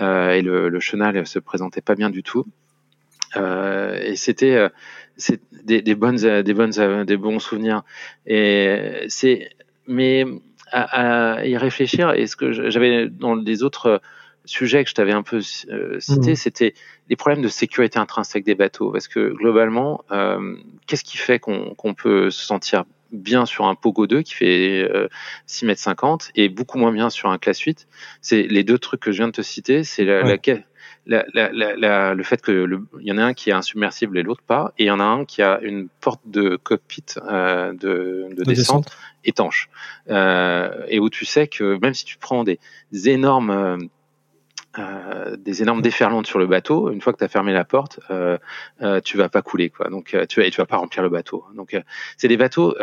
et 0.00 0.42
le, 0.42 0.80
chenal 0.80 1.26
se 1.26 1.38
présentait 1.38 1.82
pas 1.82 1.94
bien 1.94 2.10
du 2.10 2.22
tout. 2.22 2.46
et 3.36 4.14
c'était 4.16 4.68
des, 5.64 5.94
bonnes, 5.94 6.16
des 6.42 6.54
bonnes, 6.54 7.04
des 7.04 7.16
bons 7.16 7.38
souvenirs. 7.38 7.82
Et 8.26 9.06
mais 9.86 10.24
à, 10.72 11.44
y 11.44 11.56
réfléchir, 11.56 12.12
et 12.12 12.26
ce 12.26 12.36
que 12.36 12.52
j'avais 12.70 13.08
dans 13.08 13.34
les 13.34 13.62
autres 13.62 14.00
sujets 14.44 14.84
que 14.84 14.90
je 14.90 14.94
t'avais 14.94 15.12
un 15.12 15.22
peu 15.22 15.40
euh, 15.70 16.00
cité, 16.00 16.32
mmh. 16.32 16.36
c'était 16.36 16.74
les 17.08 17.16
problèmes 17.16 17.42
de 17.42 17.48
sécurité 17.48 17.98
intrinsèque 17.98 18.44
des 18.44 18.54
bateaux. 18.54 18.90
Parce 18.90 19.08
que 19.08 19.32
globalement, 19.32 20.04
euh, 20.10 20.56
qu'est-ce 20.86 21.04
qui 21.04 21.16
fait 21.16 21.38
qu'on 21.38 21.94
peut 21.94 22.30
se 22.30 22.44
sentir 22.44 22.84
bien 23.12 23.46
sur 23.46 23.66
un 23.66 23.74
Pogo 23.74 24.06
2 24.06 24.22
qui 24.22 24.34
fait 24.34 24.88
euh, 24.88 25.08
6 25.46 25.66
mètres 25.66 25.80
50 25.80 26.30
et 26.36 26.48
beaucoup 26.48 26.78
moins 26.78 26.92
bien 26.92 27.10
sur 27.10 27.30
un 27.30 27.38
classe 27.38 27.60
8 27.60 27.88
C'est 28.20 28.42
les 28.42 28.64
deux 28.64 28.78
trucs 28.78 29.00
que 29.00 29.12
je 29.12 29.18
viens 29.18 29.28
de 29.28 29.32
te 29.32 29.42
citer, 29.42 29.84
c'est 29.84 30.04
la, 30.04 30.22
la, 30.22 30.36
la, 31.06 31.52
la, 31.52 31.76
la, 31.76 32.14
le 32.14 32.22
fait 32.22 32.40
que 32.40 32.68
il 33.00 33.06
y 33.06 33.12
en 33.12 33.18
a 33.18 33.22
un 33.22 33.34
qui 33.34 33.50
est 33.50 33.52
insubmersible 33.52 34.18
et 34.18 34.22
l'autre 34.22 34.42
pas, 34.42 34.72
et 34.78 34.84
il 34.84 34.86
y 34.86 34.90
en 34.90 35.00
a 35.00 35.04
un 35.04 35.24
qui 35.24 35.42
a 35.42 35.60
une 35.62 35.88
porte 36.00 36.20
de 36.26 36.56
cockpit 36.56 37.04
euh, 37.16 37.72
de, 37.72 38.28
de, 38.32 38.44
descente, 38.44 38.90
étanche, 39.24 39.70
euh, 40.08 40.84
et 40.88 41.00
où 41.00 41.10
tu 41.10 41.24
sais 41.24 41.48
que 41.48 41.78
même 41.80 41.94
si 41.94 42.04
tu 42.04 42.18
prends 42.18 42.44
des, 42.44 42.58
énormes 42.92 43.88
euh, 44.80 45.36
des 45.36 45.62
énormes 45.62 45.82
déferlantes 45.82 46.26
sur 46.26 46.38
le 46.38 46.46
bateau, 46.46 46.90
une 46.90 47.00
fois 47.00 47.12
que 47.12 47.18
tu 47.18 47.24
as 47.24 47.28
fermé 47.28 47.52
la 47.52 47.64
porte, 47.64 48.00
euh, 48.10 48.38
euh, 48.82 49.00
tu 49.00 49.16
vas 49.16 49.28
pas 49.28 49.42
couler 49.42 49.70
quoi. 49.70 49.88
Donc 49.90 50.16
tu 50.28 50.44
et 50.44 50.50
tu 50.50 50.60
vas 50.60 50.66
pas 50.66 50.76
remplir 50.76 51.02
le 51.02 51.08
bateau. 51.08 51.44
Donc 51.54 51.80
c'est 52.16 52.28
des 52.28 52.36
bateaux 52.36 52.74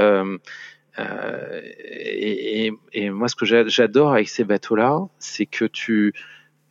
et, 1.00 2.66
et, 2.66 2.74
et, 2.94 3.10
moi 3.12 3.28
ce 3.28 3.36
que 3.36 3.46
j'adore 3.46 4.14
avec 4.14 4.30
ces 4.30 4.44
bateaux 4.44 4.76
là, 4.76 5.00
c'est 5.20 5.46
que 5.46 5.66
tu 5.66 6.14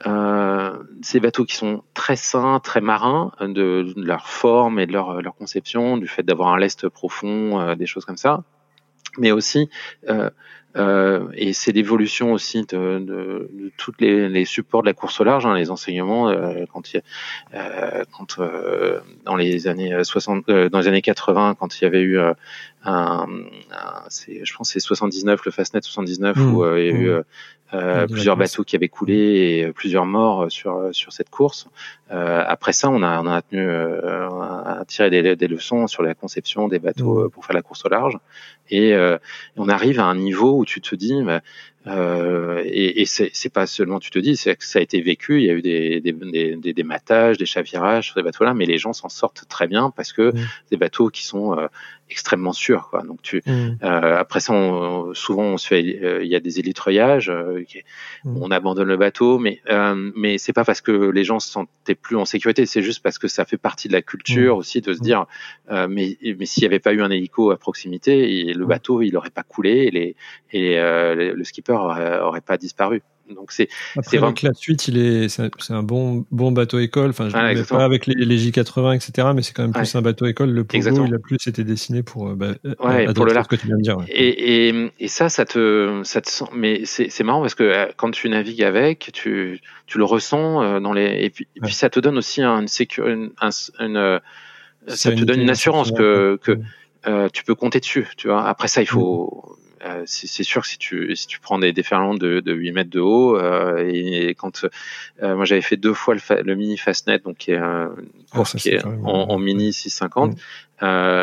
euh, 0.06 0.82
ces 1.00 1.20
bateaux 1.20 1.44
qui 1.44 1.56
sont 1.56 1.82
très 1.94 2.16
sains, 2.16 2.60
très 2.60 2.80
marins, 2.80 3.32
de, 3.40 3.94
leur 3.96 4.28
forme 4.28 4.78
et 4.78 4.86
de 4.86 4.92
leur, 4.92 5.22
leur 5.22 5.34
conception, 5.34 5.96
du 5.96 6.06
fait 6.06 6.22
d'avoir 6.22 6.52
un 6.52 6.58
lest 6.58 6.88
profond, 6.88 7.60
euh, 7.60 7.74
des 7.76 7.86
choses 7.86 8.04
comme 8.04 8.18
ça, 8.18 8.44
mais 9.18 9.32
aussi 9.32 9.68
euh, 10.08 10.30
euh, 10.76 11.28
et 11.34 11.52
c'est 11.52 11.72
l'évolution 11.72 12.32
aussi 12.32 12.62
de, 12.66 12.98
de, 12.98 13.50
de 13.50 13.72
tous 13.78 13.92
les, 13.98 14.28
les, 14.28 14.44
supports 14.44 14.82
de 14.82 14.86
la 14.86 14.92
course 14.92 15.20
au 15.20 15.24
large, 15.24 15.46
hein, 15.46 15.54
les 15.54 15.70
enseignements, 15.70 16.28
euh, 16.28 16.64
quand, 16.70 16.92
il, 16.92 17.02
euh, 17.54 18.04
quand 18.12 18.38
euh, 18.38 19.00
dans 19.24 19.36
les 19.36 19.68
années 19.68 20.04
60, 20.04 20.48
euh, 20.48 20.68
dans 20.68 20.80
les 20.80 20.88
années 20.88 21.02
80, 21.02 21.56
quand 21.58 21.80
il 21.80 21.84
y 21.84 21.86
avait 21.86 22.02
eu 22.02 22.18
un, 22.20 22.34
un 22.84 23.26
je 24.08 24.54
pense 24.54 24.70
c'est 24.70 24.80
79, 24.80 25.40
le 25.46 25.50
Fastnet 25.50 25.80
79, 25.80 26.36
mmh. 26.36 26.54
où 26.54 26.76
il 26.76 26.84
y 26.84 26.88
a 26.88 26.92
eu 26.92 27.22
mmh. 27.72 28.06
plusieurs 28.10 28.36
bateaux 28.36 28.64
qui 28.64 28.76
avaient 28.76 28.88
coulé 28.88 29.14
et 29.66 29.72
plusieurs 29.72 30.06
morts 30.06 30.50
sur 30.50 30.88
sur 30.92 31.12
cette 31.12 31.30
course. 31.30 31.68
après 32.10 32.72
ça, 32.72 32.90
on 32.90 33.02
a 33.02 33.20
on 33.20 33.26
a 33.26 33.42
tenu 33.42 33.68
à 33.68 34.84
tirer 34.86 35.10
des, 35.10 35.36
des, 35.36 35.48
leçons 35.48 35.86
sur 35.86 36.02
la 36.02 36.14
conception 36.14 36.68
des 36.68 36.78
bateaux 36.78 37.26
mmh. 37.26 37.30
pour 37.30 37.44
faire 37.44 37.56
la 37.56 37.62
course 37.62 37.84
au 37.84 37.88
large, 37.88 38.18
et 38.70 38.94
on 39.56 39.68
arrive 39.68 40.00
à 40.00 40.04
un 40.04 40.14
niveau 40.16 40.58
où 40.58 40.64
tu 40.64 40.80
te 40.80 40.94
dis, 40.94 41.22
bah, 41.22 41.40
euh, 41.86 42.62
et, 42.64 43.02
et 43.02 43.04
c'est 43.06 43.52
pas 43.52 43.66
seulement 43.66 44.00
tu 44.00 44.10
te 44.10 44.18
dis, 44.18 44.36
c'est 44.36 44.56
que 44.56 44.64
ça 44.64 44.78
a 44.78 44.82
été 44.82 45.00
vécu. 45.00 45.40
Il 45.40 45.46
y 45.46 45.50
a 45.50 45.54
eu 45.54 45.62
des, 45.62 46.00
des, 46.00 46.12
des, 46.12 46.72
des 46.72 46.82
matages, 46.82 47.38
des 47.38 47.46
chavirages 47.46 48.06
sur 48.06 48.14
ces 48.14 48.22
bateaux-là, 48.22 48.54
mais 48.54 48.66
les 48.66 48.78
gens 48.78 48.92
s'en 48.92 49.08
sortent 49.08 49.44
très 49.48 49.66
bien 49.66 49.92
parce 49.94 50.12
que 50.12 50.32
mmh. 50.32 50.48
des 50.70 50.76
bateaux 50.76 51.08
qui 51.08 51.24
sont 51.24 51.58
euh, 51.58 51.66
extrêmement 52.08 52.52
sûrs. 52.52 52.88
Quoi. 52.90 53.02
Donc 53.02 53.22
tu, 53.22 53.42
mmh. 53.44 53.50
euh, 53.82 54.16
après 54.18 54.40
ça, 54.40 54.52
on, 54.52 55.14
souvent 55.14 55.44
on 55.44 55.56
se 55.56 55.66
fait, 55.66 56.00
euh, 56.02 56.24
il 56.24 56.28
y 56.28 56.36
a 56.36 56.40
des 56.40 56.58
élitreuillages, 56.58 57.30
euh, 57.30 57.64
mmh. 58.24 58.36
on 58.40 58.50
abandonne 58.50 58.88
le 58.88 58.96
bateau, 58.96 59.38
mais 59.38 59.60
mais 60.14 60.38
c'est 60.38 60.52
pas 60.52 60.64
parce 60.64 60.80
que 60.80 61.10
les 61.10 61.24
gens 61.24 61.40
se 61.40 61.50
sentaient 61.50 61.94
plus 61.94 62.16
en 62.16 62.24
sécurité, 62.24 62.66
c'est 62.66 62.82
juste 62.82 63.02
parce 63.02 63.18
que 63.18 63.28
ça 63.28 63.44
fait 63.44 63.56
partie 63.56 63.88
de 63.88 63.92
la 63.92 64.02
culture 64.02 64.56
aussi 64.56 64.80
de 64.80 64.92
se 64.92 65.00
dire, 65.00 65.26
mais 65.70 66.16
mais 66.38 66.46
s'il 66.46 66.62
n'y 66.62 66.66
avait 66.66 66.78
pas 66.78 66.92
eu 66.92 67.02
un 67.02 67.10
hélico 67.10 67.50
à 67.50 67.56
proximité, 67.56 68.52
le 68.52 68.66
bateau 68.66 69.02
il 69.02 69.16
aurait 69.16 69.30
pas 69.30 69.42
coulé 69.42 69.70
et 69.86 69.90
les 69.90 70.16
et 70.52 70.76
le 70.76 71.44
skipper 71.44 71.75
aurait, 71.80 72.40
pas 72.40 72.56
disparu. 72.56 73.02
Donc 73.34 73.50
c'est 73.50 73.68
c'est 74.02 74.18
vraiment 74.18 74.34
la 74.40 74.54
suite, 74.54 74.86
il 74.86 74.98
est 74.98 75.28
c'est 75.28 75.50
un, 75.70 75.82
bon 75.82 76.24
bon 76.30 76.52
bateau 76.52 76.78
école. 76.78 77.10
Enfin, 77.10 77.28
je 77.28 77.36
ne 77.36 77.62
pas 77.64 77.84
avec 77.84 78.06
les, 78.06 78.24
les, 78.24 78.38
J80 78.38 78.94
etc. 78.94 79.28
Mais 79.34 79.42
c'est 79.42 79.52
quand 79.52 79.64
même 79.64 79.72
plus 79.72 79.96
un 79.96 80.02
bateau 80.02 80.26
école. 80.26 80.50
Le 80.50 80.62
Pogo, 80.62 81.04
il 81.04 81.12
a 81.12 81.18
plus 81.18 81.44
été 81.48 81.64
dessiné 81.64 82.04
pour 82.04 82.28
euh, 82.28 82.34
bah, 82.36 82.52
ouais, 82.84 83.12
pour 83.12 83.24
le 83.24 83.32
large 83.32 83.48
que 83.48 83.56
tu 83.56 83.66
viens 83.66 83.78
de 83.78 83.82
dire. 83.82 83.96
Et, 84.06 84.68
et, 84.68 84.92
et, 85.00 85.08
ça, 85.08 85.28
ça 85.28 85.44
te 85.44 86.02
ça 86.04 86.20
te 86.20 86.30
sent. 86.30 86.44
Mais 86.54 86.84
c'est 86.84 87.24
marrant 87.24 87.40
parce 87.40 87.56
que 87.56 87.64
euh, 87.64 87.86
quand 87.96 88.12
tu 88.12 88.28
navigues 88.28 88.62
avec, 88.62 89.10
tu 89.12 89.60
tu 89.86 89.98
le 89.98 90.04
ressens 90.04 90.62
euh, 90.62 90.78
dans 90.78 90.92
les 90.92 91.24
et 91.24 91.30
puis, 91.30 91.48
et 91.56 91.60
puis 91.60 91.74
ça 91.74 91.90
te 91.90 91.98
donne 91.98 92.18
aussi 92.18 92.42
une 92.42 92.68
sécurité, 92.68 93.12
une, 93.12 93.32
une, 93.80 94.20
ça 94.86 95.10
te 95.10 95.24
donne 95.24 95.40
une 95.40 95.50
assurance 95.50 95.90
que 95.90 96.38
que 96.40 96.60
euh, 97.06 97.28
tu 97.32 97.44
peux 97.44 97.54
compter 97.54 97.80
dessus. 97.80 98.08
Tu 98.16 98.28
vois. 98.28 98.46
Après 98.46 98.68
ça, 98.68 98.82
il 98.82 98.88
faut 98.88 99.56
euh, 99.84 100.02
c'est 100.06 100.42
sûr 100.42 100.62
que 100.62 100.68
si 100.68 100.78
tu, 100.78 101.14
si 101.16 101.26
tu 101.26 101.40
prends 101.40 101.58
des 101.58 101.72
déferlements 101.72 102.14
de, 102.14 102.40
de 102.40 102.52
8 102.52 102.72
mètres 102.72 102.90
de 102.90 103.00
haut, 103.00 103.36
euh, 103.36 103.84
et, 103.86 104.34
quand 104.34 104.64
moi 105.20 105.44
j'avais 105.44 105.62
fait 105.62 105.76
deux 105.76 105.94
fois 105.94 106.14
le, 106.14 106.42
le 106.42 106.54
mini 106.54 106.76
Fastnet, 106.78 107.18
donc 107.18 107.36
qui 107.36 107.52
est 107.52 107.60
course 108.32 108.56
qui 108.56 108.70
est 108.70 108.84
en, 108.84 109.38
mini 109.38 109.72
650, 109.72 110.32
mm. 110.32 110.36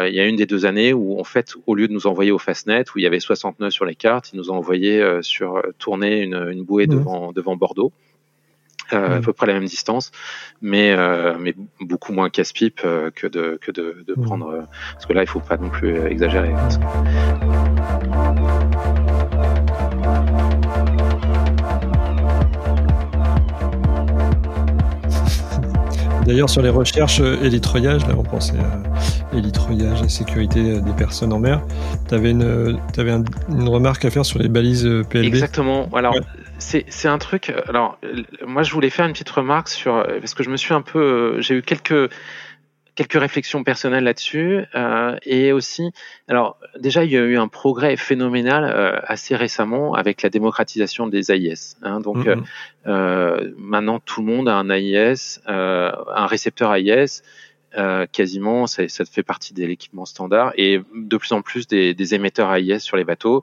il 0.08 0.14
y 0.14 0.20
a 0.20 0.26
une 0.26 0.36
des 0.36 0.46
deux 0.46 0.66
années 0.66 0.94
où 0.94 1.20
en 1.20 1.24
fait, 1.24 1.56
au 1.66 1.76
lieu 1.76 1.88
de 1.88 1.94
nous 1.94 2.08
envoyer 2.08 2.32
au 2.32 2.40
Fastnet 2.40 2.86
où 2.96 3.00
il 3.00 3.04
y 3.04 3.08
avait 3.08 3.20
60 3.20 3.60
nœuds 3.60 3.72
sur 3.72 3.86
les 3.86 3.96
cartes, 3.96 4.32
ils 4.34 4.38
nous 4.38 4.52
ont 4.52 4.56
envoyé 4.56 5.04
sur 5.22 5.62
tourner 5.80 6.22
une, 6.22 6.36
une 6.52 6.64
bouée 6.64 6.88
mm. 6.88 6.92
devant, 6.92 7.32
devant 7.32 7.56
Bordeaux. 7.56 7.92
Euh, 8.94 9.18
à 9.18 9.22
peu 9.22 9.34
près 9.34 9.48
la 9.48 9.54
même 9.54 9.66
distance, 9.66 10.12
mais 10.62 10.92
euh, 10.92 11.36
mais 11.40 11.56
beaucoup 11.82 12.14
moins 12.14 12.30
casse-pipe 12.30 12.82
euh, 12.86 13.10
que 13.12 13.28
de 13.28 13.58
que 13.62 13.72
de, 13.72 14.04
de 14.08 14.14
prendre 14.14 14.66
parce 14.94 15.06
que 15.06 15.14
là 15.14 15.22
il 15.24 15.28
faut 15.28 15.40
pas 15.40 15.58
non 15.58 15.70
plus 15.70 15.98
exagérer. 16.08 16.54
D'ailleurs, 26.26 26.50
sur 26.50 26.62
les 26.62 26.70
recherches 26.70 27.20
élitroyage, 27.20 28.08
là, 28.08 28.14
on 28.18 28.24
pensait 28.24 28.54
à 28.58 28.82
élitroyage 29.38 30.02
et 30.04 30.08
sécurité 30.08 30.80
des 30.80 30.94
personnes 30.94 31.34
en 31.34 31.40
mer. 31.40 31.62
Tu 32.08 32.16
avais, 32.16 32.32
une, 32.32 32.80
avais 32.98 33.12
une 33.50 33.68
remarque 33.68 34.06
à 34.06 34.10
faire 34.10 34.26
sur 34.26 34.40
les 34.40 34.48
balises 34.48 34.90
PLB 35.10 35.26
Exactement. 35.26 35.90
Alors, 35.94 36.16
c'est 36.60 37.08
un 37.08 37.18
truc. 37.18 37.54
Alors, 37.68 38.00
moi, 38.46 38.64
je 38.64 38.74
voulais 38.74 38.90
faire 38.90 39.06
une 39.06 39.14
petite 39.14 39.30
remarque 39.30 39.70
sur 39.70 40.06
parce 40.20 40.34
que 40.34 40.44
je 40.44 40.50
me 40.50 40.58
suis 40.58 40.74
un 40.74 40.82
peu, 40.82 41.38
j'ai 41.40 41.56
eu 41.56 41.62
quelques 41.62 42.10
quelques 42.96 43.20
réflexions 43.20 43.64
personnelles 43.64 44.04
là-dessus 44.04 44.66
euh, 44.76 45.18
et 45.24 45.52
aussi, 45.52 45.92
alors 46.28 46.58
déjà, 46.80 47.04
il 47.04 47.12
y 47.12 47.18
a 47.18 47.22
eu 47.22 47.38
un 47.38 47.48
progrès 47.48 47.98
phénoménal 47.98 48.64
euh, 48.64 49.00
assez 49.04 49.36
récemment 49.36 49.96
avec 49.96 50.22
la 50.22 50.30
démocratisation 50.30 51.08
des 51.08 51.32
AIS. 51.32 51.76
Hein, 51.82 52.00
donc 52.00 52.18
mm-hmm. 52.18 52.44
euh, 52.88 53.52
maintenant, 53.58 54.00
tout 54.00 54.22
le 54.22 54.28
monde 54.28 54.48
a 54.48 54.56
un 54.56 54.70
AIS, 54.70 55.42
un 55.48 56.26
récepteur 56.28 56.74
AIS. 56.74 57.24
quasiment, 58.12 58.68
ça, 58.68 58.88
ça 58.88 59.06
fait 59.06 59.24
partie 59.24 59.54
de 59.54 59.66
l'équipement 59.66 60.06
standard 60.06 60.54
et 60.58 60.80
de 60.96 61.18
plus 61.18 61.32
en 61.32 61.42
plus 61.42 61.68
des, 61.68 61.96
des 61.96 62.14
émetteurs 62.14 62.54
AIS 62.54 62.80
sur 62.80 62.98
les 62.98 63.04
bateaux. 63.04 63.42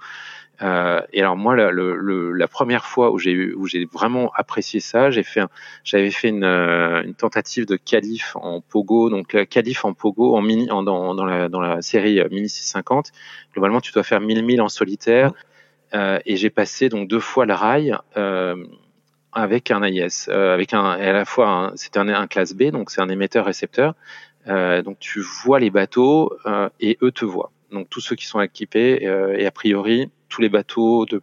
Euh, 0.62 1.00
et 1.12 1.20
alors 1.20 1.36
moi, 1.36 1.56
la, 1.56 1.70
le, 1.70 2.32
la 2.32 2.48
première 2.48 2.84
fois 2.84 3.12
où 3.12 3.18
j'ai 3.18 3.54
où 3.54 3.66
j'ai 3.66 3.86
vraiment 3.86 4.30
apprécié 4.34 4.80
ça, 4.80 5.10
j'ai 5.10 5.22
fait, 5.22 5.42
j'avais 5.84 6.10
fait 6.10 6.28
une, 6.28 6.44
euh, 6.44 7.02
une, 7.02 7.14
tentative 7.14 7.66
de 7.66 7.76
qualif 7.76 8.36
en 8.36 8.60
pogo, 8.60 9.08
donc 9.08 9.46
qualif 9.46 9.84
en 9.84 9.94
pogo 9.94 10.36
en 10.36 10.42
mini, 10.42 10.70
en, 10.70 10.82
dans, 10.82 11.14
dans, 11.14 11.24
la, 11.24 11.48
dans 11.48 11.60
la 11.60 11.80
série 11.80 12.20
mini 12.30 12.48
650. 12.48 13.10
Globalement, 13.54 13.80
tu 13.80 13.92
dois 13.92 14.02
faire 14.02 14.20
1000 14.20 14.44
milles 14.44 14.60
en 14.60 14.68
solitaire, 14.68 15.32
euh, 15.94 16.18
et 16.26 16.36
j'ai 16.36 16.50
passé 16.50 16.88
donc 16.88 17.08
deux 17.08 17.20
fois 17.20 17.46
le 17.46 17.54
rail. 17.54 17.96
Euh, 18.16 18.56
avec 19.32 19.70
un 19.70 19.84
AIS, 19.84 20.26
euh, 20.28 20.52
avec 20.52 20.74
un, 20.74 20.84
à 20.84 21.12
la 21.12 21.24
fois 21.24 21.70
c'était 21.76 22.00
un, 22.00 22.08
un, 22.08 22.26
classe 22.26 22.52
B, 22.52 22.64
donc 22.72 22.90
c'est 22.90 23.00
un 23.00 23.08
émetteur 23.08 23.44
récepteur. 23.44 23.94
donc 24.46 24.98
tu 24.98 25.20
vois 25.20 25.60
les 25.60 25.70
bateaux 25.70 26.36
et 26.80 26.98
eux 27.00 27.12
te 27.12 27.24
voient. 27.24 27.52
Donc 27.70 27.88
tous 27.88 28.00
ceux 28.00 28.16
qui 28.16 28.26
sont 28.26 28.40
équipés 28.40 29.04
et 29.38 29.46
a 29.46 29.50
priori 29.52 30.10
tous 30.30 30.40
les 30.40 30.48
bateaux 30.48 31.04
de 31.04 31.20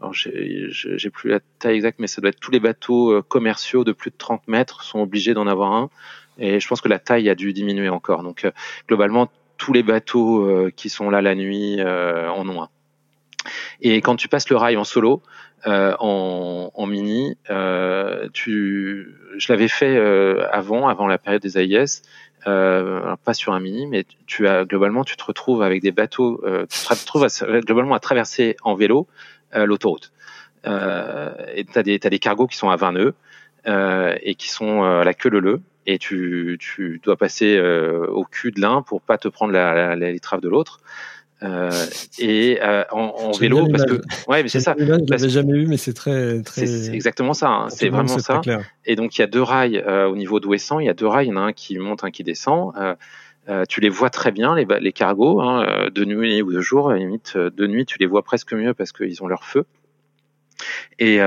alors 0.00 0.14
j'ai 0.14 1.10
plus 1.10 1.30
la 1.30 1.40
taille 1.58 1.74
exacte, 1.74 1.98
mais 1.98 2.06
ça 2.06 2.20
doit 2.20 2.30
être 2.30 2.38
tous 2.38 2.52
les 2.52 2.60
bateaux 2.60 3.12
euh, 3.12 3.22
commerciaux 3.22 3.82
de 3.82 3.92
plus 3.92 4.10
de 4.10 4.16
30 4.16 4.46
mètres 4.46 4.82
sont 4.84 5.00
obligés 5.00 5.34
d'en 5.34 5.46
avoir 5.46 5.72
un. 5.72 5.90
Et 6.38 6.60
je 6.60 6.68
pense 6.68 6.80
que 6.80 6.88
la 6.88 7.00
taille 7.00 7.28
a 7.28 7.34
dû 7.34 7.52
diminuer 7.52 7.88
encore. 7.88 8.22
Donc 8.22 8.44
euh, 8.44 8.52
globalement, 8.86 9.28
tous 9.56 9.72
les 9.72 9.82
bateaux 9.82 10.44
euh, 10.44 10.70
qui 10.74 10.88
sont 10.88 11.10
là 11.10 11.20
la 11.20 11.34
nuit 11.34 11.82
en 11.82 12.48
ont 12.48 12.62
un. 12.62 12.68
Et 13.80 14.00
quand 14.00 14.14
tu 14.14 14.28
passes 14.28 14.48
le 14.50 14.56
rail 14.56 14.76
en 14.76 14.84
solo, 14.84 15.22
en, 15.66 16.70
en, 16.72 16.86
mini, 16.86 17.36
tu, 18.32 19.16
je 19.36 19.52
l'avais 19.52 19.68
fait 19.68 19.96
avant, 20.52 20.86
avant 20.88 21.06
la 21.06 21.18
période 21.18 21.42
des 21.42 21.58
AIS. 21.58 22.02
Euh, 22.46 23.16
pas 23.24 23.34
sur 23.34 23.52
un 23.52 23.60
mini, 23.60 23.86
mais 23.86 24.04
tu 24.26 24.46
as 24.46 24.64
globalement, 24.64 25.04
tu 25.04 25.16
te 25.16 25.24
retrouves 25.24 25.62
avec 25.62 25.82
des 25.82 25.90
bateaux, 25.90 26.40
euh, 26.44 26.66
tu 26.70 26.80
te 26.80 26.88
retrouves 26.88 27.26
globalement 27.64 27.94
à 27.94 28.00
traverser 28.00 28.56
en 28.62 28.74
vélo 28.74 29.08
euh, 29.54 29.66
l'autoroute. 29.66 30.12
Euh, 30.66 31.32
et 31.54 31.64
tu 31.64 31.78
as 31.78 31.82
des, 31.82 31.98
as 32.02 32.10
des 32.10 32.18
cargos 32.18 32.46
qui 32.46 32.56
sont 32.56 32.70
à 32.70 32.76
20 32.76 32.92
nœuds 32.92 33.14
euh, 33.66 34.16
et 34.22 34.34
qui 34.34 34.48
sont 34.50 34.82
à 34.82 35.04
la 35.04 35.14
queue 35.14 35.30
leu 35.30 35.60
et 35.86 35.98
tu, 35.98 36.58
tu 36.60 37.00
dois 37.02 37.16
passer 37.16 37.58
au 37.58 38.24
cul 38.24 38.52
de 38.52 38.60
l'un 38.60 38.82
pour 38.82 39.00
pas 39.00 39.16
te 39.16 39.28
prendre 39.28 39.52
la, 39.52 39.96
la, 39.96 40.10
les 40.10 40.20
traves 40.20 40.42
de 40.42 40.48
l'autre. 40.48 40.80
Euh, 41.44 41.70
et 42.18 42.58
euh, 42.62 42.82
en, 42.90 43.14
en 43.16 43.30
vélo 43.30 43.68
parce 43.68 43.84
que 43.84 44.00
ouais 44.28 44.42
mais 44.42 44.48
c'est 44.48 44.58
ça. 44.58 44.74
je 44.76 45.28
jamais 45.28 45.52
eu 45.52 45.66
mais 45.68 45.76
c'est 45.76 45.92
très 45.92 46.42
très 46.42 46.66
c'est 46.66 46.92
exactement 46.92 47.32
ça 47.32 47.48
hein. 47.48 47.68
c'est 47.68 47.90
vraiment 47.90 48.18
ça. 48.18 48.40
et 48.84 48.96
donc 48.96 49.16
il 49.16 49.20
y 49.20 49.24
a 49.24 49.28
deux 49.28 49.42
rails 49.42 49.78
euh, 49.86 50.08
au 50.08 50.16
niveau 50.16 50.40
d'Ouessant 50.40 50.80
il 50.80 50.86
y 50.86 50.88
a 50.88 50.94
deux 50.94 51.06
rails. 51.06 51.26
Il 51.26 51.30
y 51.30 51.32
en 51.32 51.36
a 51.36 51.44
un 51.44 51.52
qui 51.52 51.78
monte 51.78 52.02
un 52.02 52.10
qui 52.10 52.24
descend. 52.24 52.72
Euh, 53.48 53.64
tu 53.66 53.80
les 53.80 53.88
vois 53.88 54.10
très 54.10 54.30
bien 54.32 54.56
les, 54.56 54.66
les 54.80 54.92
cargos 54.92 55.40
hein, 55.40 55.88
de 55.94 56.04
nuit 56.04 56.42
ou 56.42 56.52
de 56.52 56.60
jour. 56.60 56.92
Limite 56.92 57.36
de 57.36 57.66
nuit 57.68 57.86
tu 57.86 57.98
les 57.98 58.06
vois 58.06 58.22
presque 58.22 58.52
mieux 58.52 58.74
parce 58.74 58.90
qu'ils 58.90 59.22
ont 59.22 59.28
leur 59.28 59.44
feu. 59.44 59.64
Et 60.98 61.20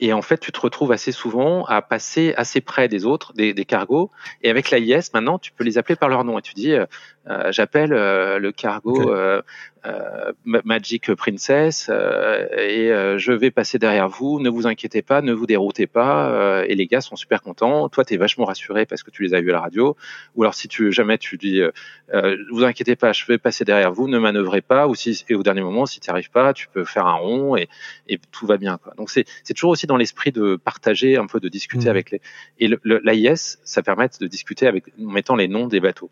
et 0.00 0.12
en 0.12 0.22
fait, 0.22 0.38
tu 0.38 0.50
te 0.52 0.60
retrouves 0.60 0.92
assez 0.92 1.12
souvent 1.12 1.64
à 1.64 1.80
passer 1.80 2.34
assez 2.36 2.60
près 2.60 2.88
des 2.88 3.06
autres, 3.06 3.32
des, 3.32 3.54
des 3.54 3.64
cargos. 3.64 4.10
Et 4.42 4.50
avec 4.50 4.70
l'AIS, 4.70 5.12
maintenant, 5.14 5.38
tu 5.38 5.52
peux 5.52 5.64
les 5.64 5.78
appeler 5.78 5.96
par 5.96 6.08
leur 6.08 6.24
nom. 6.24 6.38
Et 6.38 6.42
tu 6.42 6.54
dis, 6.54 6.72
euh, 6.72 6.86
euh 7.28 7.52
j'appelle 7.52 7.92
euh, 7.92 8.38
le 8.38 8.52
cargo 8.52 9.10
euh, 9.10 9.42
euh, 9.86 10.32
Magic 10.44 11.14
Princess 11.14 11.88
euh, 11.90 12.46
et 12.56 12.90
euh, 12.90 13.18
je 13.18 13.32
vais 13.32 13.50
passer 13.50 13.78
derrière 13.78 14.08
vous. 14.08 14.40
Ne 14.40 14.48
vous 14.48 14.66
inquiétez 14.66 15.02
pas, 15.02 15.20
ne 15.20 15.32
vous 15.34 15.46
déroutez 15.46 15.86
pas. 15.86 16.64
et 16.66 16.74
les 16.74 16.86
gars 16.86 17.02
sont 17.02 17.16
super 17.16 17.42
contents. 17.42 17.88
Toi, 17.90 18.04
tu 18.04 18.14
es 18.14 18.16
vachement 18.16 18.46
rassuré 18.46 18.86
parce 18.86 19.02
que 19.02 19.10
tu 19.10 19.22
les 19.22 19.34
as 19.34 19.40
vus 19.42 19.50
à 19.50 19.54
la 19.54 19.60
radio. 19.60 19.96
Ou 20.36 20.42
alors 20.42 20.54
si 20.54 20.68
tu 20.68 20.90
jamais 20.90 21.18
tu 21.18 21.36
dis, 21.36 21.60
euh, 21.60 22.36
vous 22.50 22.64
inquiétez 22.64 22.96
pas, 22.96 23.12
je 23.12 23.26
vais 23.26 23.36
passer 23.36 23.64
derrière 23.64 23.92
vous, 23.92 24.08
ne 24.08 24.18
manœuvrez 24.18 24.62
pas. 24.62 24.88
Ou 24.88 24.94
si 24.94 25.24
et 25.28 25.34
au 25.34 25.42
dernier 25.42 25.62
moment, 25.62 25.84
si 25.84 26.00
tu 26.00 26.08
arrives 26.10 26.30
pas, 26.30 26.54
tu 26.54 26.68
peux 26.68 26.84
faire 26.84 27.06
un 27.06 27.16
rond 27.16 27.56
et, 27.56 27.68
et 28.08 28.18
tout 28.32 28.46
va 28.46 28.56
bien. 28.56 28.78
Quoi. 28.78 28.94
Donc 28.96 29.10
c'est 29.10 29.26
toujours 29.54 29.70
aussi 29.70 29.86
dans 29.86 29.98
l'esprit 29.98 30.32
de 30.32 30.56
partager 30.56 31.16
un 31.18 31.26
peu, 31.26 31.40
de 31.40 31.48
discuter 31.48 31.86
mmh. 31.86 31.90
avec 31.90 32.10
les 32.10 32.20
et 32.58 32.68
l'AIS, 32.84 33.58
ça 33.64 33.82
permet 33.82 34.08
de 34.18 34.26
discuter 34.26 34.66
avec 34.66 34.84
en 34.98 35.10
mettant 35.10 35.36
les 35.36 35.48
noms 35.48 35.66
des 35.66 35.80
bateaux 35.80 36.10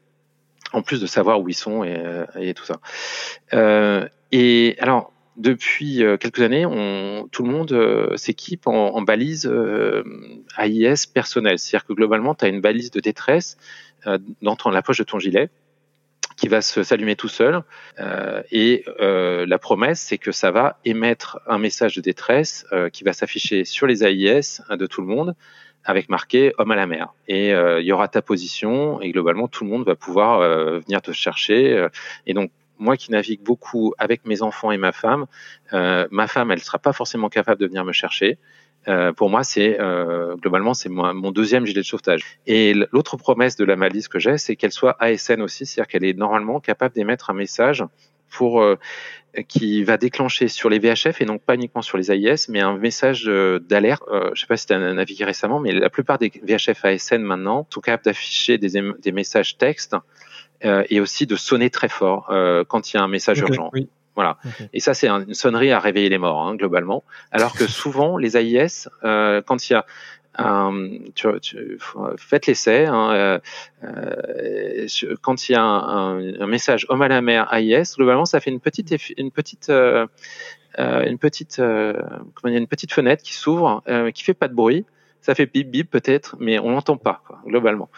en 0.73 0.83
plus 0.83 1.01
de 1.01 1.07
savoir 1.07 1.41
où 1.41 1.49
ils 1.49 1.55
sont 1.55 1.85
et, 1.85 1.97
euh, 1.97 2.25
et 2.39 2.55
tout 2.55 2.65
ça. 2.65 2.81
Euh, 3.53 4.09
et 4.31 4.77
alors, 4.79 5.13
depuis 5.37 6.03
euh, 6.03 6.17
quelques 6.17 6.41
années, 6.41 6.67
on, 6.67 7.29
tout 7.31 7.43
le 7.43 7.51
monde 7.51 7.73
euh, 7.73 8.17
s'équipe 8.17 8.67
en, 8.67 8.95
en, 8.95 9.03
balise 9.03 9.47
euh, 9.47 10.03
AIS 10.59 11.07
personnelle. 11.13 11.59
C'est-à-dire 11.59 11.87
que 11.87 11.93
globalement, 11.93 12.35
tu 12.35 12.45
as 12.45 12.49
une 12.49 12.61
balise 12.61 12.91
de 12.91 13.01
détresse 13.01 13.57
dans 14.41 14.57
ton, 14.57 14.71
la 14.71 14.83
poche 14.83 14.99
de 14.99 15.05
ton 15.05 15.21
gilet 15.21 15.49
qui 16.37 16.49
va 16.49 16.61
s'allumer 16.61 17.15
tout 17.15 17.29
seul. 17.29 17.63
et 18.51 18.85
la 18.99 19.59
promesse, 19.59 20.01
c'est 20.01 20.19
que 20.19 20.33
ça 20.33 20.51
va 20.51 20.81
émettre 20.85 21.39
un 21.47 21.59
message 21.59 21.95
de 21.95 22.01
détresse 22.01 22.67
qui 22.93 23.05
va 23.05 23.13
s'afficher 23.13 23.65
sur 23.65 23.87
les 23.87 24.03
AIS 24.03 24.61
de 24.71 24.87
tout 24.87 25.03
le 25.03 25.07
monde 25.07 25.37
avec 25.85 26.09
marqué 26.09 26.53
homme 26.59 26.71
à 26.71 26.77
la 26.77 26.87
mer. 26.87 27.13
Et 27.29 27.53
euh, 27.53 27.81
il 27.81 27.87
y 27.87 27.93
aura 27.93 28.09
ta 28.09 28.23
position 28.23 29.01
et 29.01 29.11
globalement 29.11 29.49
tout 29.49 29.65
le 29.65 29.71
monde 29.71 29.85
va 29.85 29.97
pouvoir 29.97 30.41
euh, 30.41 30.79
venir 30.81 31.03
te 31.03 31.13
chercher. 31.13 31.77
Euh, 31.77 31.89
et 32.27 32.35
donc 32.35 32.51
moi 32.79 32.97
qui 32.97 33.13
navigue 33.13 33.43
beaucoup 33.43 33.95
avec 33.99 34.25
mes 34.27 34.43
enfants 34.43 34.73
et 34.73 34.77
ma 34.77 34.91
femme, 34.91 35.27
ma 35.73 36.27
femme 36.27 36.51
elle 36.51 36.59
sera 36.59 36.79
pas 36.79 36.93
forcément 36.93 37.29
capable 37.29 37.61
de 37.61 37.67
venir 37.67 37.85
me 37.85 37.93
chercher. 37.93 38.39
pour 39.17 39.31
moi, 39.31 39.45
c'est 39.45 39.79
globalement 40.41 40.75
c'est 40.75 40.89
mon 40.89 41.31
deuxième 41.31 41.65
gilet 41.65 41.83
de 41.83 41.87
sauvetage. 41.87 42.25
Et 42.49 42.75
l'autre 42.91 43.17
promesse 43.17 43.55
de 43.55 43.65
la 43.65 43.77
malice 43.77 44.09
que 44.09 44.19
j'ai, 44.19 44.37
c'est 44.37 44.57
qu'elle 44.57 44.73
soit 44.73 44.97
ASN 44.99 45.43
aussi, 45.43 45.65
c'est-à-dire 45.65 45.87
qu'elle 45.87 46.05
est 46.05 46.19
normalement 46.19 46.59
capable 46.59 46.93
d'émettre 46.93 47.31
un 47.31 47.35
message 47.35 47.85
pour 48.33 48.65
qui 49.49 49.83
va 49.83 49.97
déclencher 49.97 50.49
sur 50.49 50.69
les 50.69 50.79
VHF 50.79 51.21
et 51.21 51.25
donc 51.25 51.43
pas 51.43 51.55
uniquement 51.55 51.83
sur 51.83 51.97
les 51.97 52.13
AIS, 52.13 52.49
mais 52.49 52.61
un 52.61 52.77
message 52.77 53.25
d'alerte. 53.25 54.03
Euh, 54.11 54.31
je 54.35 54.43
sais 54.43 54.47
pas 54.47 54.57
si 54.57 54.67
tu 54.67 54.75
as 54.75 54.93
navigué 54.93 55.25
récemment, 55.25 55.59
mais 55.59 55.73
la 55.73 55.89
plupart 55.89 56.19
des 56.19 56.31
VHF 56.43 56.85
ASN 56.85 57.23
maintenant 57.23 57.67
sont 57.71 57.81
capables 57.81 58.05
d'afficher 58.05 58.59
des, 58.59 58.83
des, 58.99 59.13
messages 59.13 59.57
textes 59.57 59.97
euh, 60.65 60.85
et 60.91 61.01
aussi 61.01 61.27
de 61.27 61.37
sonner 61.37 61.71
très 61.71 61.89
fort 61.89 62.29
euh, 62.31 62.65
quand 62.67 62.93
il 62.93 62.97
y 62.97 63.01
a 63.01 63.03
un 63.03 63.09
message 63.09 63.41
urgent. 63.41 63.71
Voilà. 64.15 64.37
Et 64.75 64.81
ça, 64.81 64.93
c'est 64.93 65.09
une 65.09 65.33
sonnerie 65.33 65.73
à 65.73 65.79
réveiller 65.79 66.11
les 66.11 66.19
morts, 66.19 66.47
hein, 66.47 66.55
globalement. 66.55 67.03
Alors 67.31 67.55
que 67.55 67.67
souvent, 67.67 68.19
les 68.19 68.37
AIS, 68.37 68.89
euh, 69.05 69.41
quand 69.41 69.69
il 69.69 69.73
y 69.73 69.77
a 69.77 69.79
euh, 69.79 69.83
tu, 71.15 71.79
faites 72.17 72.47
l'essai. 72.47 72.87
Hein, 72.87 73.13
euh, 73.13 73.39
euh, 73.85 74.87
quand 75.21 75.49
il 75.49 75.53
y 75.53 75.55
a 75.55 75.63
un, 75.63 76.47
message 76.47 76.87
homme 76.89 77.03
à 77.03 77.09
la 77.09 77.21
mer 77.21 77.53
AIS, 77.53 77.95
globalement, 77.97 78.25
ça 78.25 78.41
fait 78.41 78.51
une 78.51 78.61
petite, 78.61 78.95
une 79.17 79.31
petite, 79.31 79.71
euh, 79.71 80.07
euh 80.79 81.05
une 81.05 81.19
petite, 81.19 81.59
euh, 81.59 81.95
comment 82.35 82.55
une 82.55 82.67
petite 82.67 82.93
fenêtre 82.93 83.23
qui 83.23 83.35
s'ouvre, 83.35 83.83
qui 84.15 84.25
fait 84.25 84.35
pas 84.35 84.49
de 84.49 84.55
bruit. 84.55 84.85
Ça 85.21 85.37
fait 85.37 85.47
bip 85.47 85.71
bip 85.71 85.89
peut-être, 85.89 86.35
mais 86.41 86.59
on 86.59 86.71
l'entend 86.71 86.97
pas 86.97 87.23
quoi, 87.25 87.39
globalement. 87.47 87.89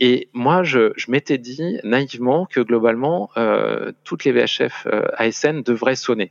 Et 0.00 0.28
moi, 0.34 0.64
je, 0.64 0.92
je 0.96 1.10
m'étais 1.10 1.38
dit 1.38 1.78
naïvement 1.82 2.44
que 2.44 2.60
globalement, 2.60 3.30
toutes 4.04 4.24
les 4.24 4.32
VHF 4.32 4.86
ASN 5.16 5.62
devraient 5.62 5.96
sonner. 5.96 6.30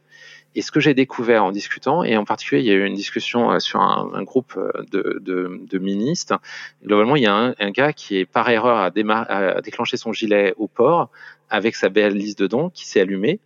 Et 0.55 0.61
ce 0.61 0.71
que 0.71 0.79
j'ai 0.79 0.93
découvert 0.93 1.43
en 1.43 1.51
discutant, 1.51 2.03
et 2.03 2.17
en 2.17 2.25
particulier, 2.25 2.61
il 2.61 2.67
y 2.67 2.71
a 2.71 2.75
eu 2.75 2.85
une 2.85 2.95
discussion 2.95 3.59
sur 3.59 3.81
un, 3.81 4.11
un 4.13 4.23
groupe 4.23 4.59
de, 4.91 5.19
de, 5.21 5.59
de, 5.69 5.79
ministres. 5.79 6.39
Globalement, 6.83 7.15
il 7.15 7.23
y 7.23 7.27
a 7.27 7.35
un, 7.35 7.55
un 7.59 7.71
gars 7.71 7.93
qui 7.93 8.17
est 8.17 8.25
par 8.25 8.49
erreur 8.49 8.77
à, 8.77 8.85
à 8.87 9.61
déclencher 9.61 9.97
son 9.97 10.13
gilet 10.13 10.53
au 10.57 10.67
port 10.67 11.09
avec 11.49 11.75
sa 11.75 11.89
belle 11.89 12.13
liste 12.13 12.39
dedans, 12.39 12.69
qui 12.69 12.87
s'est 12.87 13.01
allumé 13.01 13.39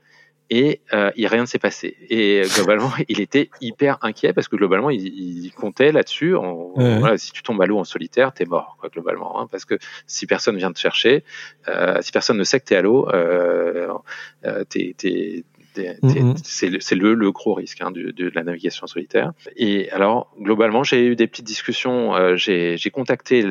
et 0.50 0.82
euh, 0.94 1.12
il, 1.16 1.28
rien 1.28 1.42
ne 1.42 1.46
s'est 1.46 1.60
passé. 1.60 1.98
Et 2.10 2.42
euh, 2.42 2.48
globalement, 2.56 2.92
il 3.08 3.20
était 3.20 3.50
hyper 3.62 3.98
inquiet 4.02 4.34
parce 4.34 4.48
que 4.48 4.56
globalement, 4.56 4.90
il, 4.90 5.06
il 5.08 5.52
comptait 5.52 5.92
là-dessus. 5.92 6.36
Voilà, 6.76 7.18
si 7.18 7.32
tu 7.32 7.44
tombes 7.44 7.62
à 7.62 7.66
l'eau 7.66 7.80
en 7.80 7.84
solitaire, 7.84 8.34
t'es 8.34 8.46
mort, 8.46 8.78
quoi, 8.80 8.90
globalement. 8.90 9.40
Hein, 9.40 9.48
parce 9.52 9.66
que 9.66 9.76
si 10.06 10.26
personne 10.26 10.58
vient 10.58 10.72
te 10.72 10.80
chercher, 10.80 11.24
euh, 11.68 11.98
si 12.02 12.12
personne 12.12 12.38
ne 12.38 12.44
sait 12.44 12.60
que 12.60 12.66
t'es 12.66 12.76
à 12.76 12.82
l'eau, 12.82 13.10
euh, 13.10 13.94
euh 14.46 14.64
t'es, 14.64 15.44
Mm-hmm. 15.78 16.38
C'est 16.44 16.96
le, 16.96 17.14
le, 17.14 17.32
gros 17.32 17.54
risque 17.54 17.82
hein, 17.82 17.92
de, 17.92 18.12
de, 18.12 18.32
la 18.34 18.44
navigation 18.44 18.88
solitaire. 18.88 19.34
Et 19.56 19.90
alors, 19.92 20.32
globalement, 20.40 20.84
j'ai 20.84 21.06
eu 21.06 21.16
des 21.16 21.28
petites 21.28 21.46
discussions. 21.46 22.16
Euh, 22.16 22.36
j'ai 22.36 22.90
contacté 22.92 23.44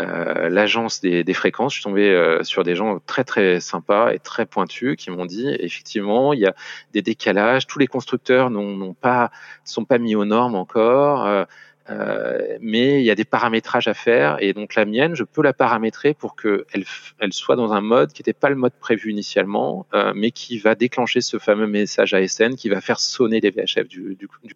euh, 0.00 0.48
l'agence 0.48 1.00
des, 1.00 1.24
des, 1.24 1.34
fréquences. 1.34 1.74
Je 1.74 1.80
suis 1.80 1.84
tombé 1.84 2.10
euh, 2.10 2.42
sur 2.42 2.62
des 2.62 2.74
gens 2.74 3.00
très 3.06 3.24
très 3.24 3.60
sympas 3.60 4.12
et 4.12 4.18
très 4.18 4.46
pointus 4.46 4.96
qui 4.96 5.10
m'ont 5.10 5.26
dit 5.26 5.48
effectivement 5.48 6.32
il 6.32 6.40
y 6.40 6.46
a 6.46 6.54
des 6.92 7.02
décalages. 7.02 7.66
Tous 7.66 7.78
les 7.78 7.86
constructeurs 7.86 8.50
n'ont 8.50 8.94
pas 8.94 9.30
sont 9.64 9.84
pas 9.84 9.98
mis 9.98 10.14
aux 10.14 10.24
normes 10.24 10.54
encore. 10.54 11.46
Euh, 11.90 12.58
mais 12.60 13.00
il 13.00 13.04
y 13.04 13.10
a 13.10 13.14
des 13.14 13.24
paramétrages 13.24 13.88
à 13.88 13.94
faire 13.94 14.36
et 14.40 14.52
donc 14.52 14.74
la 14.74 14.84
mienne, 14.84 15.14
je 15.14 15.24
peux 15.24 15.42
la 15.42 15.52
paramétrer 15.52 16.14
pour 16.14 16.36
qu'elle 16.36 16.84
elle 17.18 17.32
soit 17.32 17.56
dans 17.56 17.72
un 17.72 17.80
mode 17.80 18.12
qui 18.12 18.22
n'était 18.22 18.32
pas 18.32 18.48
le 18.48 18.54
mode 18.54 18.74
prévu 18.78 19.10
initialement, 19.10 19.86
euh, 19.94 20.12
mais 20.14 20.30
qui 20.30 20.58
va 20.58 20.74
déclencher 20.74 21.20
ce 21.20 21.38
fameux 21.38 21.66
message 21.66 22.14
ASN 22.14 22.54
qui 22.54 22.68
va 22.68 22.80
faire 22.80 23.00
sonner 23.00 23.40
les 23.40 23.50
VHF 23.50 23.88
du, 23.88 24.14
du, 24.14 24.28
du... 24.44 24.54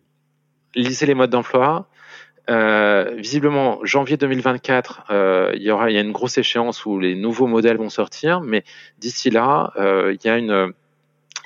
Lisez 0.75 1.07
les 1.07 1.15
modes 1.15 1.31
d'emploi. 1.31 1.89
Euh, 2.51 3.15
visiblement, 3.17 3.81
janvier 3.85 4.19
2024, 4.19 5.05
euh, 5.11 5.53
il 5.55 5.63
y 5.63 5.71
aura 5.71 5.91
il 5.91 5.95
y 5.95 5.99
a 5.99 6.03
une 6.03 6.13
grosse 6.13 6.37
échéance 6.37 6.85
où 6.85 6.99
les 6.99 7.15
nouveaux 7.15 7.47
modèles 7.47 7.79
vont 7.79 7.89
sortir, 7.89 8.43
mais 8.43 8.65
d'ici 8.99 9.31
là, 9.31 9.73
euh, 9.77 10.15
il 10.15 10.27
y 10.27 10.31
a 10.31 10.37
une 10.37 10.73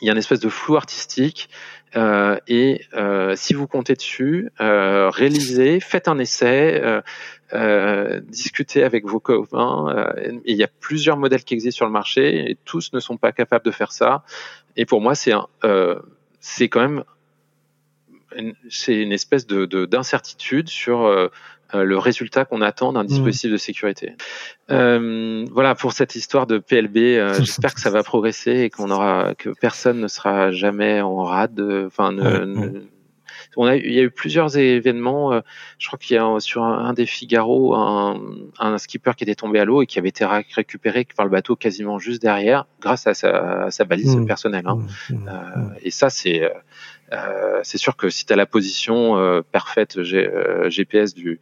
il 0.00 0.06
y 0.06 0.10
a 0.10 0.12
une 0.12 0.18
espèce 0.18 0.40
de 0.40 0.48
flou 0.48 0.76
artistique 0.76 1.48
et 1.94 2.84
euh, 2.94 3.34
si 3.36 3.54
vous 3.54 3.66
comptez 3.66 3.94
dessus, 3.94 4.50
euh, 4.60 5.10
réalisez, 5.10 5.80
faites 5.80 6.08
un 6.08 6.18
essai, 6.18 6.82
euh, 7.52 8.20
discutez 8.20 8.84
avec 8.84 9.06
vos 9.06 9.20
copains. 9.20 10.12
il 10.44 10.56
y 10.56 10.62
a 10.62 10.68
plusieurs 10.80 11.16
modèles 11.16 11.44
qui 11.44 11.54
existent 11.54 11.78
sur 11.78 11.86
le 11.86 11.92
marché 11.92 12.50
et 12.50 12.58
tous 12.64 12.92
ne 12.92 13.00
sont 13.00 13.16
pas 13.16 13.32
capables 13.32 13.64
de 13.64 13.70
faire 13.70 13.92
ça. 13.92 14.24
Et 14.76 14.84
pour 14.84 15.00
moi, 15.00 15.14
c'est 15.14 15.32
c'est 16.40 16.68
quand 16.68 16.80
même 16.80 17.04
c'est 18.68 19.00
une 19.00 19.12
espèce 19.12 19.46
de 19.46 19.86
d'incertitude 19.86 20.68
sur 20.68 21.06
euh, 21.06 21.28
le 21.74 21.98
résultat 21.98 22.44
qu'on 22.44 22.62
attend 22.62 22.92
d'un 22.92 23.04
mmh. 23.04 23.08
dispositif 23.08 23.52
de 23.52 23.56
sécurité. 23.56 24.16
Euh, 24.70 25.44
voilà 25.52 25.74
pour 25.74 25.92
cette 25.92 26.14
histoire 26.14 26.46
de 26.46 26.58
PLB. 26.58 26.96
Euh, 26.96 27.34
j'espère 27.38 27.74
que 27.74 27.80
ça 27.80 27.90
va 27.90 28.02
progresser 28.02 28.60
et 28.60 28.70
qu'on 28.70 28.90
aura 28.90 29.34
que 29.34 29.50
personne 29.50 30.00
ne 30.00 30.08
sera 30.08 30.50
jamais 30.50 31.00
en 31.00 31.24
rade. 31.24 31.60
Enfin, 31.86 32.14
on 33.56 33.66
a, 33.66 33.76
il 33.76 33.92
y 33.92 33.98
a 33.98 34.02
eu 34.02 34.10
plusieurs 34.10 34.56
événements. 34.56 35.40
Je 35.78 35.86
crois 35.86 35.98
qu'il 35.98 36.16
y 36.16 36.18
a 36.18 36.40
sur 36.40 36.62
un, 36.62 36.92
des 36.92 37.06
Figaro 37.06 37.74
un, 37.74 38.20
un, 38.58 38.78
skipper 38.78 39.12
qui 39.16 39.24
était 39.24 39.34
tombé 39.34 39.58
à 39.58 39.64
l'eau 39.64 39.82
et 39.82 39.86
qui 39.86 39.98
avait 39.98 40.10
été 40.10 40.24
récupéré 40.24 41.06
par 41.16 41.24
le 41.24 41.30
bateau 41.30 41.56
quasiment 41.56 41.98
juste 41.98 42.22
derrière, 42.22 42.66
grâce 42.80 43.06
à 43.06 43.14
sa, 43.14 43.64
à 43.64 43.70
sa 43.70 43.84
balise 43.84 44.16
mmh. 44.16 44.26
personnelle. 44.26 44.66
Hein. 44.66 44.78
Mmh. 45.10 45.74
et 45.82 45.90
ça, 45.90 46.10
c'est 46.10 46.50
euh, 47.12 47.60
c'est 47.62 47.78
sûr 47.78 47.96
que 47.96 48.10
si 48.10 48.26
tu 48.26 48.32
as 48.32 48.36
la 48.36 48.46
position 48.46 49.18
euh, 49.18 49.40
parfaite 49.40 50.02
GPS 50.02 51.12
euh, 51.12 51.14
du, 51.14 51.40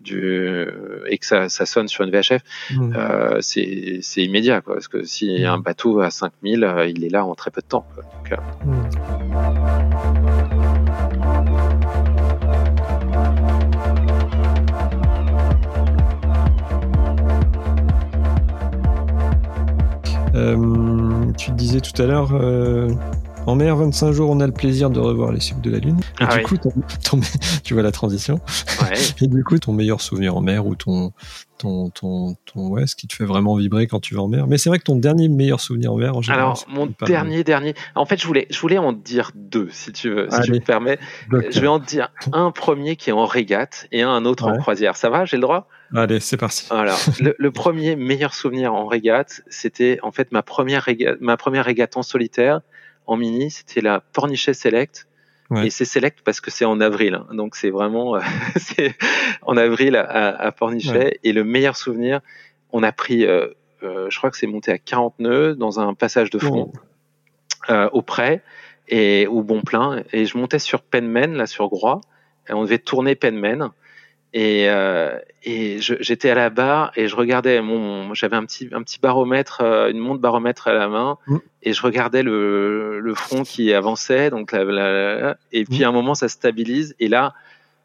du 0.00 0.66
et 1.06 1.18
que 1.18 1.26
ça, 1.26 1.48
ça 1.48 1.66
sonne 1.66 1.88
sur 1.88 2.04
une 2.04 2.10
VHF, 2.10 2.42
mmh. 2.70 3.40
c'est 3.40 4.00
immédiat 4.16 4.60
quoi, 4.60 4.74
parce 4.74 4.88
que 4.88 5.04
si 5.04 5.42
mmh. 5.42 5.46
un 5.46 5.58
bateau 5.58 6.00
à 6.00 6.10
5000, 6.10 6.86
il 6.88 7.04
est 7.04 7.08
là 7.08 7.24
en 7.24 7.34
très 7.34 7.50
peu 7.50 7.60
de 7.60 7.66
temps. 7.66 7.86
Quoi. 7.94 8.04
Donc, 8.34 8.40
tu 21.38 21.50
disais 21.52 21.80
tout 21.80 22.00
à 22.00 22.06
l'heure, 22.06 22.30
en 23.46 23.54
mer, 23.54 23.76
25 23.76 24.12
jours, 24.12 24.30
on 24.30 24.40
a 24.40 24.46
le 24.46 24.52
plaisir 24.52 24.90
de 24.90 24.98
revoir 24.98 25.30
les 25.30 25.40
cycles 25.40 25.60
de 25.60 25.70
la 25.70 25.78
Lune. 25.78 26.00
Et 26.20 26.24
ah 26.28 26.36
du 26.36 26.42
coup, 26.42 26.56
tu 27.64 27.74
vois 27.74 27.82
la 27.82 27.92
transition. 27.92 28.40
Ouais. 28.82 28.96
Et 29.22 29.28
du 29.28 29.44
coup, 29.44 29.58
ton 29.58 29.72
meilleur 29.72 30.00
souvenir 30.00 30.36
en 30.36 30.40
mer 30.40 30.66
ou 30.66 30.74
ton, 30.74 31.12
ton, 31.58 31.90
ton, 31.90 32.34
ton, 32.44 32.68
ouais, 32.68 32.88
ce 32.88 32.96
qui 32.96 33.06
te 33.06 33.14
fait 33.14 33.24
vraiment 33.24 33.54
vibrer 33.54 33.86
quand 33.86 34.00
tu 34.00 34.16
vas 34.16 34.22
en 34.22 34.28
mer. 34.28 34.48
Mais 34.48 34.58
c'est 34.58 34.68
vrai 34.68 34.78
que 34.78 34.84
ton 34.84 34.96
dernier 34.96 35.28
meilleur 35.28 35.60
souvenir 35.60 35.92
en 35.92 35.96
mer, 35.96 36.16
en 36.16 36.22
général. 36.22 36.44
Alors, 36.44 36.64
mon 36.68 36.92
dernier, 37.06 37.44
dernier. 37.44 37.74
En 37.94 38.04
fait, 38.04 38.20
je 38.20 38.26
voulais, 38.26 38.48
je 38.50 38.58
voulais 38.58 38.78
en 38.78 38.92
dire 38.92 39.30
deux, 39.36 39.68
si 39.70 39.92
tu 39.92 40.10
veux, 40.10 40.28
si 40.30 40.40
tu 40.42 40.52
me 40.52 40.58
permets. 40.58 40.98
Je 41.30 41.60
vais 41.60 41.68
en 41.68 41.78
dire 41.78 42.10
un 42.32 42.50
premier 42.50 42.96
qui 42.96 43.10
est 43.10 43.14
en 43.14 43.26
régate 43.26 43.86
et 43.92 44.02
un 44.02 44.24
autre 44.24 44.48
en 44.48 44.58
croisière. 44.58 44.96
Ça 44.96 45.08
va? 45.08 45.24
J'ai 45.24 45.36
le 45.36 45.42
droit? 45.42 45.68
Allez, 45.94 46.18
c'est 46.18 46.36
parti. 46.36 46.66
Alors, 46.70 46.98
le, 47.20 47.36
le, 47.38 47.50
premier 47.52 47.94
meilleur 47.94 48.34
souvenir 48.34 48.74
en 48.74 48.86
régate, 48.86 49.42
c'était 49.48 50.00
en 50.02 50.10
fait 50.10 50.32
ma 50.32 50.42
première 50.42 50.82
régate, 50.82 51.18
ma 51.20 51.36
première 51.36 51.64
régate 51.64 51.96
en 51.96 52.02
solitaire 52.02 52.60
en 53.06 53.16
mini, 53.16 53.50
c'était 53.50 53.80
la 53.80 54.00
Pornichet 54.00 54.54
Select. 54.54 55.06
Et 55.62 55.70
c'est 55.70 55.84
Select 55.84 56.22
parce 56.24 56.40
que 56.40 56.50
c'est 56.50 56.64
en 56.64 56.80
avril. 56.80 57.14
Hein. 57.14 57.28
Donc 57.32 57.54
c'est 57.54 57.70
vraiment 57.70 58.18
c'est 58.56 58.96
en 59.42 59.56
avril 59.56 59.94
à, 59.94 60.34
à 60.34 60.50
Pornichet. 60.50 61.20
Et 61.22 61.32
le 61.32 61.44
meilleur 61.44 61.76
souvenir, 61.76 62.20
on 62.72 62.82
a 62.82 62.92
pris, 62.92 63.24
euh, 63.24 63.48
euh, 63.82 64.08
je 64.10 64.18
crois 64.18 64.30
que 64.30 64.36
c'est 64.36 64.46
monté 64.46 64.72
à 64.72 64.78
40 64.78 65.18
nœuds 65.20 65.54
dans 65.54 65.80
un 65.80 65.94
passage 65.94 66.30
de 66.30 66.38
front 66.38 66.72
euh, 67.70 67.88
au 67.92 68.02
près 68.02 68.42
et 68.88 69.26
au 69.26 69.42
bon 69.42 69.62
plein. 69.62 70.02
Et 70.12 70.26
je 70.26 70.36
montais 70.36 70.58
sur 70.58 70.82
Penmen, 70.82 71.34
là 71.34 71.46
sur 71.46 71.68
Groix. 71.68 72.00
Et 72.48 72.52
on 72.52 72.62
devait 72.62 72.78
tourner 72.78 73.14
Penmen. 73.14 73.70
Et, 74.38 74.68
euh, 74.68 75.18
et 75.44 75.78
j'étais 75.80 76.28
à 76.28 76.34
la 76.34 76.50
barre 76.50 76.92
et 76.94 77.08
je 77.08 77.16
regardais 77.16 77.62
mon, 77.62 78.12
j'avais 78.12 78.36
un 78.36 78.44
petit 78.44 78.68
un 78.70 78.82
petit 78.82 79.00
baromètre, 79.00 79.62
euh, 79.62 79.88
une 79.88 79.98
montre 79.98 80.20
baromètre 80.20 80.68
à 80.68 80.74
la 80.74 80.88
main 80.88 81.16
mmh. 81.26 81.36
et 81.62 81.72
je 81.72 81.80
regardais 81.80 82.22
le, 82.22 83.00
le 83.00 83.14
front 83.14 83.44
qui 83.44 83.72
avançait. 83.72 84.28
Donc 84.28 84.52
la, 84.52 85.38
et 85.52 85.64
puis 85.64 85.84
à 85.84 85.88
un 85.88 85.92
moment 85.92 86.14
ça 86.14 86.28
stabilise 86.28 86.94
et 87.00 87.08
là 87.08 87.32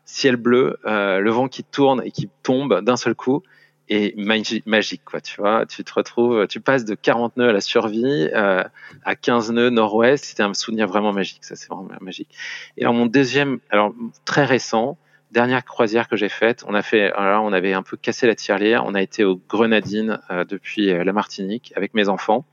ciel 0.03 0.35
bleu, 0.35 0.77
euh, 0.85 1.19
le 1.19 1.31
vent 1.31 1.47
qui 1.47 1.63
tourne 1.63 2.01
et 2.03 2.11
qui 2.11 2.27
tombe 2.43 2.81
d'un 2.81 2.97
seul 2.97 3.15
coup 3.15 3.43
et 3.87 4.13
magique 4.17 5.05
quoi. 5.05 5.21
Tu 5.21 5.39
vois, 5.39 5.65
tu 5.65 5.85
te 5.85 5.93
retrouves, 5.93 6.47
tu 6.47 6.59
passes 6.59 6.83
de 6.83 6.95
40 6.95 7.37
nœuds 7.37 7.47
à 7.47 7.53
la 7.53 7.61
survie 7.61 8.27
euh, 8.33 8.61
à 9.05 9.15
15 9.15 9.51
nœuds 9.53 9.69
nord-ouest. 9.69 10.25
C'était 10.25 10.43
un 10.43 10.53
souvenir 10.53 10.87
vraiment 10.87 11.13
magique. 11.13 11.45
Ça 11.45 11.55
c'est 11.55 11.69
vraiment 11.69 11.87
magique. 12.01 12.35
Et 12.75 12.81
alors 12.81 12.93
mon 12.93 13.05
deuxième, 13.05 13.59
alors 13.69 13.95
très 14.25 14.43
récent 14.43 14.97
dernière 15.31 15.63
croisière 15.63 16.07
que 16.07 16.15
j'ai 16.15 16.29
faite, 16.29 16.63
on 16.67 16.73
a 16.73 16.81
fait, 16.81 17.11
alors 17.13 17.43
on 17.43 17.53
avait 17.53 17.73
un 17.73 17.83
peu 17.83 17.97
cassé 17.97 18.27
la 18.27 18.35
tirelire. 18.35 18.83
On 18.85 18.93
a 18.93 19.01
été 19.01 19.23
aux 19.23 19.39
Grenadines 19.49 20.19
euh, 20.29 20.43
depuis 20.45 20.91
euh, 20.91 21.03
la 21.03 21.13
Martinique 21.13 21.73
avec 21.75 21.93
mes 21.93 22.09
enfants. 22.09 22.45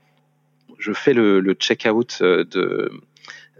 Je 0.77 0.93
fais 0.93 1.13
le, 1.13 1.41
le 1.41 1.53
check-out 1.53 2.19
euh, 2.21 2.45
de, 2.45 2.91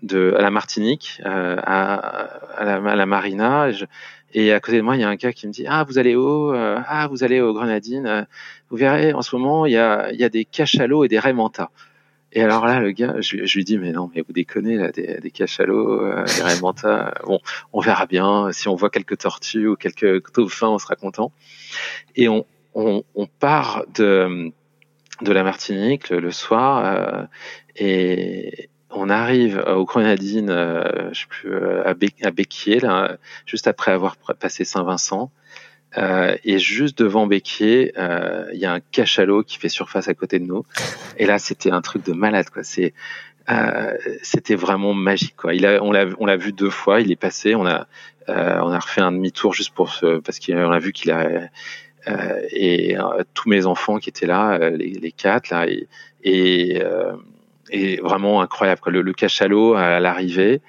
de 0.03 0.33
à 0.37 0.41
la 0.41 0.51
Martinique, 0.51 1.21
euh, 1.25 1.57
à, 1.61 1.95
à, 1.95 2.63
la, 2.63 2.75
à, 2.75 2.95
la, 2.95 3.05
marina. 3.05 3.69
Et, 3.69 4.45
et, 4.45 4.53
à 4.53 4.59
côté 4.61 4.77
de 4.77 4.83
moi, 4.83 4.95
il 4.95 5.01
y 5.01 5.03
a 5.03 5.09
un 5.09 5.15
gars 5.15 5.33
qui 5.33 5.47
me 5.47 5.51
dit 5.51 5.65
Ah, 5.67 5.83
vous 5.83 5.97
allez 5.97 6.15
où 6.15 6.53
Ah, 6.53 7.07
vous 7.09 7.23
allez 7.23 7.41
aux 7.41 7.53
Grenadines. 7.53 8.25
Vous 8.69 8.77
verrez, 8.77 9.13
en 9.13 9.21
ce 9.21 9.35
moment, 9.35 9.65
il 9.65 9.73
y 9.73 9.77
a, 9.77 10.11
il 10.11 10.19
y 10.19 10.23
a 10.23 10.29
des 10.29 10.45
cachalots 10.45 11.03
et 11.03 11.09
des 11.09 11.19
raimentas. 11.19 11.71
Et 12.31 12.43
alors 12.43 12.65
là, 12.65 12.79
le 12.79 12.91
gars, 12.91 13.15
je, 13.21 13.45
je, 13.45 13.57
lui 13.57 13.63
dis, 13.63 13.77
mais 13.77 13.91
non, 13.91 14.11
mais 14.13 14.21
vous 14.21 14.33
déconnez, 14.33 14.77
là, 14.77 14.91
des, 14.91 15.19
des 15.19 15.31
cachalots, 15.31 16.03
euh, 16.03 16.25
des 16.25 16.43
raimentas, 16.43 17.13
bon, 17.25 17.39
on 17.73 17.79
verra 17.79 18.05
bien. 18.05 18.51
Si 18.51 18.67
on 18.67 18.75
voit 18.75 18.89
quelques 18.89 19.17
tortues 19.17 19.67
ou 19.67 19.75
quelques 19.75 20.31
dauphins, 20.33 20.69
on 20.69 20.77
sera 20.77 20.95
content. 20.95 21.31
Et 22.15 22.29
on, 22.29 22.45
on, 22.75 23.03
on 23.15 23.25
part 23.25 23.85
de, 23.95 24.51
de 25.21 25.31
la 25.31 25.43
Martinique 25.43 26.09
le, 26.09 26.31
soir 26.31 26.85
euh, 26.85 27.25
et 27.75 28.69
on 28.91 29.09
arrive 29.09 29.63
aux 29.67 29.85
Grenadines, 29.85 30.49
euh, 30.49 31.09
je 31.11 31.21
sais 31.21 31.27
plus, 31.27 31.53
euh, 31.53 31.83
à, 31.83 31.89
à 31.91 32.31
Béquier, 32.31 32.79
là, 32.79 33.17
juste 33.45 33.67
après 33.67 33.91
avoir 33.91 34.17
passé 34.17 34.65
Saint-Vincent. 34.65 35.31
Euh, 35.97 36.35
et 36.43 36.59
juste 36.59 36.99
devant 36.99 37.25
Béquier, 37.27 37.93
euh, 37.97 38.45
il 38.53 38.59
y 38.59 38.65
a 38.65 38.73
un 38.73 38.79
cachalot 38.79 39.43
qui 39.43 39.57
fait 39.57 39.69
surface 39.69 40.07
à 40.07 40.13
côté 40.13 40.39
de 40.39 40.45
nous. 40.45 40.65
Et 41.17 41.25
là, 41.25 41.39
c'était 41.39 41.71
un 41.71 41.81
truc 41.81 42.05
de 42.05 42.13
malade, 42.13 42.49
quoi. 42.49 42.63
C'est, 42.63 42.93
euh, 43.49 43.97
c'était 44.21 44.55
vraiment 44.55 44.93
magique, 44.93 45.35
quoi. 45.35 45.53
Il 45.53 45.65
a, 45.65 45.83
on 45.83 45.91
l'a, 45.91 46.05
on 46.19 46.25
l'a 46.25 46.37
vu 46.37 46.53
deux 46.53 46.69
fois. 46.69 47.01
Il 47.01 47.11
est 47.11 47.15
passé. 47.15 47.55
On 47.55 47.65
a, 47.65 47.87
euh, 48.29 48.59
on 48.61 48.71
a 48.71 48.79
refait 48.79 49.01
un 49.01 49.11
demi-tour 49.11 49.53
juste 49.53 49.73
pour 49.73 49.91
ce, 49.91 50.19
parce 50.19 50.39
qu'on 50.39 50.71
a 50.71 50.79
vu 50.79 50.91
qu'il 50.93 51.11
a, 51.11 51.49
euh, 52.07 52.41
et 52.51 52.95
tous 53.33 53.49
mes 53.49 53.65
enfants 53.65 53.97
qui 53.97 54.09
étaient 54.09 54.27
là, 54.27 54.69
les, 54.69 54.91
les 54.91 55.11
quatre 55.11 55.49
là, 55.49 55.67
et, 55.67 55.87
et 56.23 56.81
et 57.69 57.97
vraiment 57.97 58.41
incroyable. 58.41 58.81
Quoi. 58.81 58.91
Le, 58.91 59.01
le 59.01 59.13
cachalot 59.13 59.75
à 59.75 59.99
l'arrivée, 59.99 60.61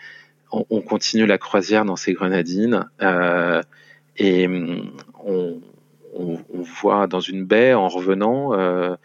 on, 0.53 0.65
on, 0.71 0.81
continue 0.81 1.27
la 1.27 1.39
croisière 1.39 1.85
dans 1.85 1.97
ces 1.97 2.13
grenadines 2.13 2.89
euh, 3.03 3.63
et 4.17 4.49
on, 5.25 5.61
on, 6.15 6.39
on, 6.53 6.63
voit 6.63 7.07
dans 7.07 7.21
une 7.21 7.45
baie 7.45 7.75
en 7.75 7.89
revenant. 7.89 8.55
Euh, 8.55 8.97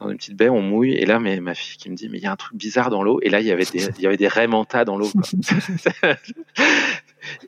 dans 0.00 0.08
une 0.08 0.16
petite 0.16 0.36
baie, 0.36 0.48
on 0.48 0.62
mouille, 0.62 0.94
et 0.94 1.04
là, 1.04 1.20
mais, 1.20 1.40
ma 1.40 1.54
fille 1.54 1.76
qui 1.76 1.90
me 1.90 1.94
dit, 1.94 2.08
mais 2.08 2.18
il 2.18 2.24
y 2.24 2.26
a 2.26 2.32
un 2.32 2.36
truc 2.36 2.56
bizarre 2.56 2.88
dans 2.88 3.02
l'eau, 3.02 3.20
et 3.22 3.28
là, 3.28 3.40
il 3.40 3.46
y 3.46 3.52
avait 3.52 3.64
des, 3.64 3.86
il 3.98 4.00
y 4.00 4.06
avait 4.06 4.16
des 4.16 4.30
dans 4.86 4.96
l'eau. 4.96 5.08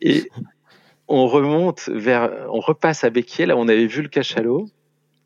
et 0.02 0.30
on 1.08 1.26
remonte 1.26 1.88
vers, 1.88 2.30
on 2.50 2.60
repasse 2.60 3.04
à 3.04 3.10
Béquier, 3.10 3.46
là, 3.46 3.56
on 3.56 3.68
avait 3.68 3.86
vu 3.86 4.02
le 4.02 4.08
cachalot, 4.08 4.68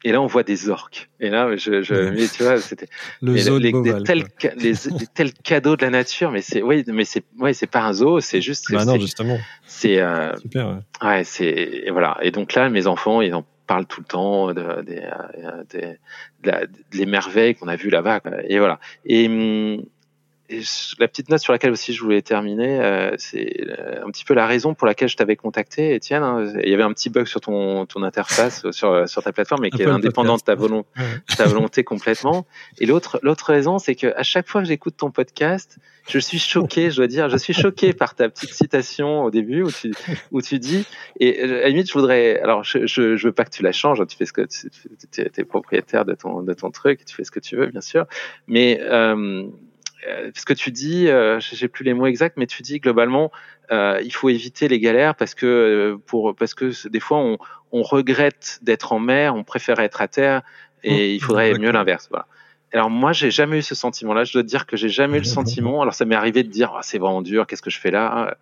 et 0.05 0.13
là, 0.13 0.21
on 0.21 0.27
voit 0.27 0.43
des 0.43 0.69
orques. 0.69 1.09
Et 1.21 1.31
là, 1.31 1.57
je, 1.57 1.83
je 1.83 1.95
mais 2.11 2.29
tu 2.29 2.43
vois, 2.43 2.61
c'était 2.61 2.89
le 3.23 3.37
zoo 3.37 3.59
les, 3.59 3.73
de 3.73 3.81
des, 3.81 4.03
tels, 4.05 4.25
les, 4.57 4.73
des 4.73 5.07
tels 5.13 5.33
cadeaux 5.33 5.77
de 5.77 5.83
la 5.85 5.91
nature. 5.91 6.31
Mais 6.31 6.43
c'est, 6.43 6.63
oui, 6.63 6.85
mais 6.87 7.05
c'est, 7.05 7.25
ouais, 7.39 7.55
c'est 7.55 7.67
pas 7.67 7.81
un 7.81 7.93
zoo, 7.93 8.21
c'est 8.21 8.41
juste. 8.41 8.73
Bah 8.73 8.85
non, 8.85 8.99
justement. 8.99 9.39
C'est 9.67 10.01
euh, 10.01 10.37
super. 10.37 10.69
Ouais, 11.03 11.09
ouais 11.09 11.25
c'est 11.25 11.47
et 11.47 11.91
voilà. 11.91 12.19
Et 12.23 12.31
donc 12.31 12.55
là, 12.55 12.69
mes 12.69 12.87
enfants, 12.87 13.21
ils 13.21 13.35
en 13.35 13.45
parlent 13.67 13.87
tout 13.87 14.01
le 14.01 14.07
temps 14.07 14.49
de, 14.49 14.55
de, 14.55 14.83
de, 14.83 15.99
de, 16.43 16.51
de 16.51 16.69
les 16.93 17.07
merveilles 17.07 17.55
qu'on 17.55 17.69
a 17.69 17.77
vues 17.77 17.91
là-bas. 17.91 18.21
Et 18.49 18.59
voilà. 18.59 18.79
Et 19.05 19.29
et 20.49 20.61
la 20.99 21.09
petite 21.09 21.29
note 21.29 21.41
sur 21.41 21.53
laquelle 21.53 21.73
aussi 21.73 21.93
je 21.93 22.03
voulais 22.03 22.23
terminer, 22.23 22.81
euh, 22.81 23.11
c'est 23.19 23.67
un 24.05 24.11
petit 24.11 24.25
peu 24.25 24.35
la 24.35 24.47
raison 24.47 24.75
pour 24.75 24.87
laquelle 24.87 25.09
je 25.09 25.17
t'avais 25.17 25.37
contacté, 25.37 25.95
Étienne. 25.95 26.23
Hein. 26.23 26.53
Il 26.63 26.71
y 26.71 26.75
avait 26.75 26.83
un 26.83 26.93
petit 26.93 27.11
bug 27.11 27.27
sur 27.27 27.41
ton, 27.41 27.87
ton 27.87 28.03
interface 28.03 28.71
sur, 28.71 29.09
sur 29.09 29.23
ta 29.23 29.33
plateforme, 29.33 29.63
mais 29.63 29.71
qui 29.71 29.83
est 29.83 29.87
indépendant 29.87 30.37
de 30.37 30.43
ta, 30.43 30.55
volonté, 30.55 30.89
ta 31.37 31.47
volonté 31.47 31.85
complètement. 31.85 32.47
Et 32.79 32.87
l'autre 32.87 33.19
l'autre 33.23 33.47
raison, 33.47 33.79
c'est 33.79 33.95
que 33.95 34.13
à 34.17 34.23
chaque 34.23 34.49
fois 34.49 34.63
que 34.63 34.69
j'écoute 34.69 34.97
ton 34.97 35.11
podcast, 35.11 35.79
je 36.09 36.19
suis 36.19 36.39
choqué, 36.39 36.91
je 36.91 36.97
dois 36.97 37.09
dire, 37.09 37.29
je 37.29 37.37
suis 37.37 37.53
choqué 37.53 37.93
par 37.93 38.15
ta 38.15 38.29
petite 38.29 38.55
citation 38.55 39.25
au 39.25 39.31
début 39.31 39.63
où 39.63 39.71
tu 39.71 39.93
où 40.31 40.41
tu 40.41 40.59
dis. 40.59 40.87
Et 41.19 41.43
à 41.43 41.47
la 41.47 41.69
limite, 41.69 41.89
je 41.89 41.95
voudrais. 41.95 42.41
Alors, 42.41 42.63
je 42.63 42.87
je, 42.87 43.17
je 43.17 43.27
veux 43.27 43.33
pas 43.33 43.45
que 43.45 43.51
tu 43.51 43.63
la 43.63 43.73
changes. 43.73 44.01
Hein, 44.01 44.07
tu 44.07 44.17
fais 44.17 44.27
ce 44.27 44.33
que 44.33 44.47
tu 44.47 45.21
es, 45.21 45.45
propriétaire 45.45 46.05
de 46.05 46.15
ton 46.15 46.43
de 46.43 46.55
ton 46.55 46.71
truc, 46.71 47.05
tu 47.05 47.15
fais 47.15 47.25
ce 47.25 47.31
que 47.31 47.41
tu 47.41 47.57
veux, 47.57 47.67
bien 47.67 47.81
sûr. 47.81 48.07
Mais 48.47 48.81
euh, 48.83 49.47
ce 50.35 50.45
que 50.45 50.53
tu 50.53 50.71
dis, 50.71 51.09
euh, 51.09 51.41
j'ai 51.41 51.69
plus 51.69 51.85
les 51.85 51.95
mots 51.95 52.07
exacts, 52.07 52.37
mais 52.37 52.47
tu 52.47 52.63
dis 52.63 52.81
globalement, 52.81 53.31
euh, 53.71 54.01
il 54.05 54.13
faut 54.13 54.29
éviter 54.29 54.69
les 54.69 54.79
galères 54.79 55.15
parce 55.15 55.35
que 55.35 55.47
euh, 55.47 55.97
pour 56.07 56.35
parce 56.35 56.55
que 56.55 56.89
des 56.89 57.01
fois 57.01 57.19
on, 57.19 57.39
on 57.73 57.83
regrette 57.83 58.59
d'être 58.63 58.93
en 58.93 58.99
mer, 58.99 59.35
on 59.35 59.45
préfère 59.45 59.81
être 59.81 60.01
à 60.01 60.09
terre 60.09 60.43
et 60.85 60.93
mmh, 60.93 61.15
il 61.15 61.23
faudrait 61.23 61.59
mieux 61.59 61.73
l'inverse. 61.73 62.09
Voilà. 62.11 62.27
Alors 62.73 62.91
moi, 62.91 63.13
j'ai 63.13 63.31
jamais 63.31 63.59
eu 63.59 63.63
ce 63.63 63.75
sentiment-là. 63.75 64.25
Je 64.25 64.33
dois 64.33 64.43
te 64.43 64.49
dire 64.49 64.67
que 64.67 64.77
j'ai 64.77 64.89
jamais 64.89 65.19
eu 65.19 65.21
le 65.21 65.25
sentiment. 65.39 65.83
Alors 65.83 65.95
ça 65.95 66.05
m'est 66.05 66.15
arrivé 66.15 66.43
de 66.43 66.49
dire, 66.49 66.73
oh, 66.75 66.81
c'est 66.83 66.99
vraiment 66.99 67.23
dur, 67.23 67.47
qu'est-ce 67.47 67.63
que 67.63 67.71
je 67.71 67.79
fais 67.79 67.91
là, 67.91 68.37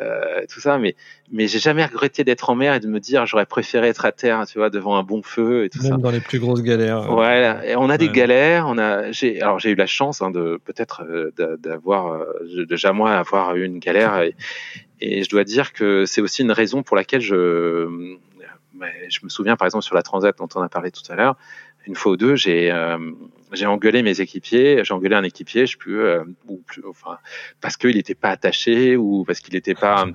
euh, 0.00 0.44
tout 0.52 0.60
ça. 0.60 0.78
Mais 0.78 0.96
mais 1.32 1.46
j'ai 1.46 1.58
jamais 1.58 1.84
regretté 1.84 2.24
d'être 2.24 2.50
en 2.50 2.54
mer 2.54 2.74
et 2.74 2.80
de 2.80 2.88
me 2.88 3.00
dire, 3.00 3.24
j'aurais 3.26 3.46
préféré 3.46 3.88
être 3.88 4.04
à 4.04 4.12
terre, 4.12 4.46
tu 4.46 4.58
vois, 4.58 4.68
devant 4.68 4.96
un 4.96 5.02
bon 5.02 5.22
feu 5.22 5.64
et 5.64 5.70
tout 5.70 5.82
Même 5.82 5.92
ça. 5.92 5.96
dans 5.96 6.10
les 6.10 6.20
plus 6.20 6.38
grosses 6.38 6.62
galères. 6.62 7.12
Ouais. 7.12 7.70
Et 7.70 7.76
on 7.76 7.88
a 7.88 7.98
des 7.98 8.08
galères. 8.08 8.66
On 8.68 8.78
a. 8.78 9.12
J'ai 9.12 9.40
alors 9.40 9.58
j'ai 9.58 9.70
eu 9.70 9.76
la 9.76 9.86
chance 9.86 10.20
hein, 10.22 10.30
de 10.30 10.60
peut-être 10.64 11.02
euh, 11.08 11.32
d'avoir 11.58 12.12
euh, 12.12 12.64
de 12.68 12.76
jamais 12.76 13.08
avoir 13.08 13.56
eu 13.56 13.64
une 13.64 13.78
galère. 13.78 14.20
Et, 14.20 14.34
et 15.00 15.24
je 15.24 15.30
dois 15.30 15.44
dire 15.44 15.72
que 15.72 16.04
c'est 16.04 16.20
aussi 16.20 16.42
une 16.42 16.52
raison 16.52 16.82
pour 16.82 16.96
laquelle 16.96 17.22
je 17.22 18.16
je 19.08 19.20
me 19.22 19.28
souviens 19.28 19.56
par 19.56 19.66
exemple 19.66 19.84
sur 19.84 19.94
la 19.94 20.02
Transat 20.02 20.36
dont 20.38 20.48
on 20.54 20.62
a 20.62 20.68
parlé 20.68 20.90
tout 20.90 21.02
à 21.10 21.14
l'heure 21.14 21.36
une 21.86 21.94
fois 21.94 22.12
ou 22.12 22.16
deux, 22.16 22.36
j'ai 22.36 22.70
euh, 22.70 22.98
j'ai 23.52 23.66
engueulé 23.66 24.02
mes 24.02 24.20
équipiers, 24.20 24.84
j'ai 24.84 24.94
engueulé 24.94 25.16
un 25.16 25.24
équipier, 25.24 25.66
je 25.66 25.72
sais 25.72 25.78
plus, 25.78 26.00
euh, 26.00 26.22
ou 26.46 26.58
plus, 26.66 26.82
enfin, 26.88 27.18
parce 27.60 27.76
qu'il 27.76 27.96
n'était 27.96 28.14
pas 28.14 28.30
attaché 28.30 28.96
ou 28.96 29.24
parce 29.24 29.40
qu'il 29.40 29.54
n'était 29.54 29.74
pas 29.74 30.06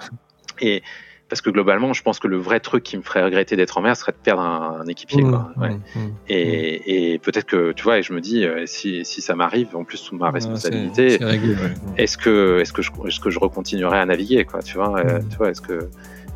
et 0.62 0.82
parce 1.28 1.42
que 1.42 1.50
globalement, 1.50 1.92
je 1.92 2.04
pense 2.04 2.20
que 2.20 2.28
le 2.28 2.38
vrai 2.38 2.60
truc 2.60 2.84
qui 2.84 2.96
me 2.98 3.02
ferait 3.02 3.24
regretter 3.24 3.56
d'être 3.56 3.80
en 3.80 3.82
mer 3.82 3.98
serait 3.98 4.12
de 4.12 4.18
perdre 4.18 4.44
un, 4.44 4.82
un 4.82 4.86
équipier. 4.86 5.24
Mmh, 5.24 5.32
quoi. 5.32 5.52
Ouais. 5.58 5.70
mmh, 5.70 6.00
mmh. 6.00 6.12
Et, 6.30 7.14
et 7.14 7.20
peut-être 7.20 7.48
que 7.48 7.72
tu 7.72 7.84
vois, 7.84 7.98
et 7.98 8.04
je 8.04 8.14
me 8.14 8.22
dis, 8.22 8.46
euh, 8.46 8.68
si, 8.68 9.04
si 9.06 9.22
ça 9.22 9.36
m'arrive, 9.36 9.76
en 9.76 9.84
plus 9.84 9.98
sous 9.98 10.16
ma 10.16 10.30
responsabilité, 10.30 11.18
réglé, 11.20 11.56
ouais. 11.56 11.74
est-ce 11.98 12.20
que 12.20 12.60
est-ce 12.62 12.72
que 12.72 12.84
je 12.84 12.92
est-ce 13.08 13.20
que 13.20 13.32
je 13.32 13.40
recontinuerai 13.40 13.98
à 13.98 14.06
naviguer, 14.06 14.46
quoi, 14.46 14.62
tu 14.62 14.76
vois, 14.76 15.00
euh, 15.00 15.20
tu 15.32 15.38
vois, 15.38 15.50
est-ce 15.50 15.62
que 15.62 15.90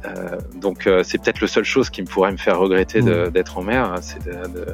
euh, 0.05 0.37
donc 0.55 0.87
euh, 0.87 1.03
c'est 1.03 1.19
peut-être 1.21 1.41
la 1.41 1.47
seule 1.47 1.65
chose 1.65 1.91
qui 1.91 2.01
me 2.01 2.07
pourrait 2.07 2.31
me 2.31 2.37
faire 2.37 2.57
regretter 2.57 3.01
d'être 3.31 3.59
en 3.59 3.61
mer, 3.61 3.83
hein, 3.93 4.01
c'est 4.01 4.25
de- 4.25 4.65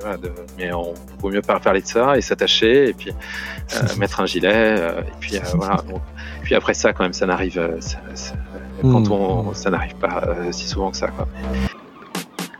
voilà, 0.00 0.16
de- 0.16 0.32
mais 0.58 0.72
on 0.72 0.94
vaut 1.20 1.30
mieux 1.30 1.42
pas 1.42 1.58
parler 1.60 1.80
de 1.82 1.86
ça 1.86 2.16
et 2.16 2.20
s'attacher 2.20 2.88
et 2.90 2.92
puis 2.92 3.10
euh, 3.10 3.82
mettre 3.98 4.20
un 4.20 4.26
gilet 4.26 4.50
euh, 4.54 5.00
et 5.02 5.12
puis 5.20 5.36
euh, 5.36 5.40
voilà. 5.54 5.82
Donc, 5.88 6.00
puis 6.42 6.54
après 6.54 6.74
ça, 6.74 6.92
quand 6.92 7.02
même, 7.04 7.12
ça 7.12 7.26
n'arrive, 7.26 7.60
ça- 7.80 7.98
quand 8.82 9.08
Mm. 9.08 9.12
on, 9.12 9.54
ça 9.54 9.70
n'arrive 9.70 9.94
pas 9.96 10.34
si 10.52 10.66
souvent 10.66 10.90
que 10.90 10.96
ça, 10.96 11.08
quoi. 11.08 11.28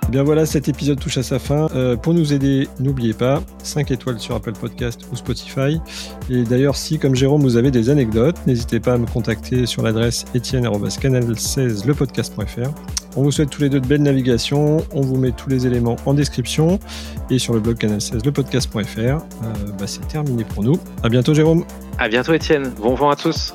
Eh 0.07 0.11
Bien 0.11 0.23
voilà, 0.25 0.45
cet 0.45 0.69
épisode 0.69 0.99
touche 0.99 1.19
à 1.19 1.23
sa 1.23 1.39
fin. 1.39 1.69
Euh, 1.77 1.95
pour 1.97 2.15
nous 2.15 2.33
aider, 2.33 2.67
n'oubliez 2.81 3.13
pas 3.15 3.43
5 3.63 3.91
étoiles 3.93 4.19
sur 4.19 4.35
Apple 4.35 4.53
Podcast 4.55 5.03
ou 5.13 5.17
Spotify. 5.17 5.81
Et 6.29 6.43
d'ailleurs, 6.43 6.75
si 6.77 6.99
comme 6.99 7.15
Jérôme, 7.15 7.43
vous 7.43 7.57
avez 7.57 7.71
des 7.71 7.91
anecdotes, 7.91 8.37
n'hésitez 8.47 8.81
pas 8.81 8.95
à 8.95 8.99
me 8.99 9.07
contacter 9.07 9.67
sur 9.67 9.83
l'adresse 9.83 10.25
etienne@canal16lepodcast.fr. 10.35 12.71
On 13.17 13.23
vous 13.23 13.33
souhaite 13.33 13.51
tous 13.51 13.63
les 13.63 13.69
deux 13.69 13.81
de 13.81 13.87
belles 13.87 14.03
navigations. 14.03 14.85
On 14.93 15.01
vous 15.01 15.17
met 15.17 15.33
tous 15.33 15.49
les 15.49 15.67
éléments 15.67 15.97
en 16.07 16.15
description 16.15 16.79
et 17.29 17.39
sur 17.39 17.55
le 17.55 17.61
blog 17.61 17.77
canal16lepodcast.fr. 17.77 18.99
Euh, 18.99 19.19
bah, 19.79 19.87
c'est 19.87 20.07
terminé 20.09 20.45
pour 20.45 20.63
nous. 20.63 20.79
À 21.03 21.09
bientôt, 21.09 21.35
Jérôme. 21.35 21.65
À 21.99 22.09
bientôt, 22.09 22.33
Étienne. 22.33 22.73
Bon 22.81 22.95
vent 22.95 23.11
à 23.11 23.17
tous. 23.17 23.55